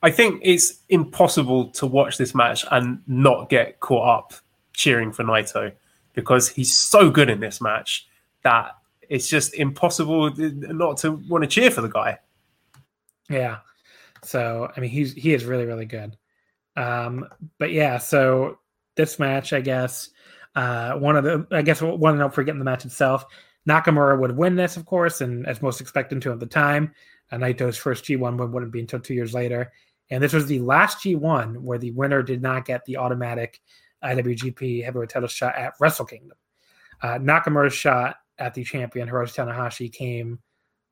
[0.03, 4.33] I think it's impossible to watch this match and not get caught up
[4.75, 5.73] cheering for Naito
[6.13, 8.07] because he's so good in this match
[8.43, 8.73] that
[9.09, 12.19] it's just impossible not to want to cheer for the guy.
[13.31, 13.59] Yeah.
[14.23, 16.17] So I mean he's he is really really good.
[16.77, 17.27] Um
[17.59, 18.59] but yeah, so
[18.97, 20.11] this match I guess
[20.55, 23.25] uh one of the I guess one not forgetting the match itself.
[23.69, 26.93] Nakamura would win this, of course, and as most expected to at the time.
[27.33, 29.73] Uh, Naito's first G1 win wouldn't be until two years later.
[30.11, 33.61] And this was the last G1 where the winner did not get the automatic
[34.03, 36.37] IWGP heavyweight title shot at Wrestle Kingdom.
[37.03, 40.39] Uh, Nakamura's shot at the champion Hiroshi Tanahashi came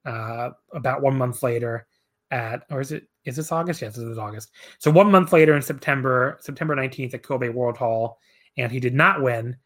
[0.05, 1.87] uh, about one month later
[2.31, 3.83] at, or is it, is this August?
[3.83, 4.51] Yes, this is August.
[4.79, 8.19] So one month later in September, September 19th at Kobe World Hall,
[8.57, 9.57] and he did not win.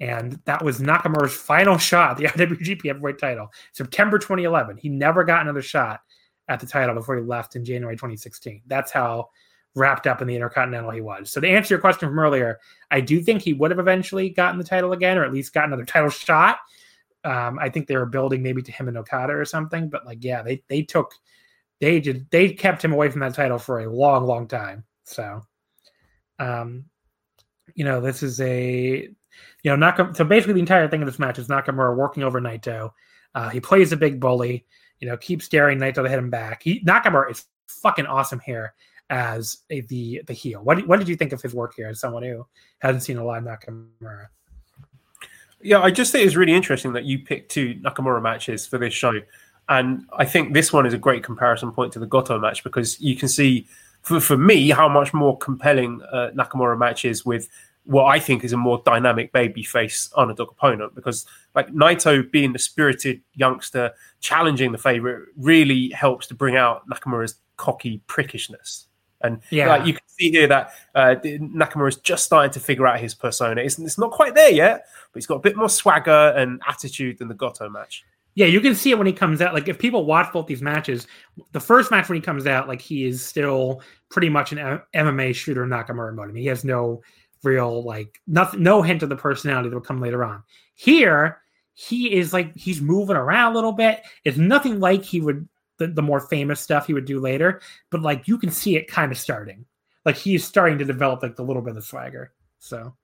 [0.00, 4.76] And that was Nakamura's final shot the IWGP heavyweight title, September 2011.
[4.76, 6.00] He never got another shot
[6.48, 8.62] at the title before he left in January 2016.
[8.66, 9.30] That's how
[9.74, 11.30] wrapped up in the Intercontinental he was.
[11.30, 12.58] So to answer your question from earlier,
[12.90, 15.66] I do think he would have eventually gotten the title again, or at least got
[15.66, 16.58] another title shot.
[17.24, 20.22] Um, I think they were building maybe to him and Okada or something, but like,
[20.22, 21.12] yeah, they they took
[21.80, 24.84] they did they kept him away from that title for a long, long time.
[25.04, 25.42] So,
[26.38, 26.84] um,
[27.74, 29.10] you know, this is a
[29.62, 30.16] you know Nakamura.
[30.16, 32.92] So basically, the entire thing of this match is Nakamura working over Naito.
[33.34, 34.64] Uh, he plays a big bully.
[35.00, 36.62] You know, keeps daring Naito to hit him back.
[36.62, 38.74] He Nakamura is fucking awesome here
[39.10, 40.62] as a, the the heel.
[40.62, 42.46] What what did you think of his work here as someone who
[42.78, 44.28] hasn't seen a lot of Nakamura?
[45.60, 48.94] Yeah, I just think it's really interesting that you picked two Nakamura matches for this
[48.94, 49.20] show.
[49.68, 53.00] And I think this one is a great comparison point to the Goto match because
[53.00, 53.66] you can see,
[54.02, 57.48] for, for me, how much more compelling uh, Nakamura match is with
[57.86, 60.94] what I think is a more dynamic babyface underdog opponent.
[60.94, 66.88] Because like Naito being the spirited youngster, challenging the favorite, really helps to bring out
[66.88, 68.86] Nakamura's cocky prickishness.
[69.22, 72.86] And yeah, like, you can see here that uh, Nakamura is just starting to figure
[72.86, 73.62] out his persona.
[73.62, 77.18] It's, it's not quite there yet, but he's got a bit more swagger and attitude
[77.18, 78.04] than the Goto match.
[78.34, 79.54] Yeah, you can see it when he comes out.
[79.54, 81.06] Like if people watch both these matches,
[81.52, 83.80] the first match when he comes out, like he is still
[84.10, 86.28] pretty much an MMA shooter Nakamura mode.
[86.28, 87.00] I mean, he has no
[87.42, 90.42] real like nothing, no hint of the personality that will come later on.
[90.74, 91.40] Here,
[91.74, 94.02] he is like he's moving around a little bit.
[94.24, 95.48] It's nothing like he would
[95.78, 97.60] the, the more famous stuff he would do later,
[97.90, 99.64] but like you can see it kind of starting.
[100.04, 102.32] Like he's starting to develop like the little bit of swagger.
[102.58, 102.94] So,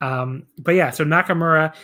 [0.00, 1.74] um, but yeah, so Nakamura,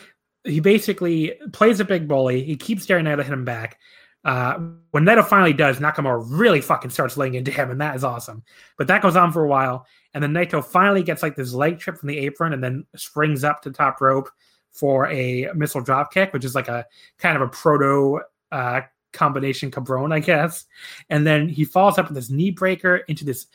[0.45, 2.43] he basically plays a big bully.
[2.43, 3.79] He keeps staring at him back.
[4.27, 4.59] Uh,
[4.91, 8.43] when Naito finally does, Nakamura really fucking starts laying into him, and that is awesome.
[8.77, 11.79] But that goes on for a while, and then Naito finally gets like this leg
[11.79, 14.29] trip from the apron, and then springs up to top rope
[14.73, 16.85] for a missile drop kick, which is like a
[17.19, 18.21] kind of a proto
[18.51, 18.81] uh,
[19.13, 20.65] combination cabron, I guess.
[21.09, 23.47] And then he falls up with this knee breaker into this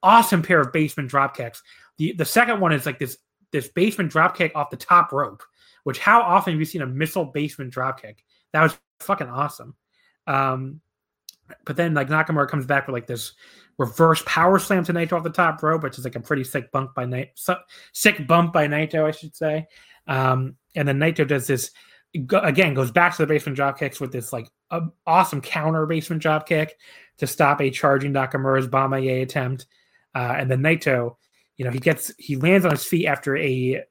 [0.00, 1.60] awesome pair of basement drop kicks.
[1.98, 3.18] The the second one is like this
[3.50, 5.42] this basement drop kick off the top rope,
[5.82, 8.24] which how often have you seen a missile basement drop kick?
[8.52, 9.74] That was fucking awesome.
[10.26, 10.80] Um,
[11.64, 13.32] but then like Nakamura comes back with like this
[13.78, 16.70] reverse power slam to Naito off the top rope, which is like a pretty sick
[16.70, 17.58] bump by Naito,
[17.92, 19.66] sick bump by Naito, I should say.
[20.06, 21.70] Um, and then Naito does this
[22.14, 24.50] again goes back to the basement drop kicks with this like
[25.06, 26.76] awesome counter basement drop kick
[27.18, 29.66] to stop a charging Nakamura's Bomaye attempt.
[30.14, 31.16] Uh, and then Naito,
[31.56, 33.82] you know, he gets he lands on his feet after a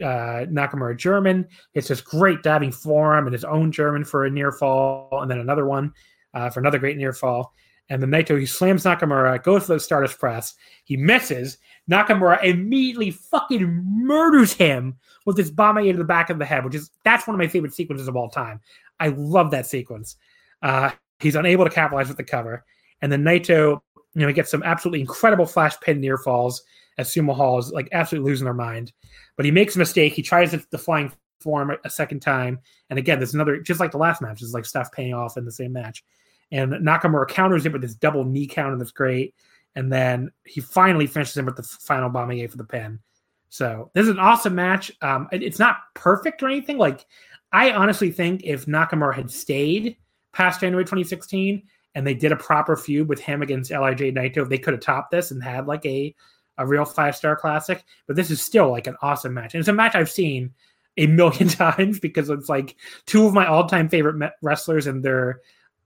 [0.00, 1.46] uh, Nakamura German.
[1.74, 5.38] It's this great diving forearm and his own German for a near fall, and then
[5.38, 5.92] another one
[6.34, 7.54] uh, for another great near fall.
[7.90, 10.54] And then Naito he slams Nakamura, goes for the Stardust Press.
[10.84, 11.58] He misses.
[11.90, 14.96] Nakamura immediately fucking murders him
[15.26, 17.48] with this bomb to the back of the head, which is that's one of my
[17.48, 18.60] favorite sequences of all time.
[19.00, 20.16] I love that sequence.
[20.62, 22.64] Uh, he's unable to capitalize with the cover,
[23.02, 23.80] and then Naito,
[24.14, 26.62] you know, he gets some absolutely incredible flash pin near falls
[26.98, 28.92] as Sumo Hall is like absolutely losing their mind.
[29.36, 30.12] But he makes a mistake.
[30.12, 32.58] He tries the flying form a second time,
[32.90, 34.42] and again, there's another just like the last match.
[34.42, 36.04] is like stuff paying off in the same match,
[36.52, 39.34] and Nakamura counters it with this double knee counter that's great.
[39.76, 43.00] And then he finally finishes him with the final Bomaye for the pin.
[43.48, 44.92] So this is an awesome match.
[45.02, 46.78] Um, it's not perfect or anything.
[46.78, 47.06] Like
[47.52, 49.96] I honestly think if Nakamura had stayed
[50.32, 51.62] past January 2016
[51.94, 55.12] and they did a proper feud with him against LIJ Naito, they could have topped
[55.12, 56.12] this and had like a
[56.58, 57.84] a real five star classic.
[58.06, 60.52] But this is still like an awesome match, and it's a match I've seen
[60.96, 62.76] a million times because it's like
[63.06, 65.40] two of my all time favorite wrestlers and their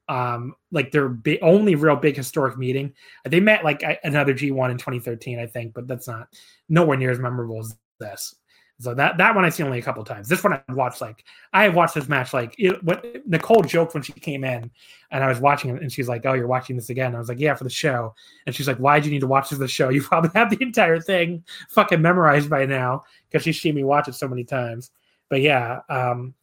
[0.08, 2.94] um, like their only real big historic meeting.
[3.24, 6.28] They met like another G1 in 2013, I think, but that's not
[6.68, 8.34] nowhere near as memorable as this.
[8.80, 10.28] So that that one I've seen only a couple times.
[10.28, 13.92] This one I watched like I have watched this match like it, when Nicole joked
[13.92, 14.70] when she came in,
[15.10, 17.28] and I was watching it, and she's like, "Oh, you're watching this again?" I was
[17.28, 18.14] like, "Yeah, for the show."
[18.46, 19.88] And she's like, "Why do you need to watch this the show?
[19.98, 24.06] You probably have the entire thing fucking memorized by now because she's seen me watch
[24.06, 24.92] it so many times."
[25.28, 26.34] But yeah, um,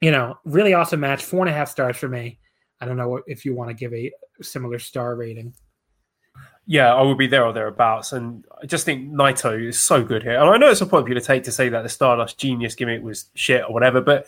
[0.00, 1.24] you know, really awesome match.
[1.24, 2.40] Four and a half stars for me.
[2.80, 5.54] I don't know if you want to give a similar star rating.
[6.70, 8.12] Yeah, I will be there or thereabouts.
[8.12, 10.38] And I just think Naito is so good here.
[10.38, 13.30] And I know it's a popular take to say that the Stardust Genius gimmick was
[13.32, 14.26] shit or whatever, but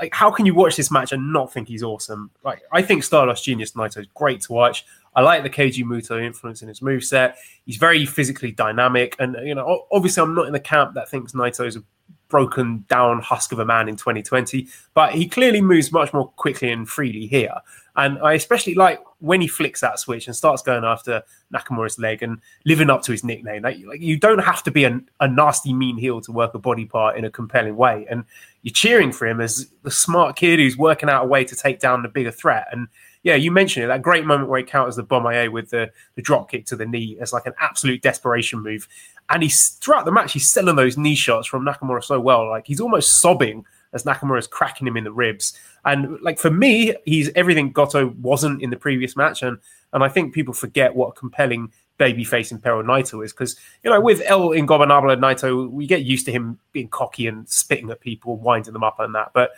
[0.00, 2.30] like, how can you watch this match and not think he's awesome?
[2.44, 4.86] Like, I think Stardust Genius Naito is great to watch.
[5.16, 7.34] I like the Keiji Muto influence in his moveset.
[7.66, 9.16] He's very physically dynamic.
[9.18, 11.82] And, you know, obviously, I'm not in the camp that thinks Naito is a
[12.30, 16.70] broken down husk of a man in 2020, but he clearly moves much more quickly
[16.70, 17.54] and freely here.
[17.96, 22.22] And I especially like when he flicks that switch and starts going after Nakamura's leg
[22.22, 23.62] and living up to his nickname.
[23.62, 26.58] Like, like you don't have to be a, a nasty, mean heel to work a
[26.58, 28.06] body part in a compelling way.
[28.08, 28.24] And
[28.62, 31.80] you're cheering for him as the smart kid who's working out a way to take
[31.80, 32.68] down the bigger threat.
[32.72, 32.88] And
[33.22, 36.22] yeah, you mentioned it, that great moment where he counters the Bomaye with the, the
[36.22, 38.88] drop kick to the knee as like an absolute desperation move.
[39.30, 42.48] And he's throughout the match, he's selling those knee shots from Nakamura so well.
[42.48, 45.58] Like he's almost sobbing as Nakamura's cracking him in the ribs.
[45.84, 49.42] And like for me, he's everything Goto wasn't in the previous match.
[49.42, 49.58] And
[49.92, 54.00] and I think people forget what a compelling babyface Imperial Naito is because you know
[54.00, 58.00] with El Ingobernable and Naito, we get used to him being cocky and spitting at
[58.00, 59.32] people, winding them up and that.
[59.34, 59.52] But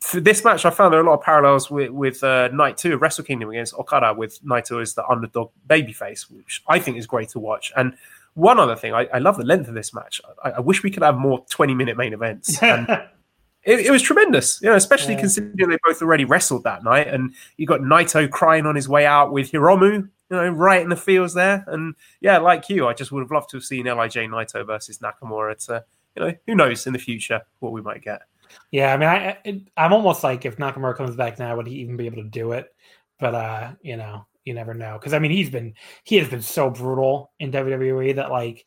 [0.00, 2.76] for this match, I found there are a lot of parallels with with uh, Night
[2.76, 6.96] Two of Wrestle Kingdom against Okada, with Naito as the underdog babyface, which I think
[6.96, 7.72] is great to watch.
[7.76, 7.96] And
[8.36, 10.20] one other thing, I, I love the length of this match.
[10.44, 12.62] I, I, wish we could have more twenty minute main events.
[13.66, 15.20] And it, it, was tremendous, you know, especially yeah.
[15.20, 19.04] considering they both already wrestled that night, and you got Naito crying on his way
[19.04, 21.64] out with Hiromu, you know, right in the fields there.
[21.66, 24.98] And yeah, like you, I just would have loved to have seen LIJ Naito versus
[24.98, 25.68] Nakamura.
[25.68, 25.80] Uh,
[26.14, 28.22] you know, who knows in the future what we might get.
[28.70, 31.96] Yeah, I mean, I I'm almost like if Nakamura comes back now, would he even
[31.96, 32.72] be able to do it?
[33.18, 35.74] But uh, you know, you never know because I mean, he's been
[36.04, 38.64] he has been so brutal in WWE that like,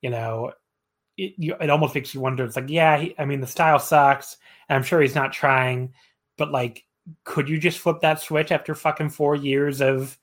[0.00, 0.52] you know,
[1.16, 2.44] it, you, it almost makes you wonder.
[2.44, 4.36] It's like, yeah, he, I mean, the style sucks.
[4.68, 5.94] And I'm sure he's not trying,
[6.38, 6.84] but like,
[7.24, 10.16] could you just flip that switch after fucking four years of,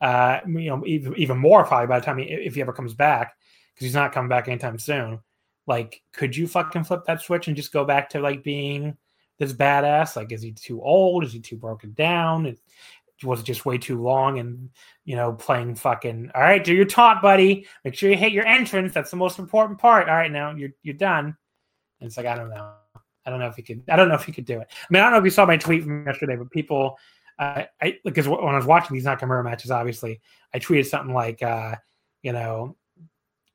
[0.00, 2.94] uh, you know, even, even more probably by the time he, if he ever comes
[2.94, 3.36] back,
[3.74, 5.20] because he's not coming back anytime soon.
[5.66, 8.96] Like, could you fucking flip that switch and just go back to like being
[9.38, 10.16] this badass?
[10.16, 11.24] Like, is he too old?
[11.24, 12.56] Is he too broken down?
[13.24, 14.70] Was it just way too long and
[15.04, 17.66] you know playing fucking all right do your taunt buddy.
[17.84, 18.92] Make sure you hit your entrance.
[18.92, 20.08] That's the most important part.
[20.08, 21.36] All right now you're you're done.
[22.00, 22.72] And it's like i don't know.
[23.24, 24.68] I don't know if he could i don't know if he could do it.
[24.70, 26.98] I mean i don't know if you saw my tweet from yesterday but people
[27.38, 30.20] uh, i because when i was watching these nakamura matches obviously
[30.54, 31.74] i tweeted something like uh
[32.22, 32.76] you know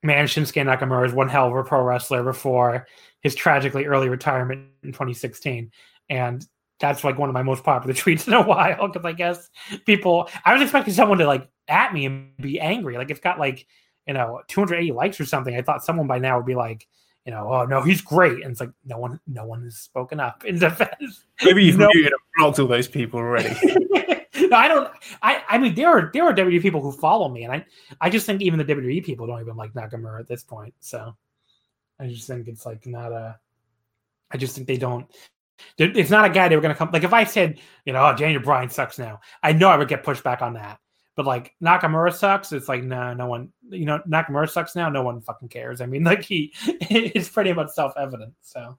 [0.03, 2.88] man shinsuke nakamura is one hell of a pro wrestler before
[3.21, 5.71] his tragically early retirement in 2016
[6.09, 6.45] and
[6.81, 9.49] that's like one of my most popular tweets in a while because I guess
[9.85, 12.97] people I was expecting someone to like at me and be angry.
[12.97, 13.65] Like it's got like
[14.07, 15.55] you know 280 likes or something.
[15.55, 16.87] I thought someone by now would be like,
[17.25, 18.43] you know, oh no, he's great.
[18.43, 21.25] And it's like no one no one has spoken up in defense.
[21.43, 21.89] Maybe you've no.
[21.93, 23.55] muted blocked all those people already.
[24.35, 24.91] no, I don't
[25.21, 27.65] I I mean there are there are WWE people who follow me and I
[28.01, 30.73] I just think even the WWE people don't even like Nakamura at this point.
[30.79, 31.15] So
[31.99, 33.39] I just think it's like not a
[34.31, 35.05] I just think they don't
[35.77, 36.89] it's not a guy they were going to come.
[36.91, 39.88] Like if I said, you know, oh, Daniel Bryan sucks now, I know I would
[39.88, 40.79] get pushed back on that.
[41.15, 44.89] But like Nakamura sucks, it's like no, no one, you know, Nakamura sucks now.
[44.89, 45.81] No one fucking cares.
[45.81, 48.33] I mean, like he, it's pretty much self evident.
[48.41, 48.77] So.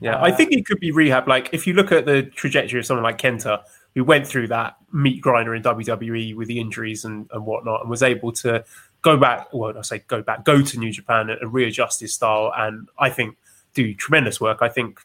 [0.00, 1.28] Yeah, uh, I think he could be rehab.
[1.28, 3.62] Like if you look at the trajectory of someone like Kenta,
[3.94, 7.90] who went through that meat grinder in WWE with the injuries and, and whatnot, and
[7.90, 8.64] was able to
[9.02, 9.52] go back.
[9.52, 12.88] Well, I say go back, go to New Japan and, and readjust his style, and
[12.98, 13.36] I think
[13.74, 14.58] do tremendous work.
[14.60, 15.00] I think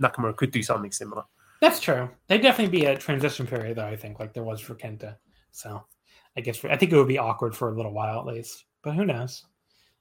[0.00, 1.24] Nakamura could do something similar.
[1.60, 2.10] That's true.
[2.28, 3.86] There'd definitely be a transition period, though.
[3.86, 5.16] I think, like there was for Kenta.
[5.52, 5.84] So,
[6.36, 8.64] I guess for, I think it would be awkward for a little while at least.
[8.82, 9.44] But who knows?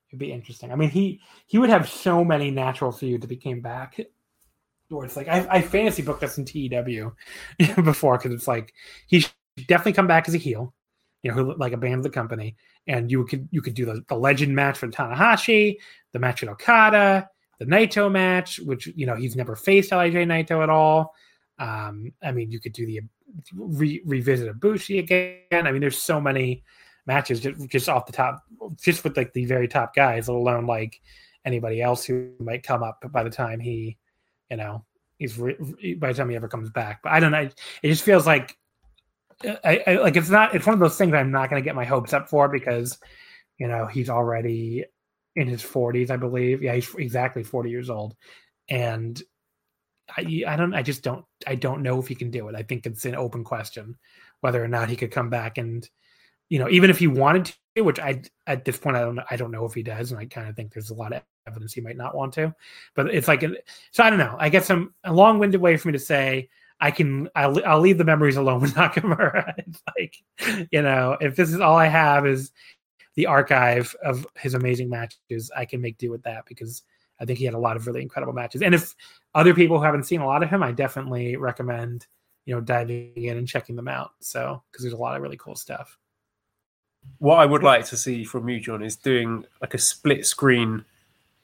[0.09, 0.71] It'd be interesting.
[0.71, 3.99] I mean, he he would have so many natural feuds if he came back.
[4.89, 7.11] Where it's like I, I fantasy booked this in TEW
[7.83, 8.73] before because it's like
[9.07, 9.31] he should
[9.67, 10.75] definitely come back as a heel,
[11.23, 12.55] you know, like a band of the company,
[12.85, 15.77] and you could you could do the, the legend match for Tanahashi,
[16.11, 17.27] the match with Okada,
[17.59, 21.13] the Naito match, which you know he's never faced LIJ Naito at all.
[21.59, 23.01] Um, I mean, you could do the
[23.53, 25.67] re- revisit Ibushi again.
[25.67, 26.63] I mean, there's so many
[27.05, 28.43] matches just, just off the top,
[28.81, 30.99] just with like the very top guys, let alone like
[31.45, 33.97] anybody else who might come up by the time he,
[34.49, 34.83] you know,
[35.17, 37.01] he's re- by the time he ever comes back.
[37.03, 37.49] But I don't know.
[37.81, 38.57] It just feels like
[39.43, 41.75] I, I, like it's not it's one of those things I'm not going to get
[41.75, 42.97] my hopes up for because
[43.57, 44.85] you know he's already
[45.35, 46.63] in his 40s, I believe.
[46.63, 48.15] Yeah, he's exactly 40 years old,
[48.69, 49.21] and
[50.09, 52.55] I I don't I just don't I don't know if he can do it.
[52.55, 53.97] I think it's an open question
[54.41, 55.89] whether or not he could come back and
[56.49, 59.35] you know even if he wanted to, which I at this point I don't I
[59.35, 61.73] don't know if he does, and I kind of think there's a lot of evidence
[61.73, 62.53] he might not want to.
[62.95, 63.43] But it's like
[63.91, 64.35] so I don't know.
[64.39, 66.49] I guess I'm a long-winded way for me to say
[66.79, 69.53] I can I'll, I'll leave the memories alone with Nakamura.
[69.57, 72.51] it's like you know if this is all I have is
[73.15, 76.83] the archive of his amazing matches, I can make do with that because
[77.19, 78.61] I think he had a lot of really incredible matches.
[78.61, 78.93] And if
[79.33, 82.07] other people who haven't seen a lot of him, I definitely recommend
[82.45, 84.11] you know diving in and checking them out.
[84.19, 85.97] So because there's a lot of really cool stuff.
[87.19, 90.85] What I would like to see from you, John, is doing like a split screen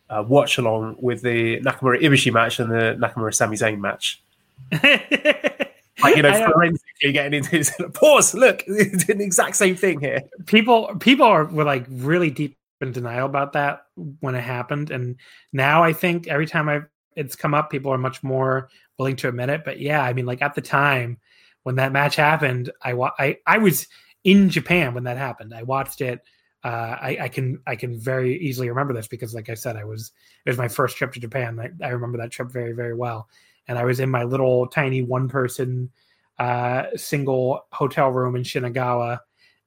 [0.09, 4.23] uh, watch along with the Nakamura Ibushi match and the Nakamura Sami Zayn match.
[6.03, 7.71] like you know, forensically getting into this.
[7.93, 8.35] Pause.
[8.35, 10.21] Look, it's the exact same thing here.
[10.45, 13.85] People, people are were like really deep in denial about that
[14.19, 15.17] when it happened, and
[15.53, 16.81] now I think every time I
[17.15, 19.63] it's come up, people are much more willing to admit it.
[19.65, 21.17] But yeah, I mean, like at the time
[21.63, 23.87] when that match happened, I I I was
[24.23, 25.53] in Japan when that happened.
[25.53, 26.21] I watched it.
[26.63, 29.83] Uh, I, I, can I can very easily remember this because, like I said, I
[29.83, 30.11] was
[30.45, 31.59] it was my first trip to Japan.
[31.59, 33.27] I, I remember that trip very very well,
[33.67, 35.91] and I was in my little tiny one person
[36.39, 39.19] uh, single hotel room in Shinagawa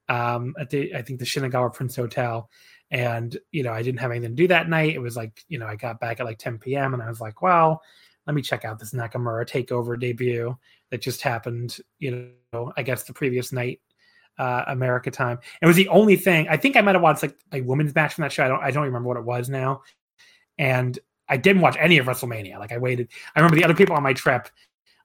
[0.09, 2.51] um, at the I think the Shinagawa Prince Hotel.
[2.91, 4.95] And you know, I didn't have anything to do that night.
[4.95, 6.95] It was like you know, I got back at like 10 p.m.
[6.95, 7.83] and I was like, well,
[8.27, 10.57] let me check out this Nakamura takeover debut
[10.91, 11.79] that just happened.
[11.99, 13.81] You know, I guess the previous night,
[14.39, 15.39] uh, America time.
[15.63, 16.49] It was the only thing.
[16.49, 18.45] I think I might have watched like a women's match from that show.
[18.45, 18.63] I don't.
[18.63, 19.83] I don't remember what it was now.
[20.59, 22.59] And I didn't watch any of WrestleMania.
[22.59, 23.09] Like I waited.
[23.35, 24.49] I remember the other people on my trip,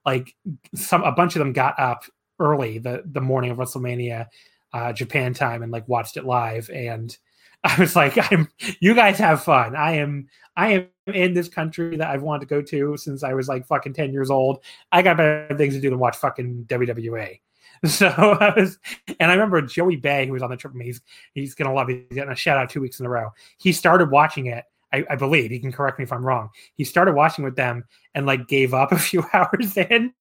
[0.04, 0.34] like
[0.74, 2.04] some a bunch of them got up
[2.38, 4.26] early the the morning of WrestleMania,
[4.72, 6.68] uh, Japan time, and like watched it live.
[6.70, 7.16] And
[7.64, 8.48] I was like, I'm.
[8.80, 9.76] You guys have fun.
[9.76, 10.28] I am.
[10.56, 13.66] I am in this country that I've wanted to go to since I was like
[13.66, 14.62] fucking ten years old.
[14.92, 17.40] I got better things to do than watch fucking WWE.
[17.86, 18.78] So I was,
[19.18, 20.74] and I remember Joey Bay, who was on the trip.
[20.82, 21.00] He's
[21.32, 21.88] he's gonna love.
[21.88, 23.30] He's getting a shout out two weeks in a row.
[23.56, 26.50] He started watching it I, I, believe he can correct me if I'm wrong.
[26.74, 27.84] He started watching with them
[28.14, 30.12] and like gave up a few hours in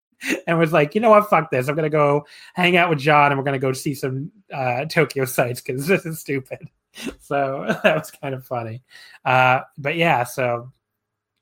[0.46, 1.68] and was like, you know what, fuck this.
[1.68, 5.26] I'm gonna go hang out with John and we're gonna go see some uh, Tokyo
[5.26, 6.70] sights because this is stupid.
[7.20, 8.82] So that was kind of funny.
[9.24, 10.72] Uh, but yeah, so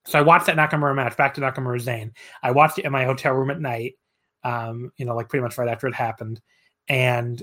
[0.06, 1.18] so I watched that Nakamura match.
[1.18, 2.12] Back to Nakamura Zayn.
[2.44, 3.95] I watched it in my hotel room at night.
[4.44, 6.41] Um, you know, like pretty much right after it happened,
[6.88, 7.41] and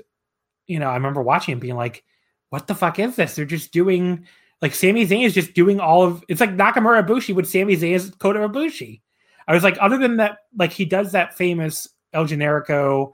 [0.66, 2.04] you know, I remember watching and being like,
[2.50, 3.34] "What the fuck is this?
[3.34, 4.26] They're just doing."
[4.64, 8.10] Like Sami Zayn is just doing all of it's like Nakamura Ibushi with Sami Zayn's
[8.14, 9.02] Kota Ibushi.
[9.46, 13.12] I was like, other than that, like he does that famous El Generico,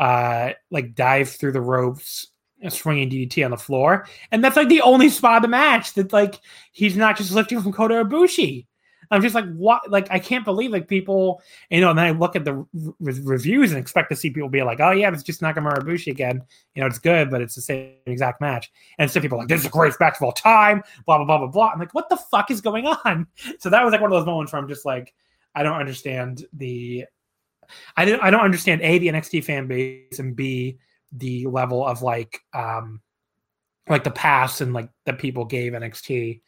[0.00, 2.26] uh, like dive through the ropes,
[2.68, 6.12] swinging DDT on the floor, and that's like the only spot of the match that
[6.12, 6.40] like
[6.72, 8.66] he's not just lifting from Kota Ibushi.
[9.10, 9.90] I'm just like, what?
[9.90, 11.90] Like, I can't believe like people, you know.
[11.90, 14.80] And then I look at the re- reviews and expect to see people be like,
[14.80, 16.42] oh yeah, it's just Nakamura Ibushi again.
[16.74, 18.70] You know, it's good, but it's the same exact match.
[18.98, 20.82] And instead, people are like, this is the greatest match of all time.
[21.06, 21.70] Blah blah blah blah blah.
[21.72, 23.26] I'm like, what the fuck is going on?
[23.58, 25.14] So that was like one of those moments where I'm just like,
[25.54, 27.06] I don't understand the,
[27.96, 30.78] I don't I don't understand a the NXT fan base and b
[31.12, 33.00] the level of like um
[33.88, 36.40] like the pass and like that people gave NXT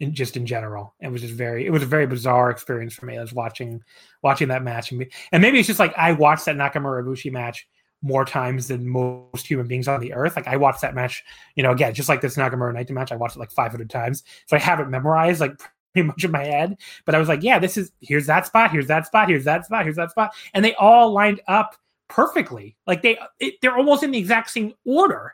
[0.00, 0.94] in just in general.
[1.00, 3.16] It was just very it was a very bizarre experience for me.
[3.16, 3.82] I was watching
[4.22, 7.66] watching that match and, and maybe it's just like I watched that Nakamura Ibushi match
[8.02, 10.36] more times than most human beings on the earth.
[10.36, 11.24] Like I watched that match,
[11.54, 14.22] you know, again, just like this Nakamura Naito match, I watched it like 500 times.
[14.46, 15.58] So I have it memorized like
[15.92, 16.76] pretty much in my head.
[17.04, 19.64] But I was like, yeah, this is here's that spot, here's that spot, here's that
[19.64, 21.74] spot, here's that spot, and they all lined up
[22.08, 22.76] perfectly.
[22.86, 25.32] Like they it, they're almost in the exact same order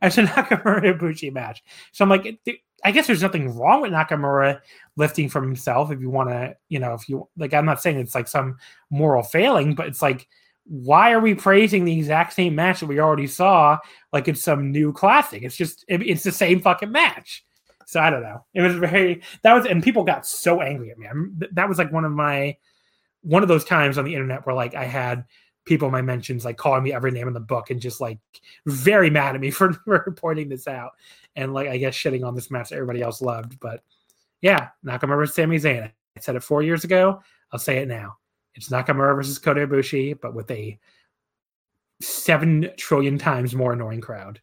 [0.00, 1.62] as a Nakamura Ibushi match.
[1.92, 2.38] So I'm like,
[2.84, 4.60] I guess there's nothing wrong with Nakamura
[4.96, 7.98] lifting from himself if you want to, you know, if you like, I'm not saying
[7.98, 8.58] it's like some
[8.90, 10.28] moral failing, but it's like,
[10.66, 13.78] why are we praising the exact same match that we already saw
[14.12, 15.42] like it's some new classic?
[15.42, 17.44] It's just, it, it's the same fucking match.
[17.86, 18.44] So I don't know.
[18.54, 21.06] It was very, that was, and people got so angry at me.
[21.06, 22.56] I'm, that was like one of my,
[23.22, 25.24] one of those times on the internet where like I had
[25.64, 28.18] people in my mentions like calling me every name in the book and just like
[28.66, 30.92] very mad at me for, for pointing this out
[31.36, 33.58] and like I guess shitting on this match that everybody else loved.
[33.60, 33.82] But
[34.40, 35.84] yeah, Nakamura versus Sami Zayn.
[35.84, 37.20] I said it four years ago.
[37.52, 38.18] I'll say it now.
[38.54, 40.78] It's Nakamura versus Kota Ibushi, but with a
[42.00, 44.40] seven trillion times more annoying crowd.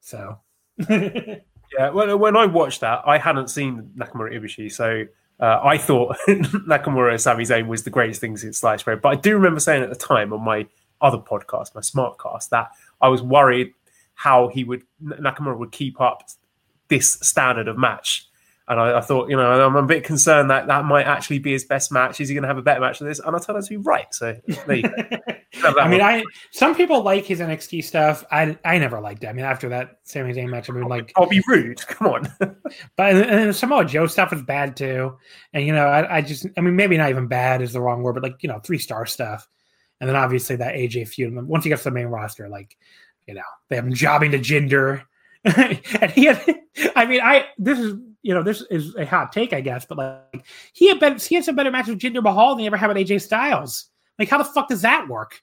[0.00, 0.38] So
[0.88, 5.04] yeah, well, when I watched that, I hadn't seen Nakamura Ibushi, so
[5.40, 9.02] uh, I thought Nakamura and Sami Zayn was the greatest thing since sliced bread.
[9.02, 10.66] But I do remember saying at the time on my
[11.00, 12.70] other podcast, my Smartcast, that
[13.00, 13.74] I was worried
[14.14, 16.28] how he would Nakamura would keep up
[16.88, 18.28] this standard of match.
[18.66, 21.52] And I, I, thought, you know, I'm a bit concerned that that might actually be
[21.52, 22.18] his best match.
[22.18, 23.18] Is he going to have a better match than this?
[23.18, 24.06] And I turned out to be right.
[24.12, 24.34] So
[24.66, 24.90] there you go.
[25.62, 28.24] I mean, I some people like his NXT stuff.
[28.30, 29.28] I I never liked it.
[29.28, 31.78] I mean, after that Sami Zayn match, I mean, oh, like I'll be rude.
[31.86, 32.32] Come on.
[32.96, 35.16] but and, and Samoa Joe stuff was bad too.
[35.52, 38.02] And you know, I, I just, I mean, maybe not even bad is the wrong
[38.02, 39.46] word, but like you know, three star stuff.
[40.00, 41.34] And then obviously that AJ feud.
[41.46, 42.76] Once he gets to the main roster, like
[43.26, 45.02] you know, they have him jobbing to Jinder.
[45.44, 46.42] and he had,
[46.96, 49.98] I mean, I this is you know this is a hot take, I guess, but
[49.98, 52.76] like he had been he has a better matches with Jinder Mahal than he ever
[52.76, 53.90] had with AJ Styles.
[54.18, 55.42] Like, how the fuck does that work?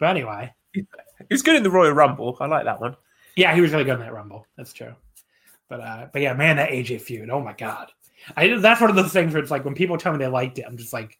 [0.00, 0.84] But anyway, he
[1.30, 2.36] was good in the Royal Rumble.
[2.40, 2.96] I like that one.
[3.36, 4.46] Yeah, he was really good in that Rumble.
[4.56, 4.94] That's true.
[5.68, 7.30] But uh, but yeah, man, that AJ feud.
[7.30, 7.92] Oh my god,
[8.36, 10.58] I that's one of those things where it's like when people tell me they liked
[10.58, 11.16] it, I'm just like,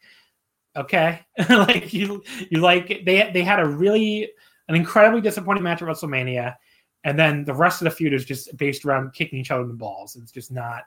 [0.75, 4.29] okay, like you you like they they had a really
[4.69, 6.57] an incredibly disappointing match at WrestleMania
[7.05, 9.69] and then the rest of the feud is just based around kicking each other in
[9.69, 10.17] the balls.
[10.17, 10.85] It's just not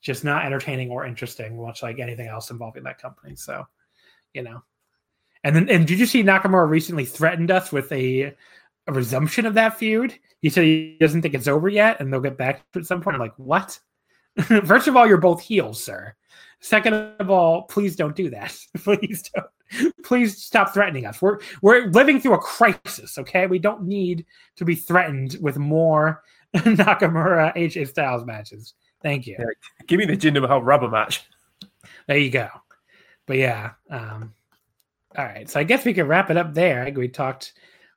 [0.00, 3.34] just not entertaining or interesting, much like anything else involving that company.
[3.36, 3.66] So,
[4.34, 4.62] you know.
[5.44, 8.34] And then and did you see Nakamura recently threatened us with a
[8.86, 10.14] a resumption of that feud?
[10.40, 13.00] He said he doesn't think it's over yet and they'll get back to at some
[13.00, 13.14] point.
[13.14, 13.78] I'm like, what?
[14.64, 16.14] First of all, you're both heels, sir.
[16.60, 18.56] Second of all, please don't do that.
[18.78, 19.46] please don't.
[20.04, 21.20] Please stop threatening us.
[21.20, 23.46] We're we're living through a crisis, okay?
[23.46, 24.26] We don't need
[24.56, 26.22] to be threatened with more
[26.54, 28.74] Nakamura AJ Styles matches.
[29.02, 29.36] Thank you.
[29.38, 29.46] Yeah,
[29.86, 31.24] give me the Jinder Mahal rubber match.
[32.06, 32.48] There you go.
[33.26, 34.34] But yeah, um,
[35.16, 35.48] all right.
[35.48, 36.92] So I guess we can wrap it up there.
[36.94, 37.52] We talked,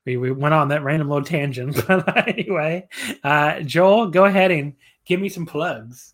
[0.05, 1.75] we, we went on that random little tangent.
[1.87, 2.87] But anyway,
[3.23, 4.73] uh, Joel, go ahead and
[5.05, 6.13] give me some plugs.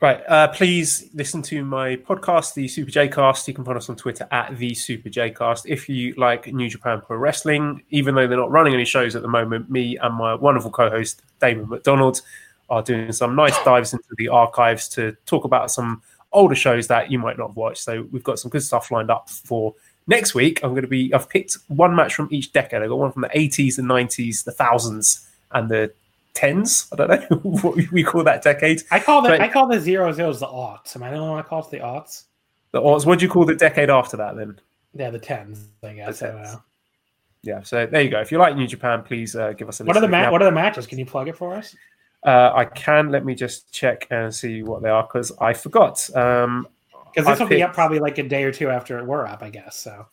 [0.00, 0.22] Right.
[0.26, 3.46] Uh, please listen to my podcast, the Super J Cast.
[3.46, 5.66] You can find us on Twitter at the Super J Cast.
[5.68, 9.20] If you like New Japan Pro Wrestling, even though they're not running any shows at
[9.20, 12.22] the moment, me and my wonderful co-host Damon McDonald
[12.70, 16.00] are doing some nice dives into the archives to talk about some
[16.32, 17.82] older shows that you might not have watched.
[17.82, 19.74] So we've got some good stuff lined up for
[20.06, 20.60] next week.
[20.62, 21.12] I'm going to be.
[21.12, 22.80] I've picked one match from each decade.
[22.80, 25.92] I got one from the 80s, the 90s, the thousands, and the
[26.34, 26.88] tens.
[26.92, 28.82] I don't know what we call that decade.
[28.90, 30.96] I call that I call the zero zeros the aughts.
[30.96, 32.24] Am I the only one that calls the aughts?
[32.72, 33.06] The aughts.
[33.06, 34.60] What do you call the decade after that then?
[34.94, 35.68] Yeah, the tens.
[35.82, 36.22] I guess.
[37.42, 37.62] Yeah.
[37.62, 38.20] So there you go.
[38.20, 39.84] If you like New Japan, please uh, give us a.
[39.84, 40.86] What are the ma- What are the matches?
[40.86, 41.74] Can you plug it for us?
[42.22, 43.10] Uh, I can.
[43.10, 46.08] Let me just check and see what they are because I forgot.
[46.14, 46.66] Um,
[47.12, 47.58] because this I will picked...
[47.58, 49.76] be up probably like a day or two after we're up, I guess.
[49.76, 50.06] So.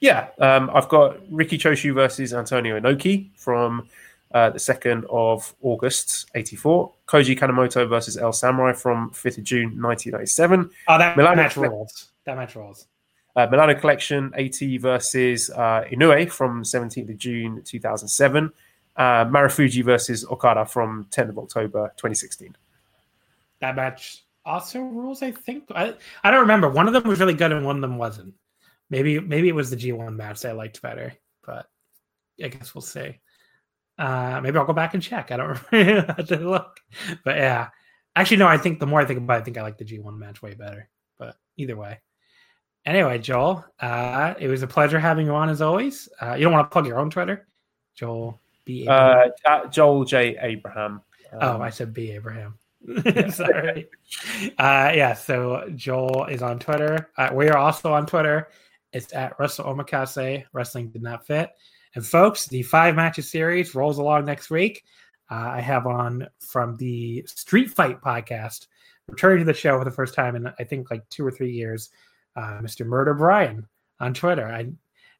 [0.00, 3.88] Yeah, um, I've got Riki Choshu versus Antonio Inoki from
[4.32, 6.92] uh, the 2nd of August, 84.
[7.06, 10.70] Koji Kanemoto versus El Samurai from 5th of June, 1997.
[10.88, 12.10] Oh, that Milano match rolls.
[12.26, 12.86] That match rolls.
[13.36, 18.52] Uh, Milano Collection, AT versus uh, Inoue from 17th of June, 2007.
[18.96, 22.56] Uh, Marufuji versus Okada from 10th of October, 2016.
[23.60, 25.64] That match also rules, I think.
[25.74, 25.94] I,
[26.24, 26.68] I don't remember.
[26.68, 28.34] One of them was really good and one of them wasn't.
[28.90, 31.12] Maybe maybe it was the G1 match I liked better,
[31.44, 31.68] but
[32.42, 33.18] I guess we'll see.
[33.98, 35.30] Uh, maybe I'll go back and check.
[35.32, 36.36] I don't remember.
[36.38, 36.80] look.
[37.24, 37.68] But yeah.
[38.14, 39.84] Actually, no, I think the more I think about it, I think I like the
[39.84, 40.88] G1 match way better.
[41.18, 42.00] But either way.
[42.86, 46.08] Anyway, Joel, uh, it was a pleasure having you on as always.
[46.20, 47.46] Uh, you don't want to plug your own Twitter?
[47.94, 48.86] Joel B.
[48.88, 49.28] Uh,
[49.70, 50.38] Joel J.
[50.40, 51.02] Abraham.
[51.32, 52.12] Um, oh, I said B.
[52.12, 52.58] Abraham.
[53.30, 53.88] Sorry.
[54.58, 57.10] uh, yeah, so Joel is on Twitter.
[57.16, 58.48] Uh, we are also on Twitter.
[58.92, 60.44] It's at Wrestle Omakase.
[60.52, 61.50] Wrestling did not fit.
[61.94, 64.84] And folks, the five matches series rolls along next week.
[65.30, 68.66] Uh, I have on from the Street Fight podcast,
[69.08, 71.52] returning to the show for the first time in I think like two or three
[71.52, 71.90] years,
[72.36, 72.86] uh, Mr.
[72.86, 73.66] Murder Brian
[74.00, 74.46] on Twitter.
[74.46, 74.68] I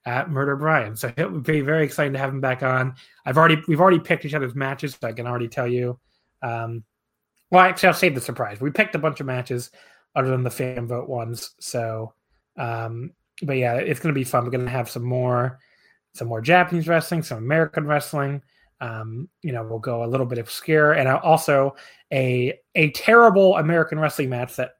[0.09, 0.97] at Murder Brian.
[0.97, 2.95] So it would be very exciting to have him back on.
[3.27, 5.99] I've already we've already picked each other's matches, so I can already tell you.
[6.43, 6.85] Um,
[7.51, 8.61] well, actually, I'll save the surprise.
[8.61, 9.71] We picked a bunch of matches
[10.15, 11.55] other than the fan vote ones.
[11.61, 12.15] So,
[12.57, 13.13] um,
[13.43, 14.45] but yeah, it's going to be fun.
[14.45, 15.59] We're going to have some more
[16.15, 18.43] some more Japanese wrestling, some American wrestling.
[18.81, 21.75] Um, you know, we'll go a little bit obscure, and also
[22.13, 24.73] a a terrible American wrestling match that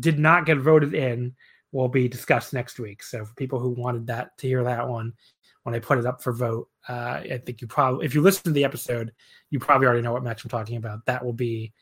[0.00, 1.34] did not get voted in
[1.72, 3.02] will be discussed next week.
[3.02, 5.12] So for people who wanted that to hear that one,
[5.62, 8.44] when I put it up for vote, uh, I think you probably, if you listen
[8.44, 9.12] to the episode,
[9.50, 11.04] you probably already know what match I'm talking about.
[11.06, 11.72] That will be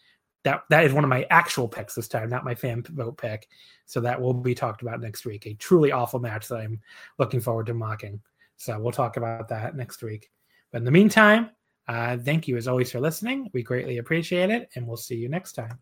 [0.45, 3.49] that that is one of my actual picks this time, not my fan vote pick.
[3.87, 5.47] So that will be talked about next week.
[5.47, 6.81] A truly awful match that I'm
[7.19, 8.21] looking forward to mocking.
[8.61, 10.29] So we'll talk about that next week.
[10.71, 11.51] But in the meantime,
[11.89, 13.49] uh, thank you as always for listening.
[13.55, 15.79] We greatly appreciate it, and we'll see you next time.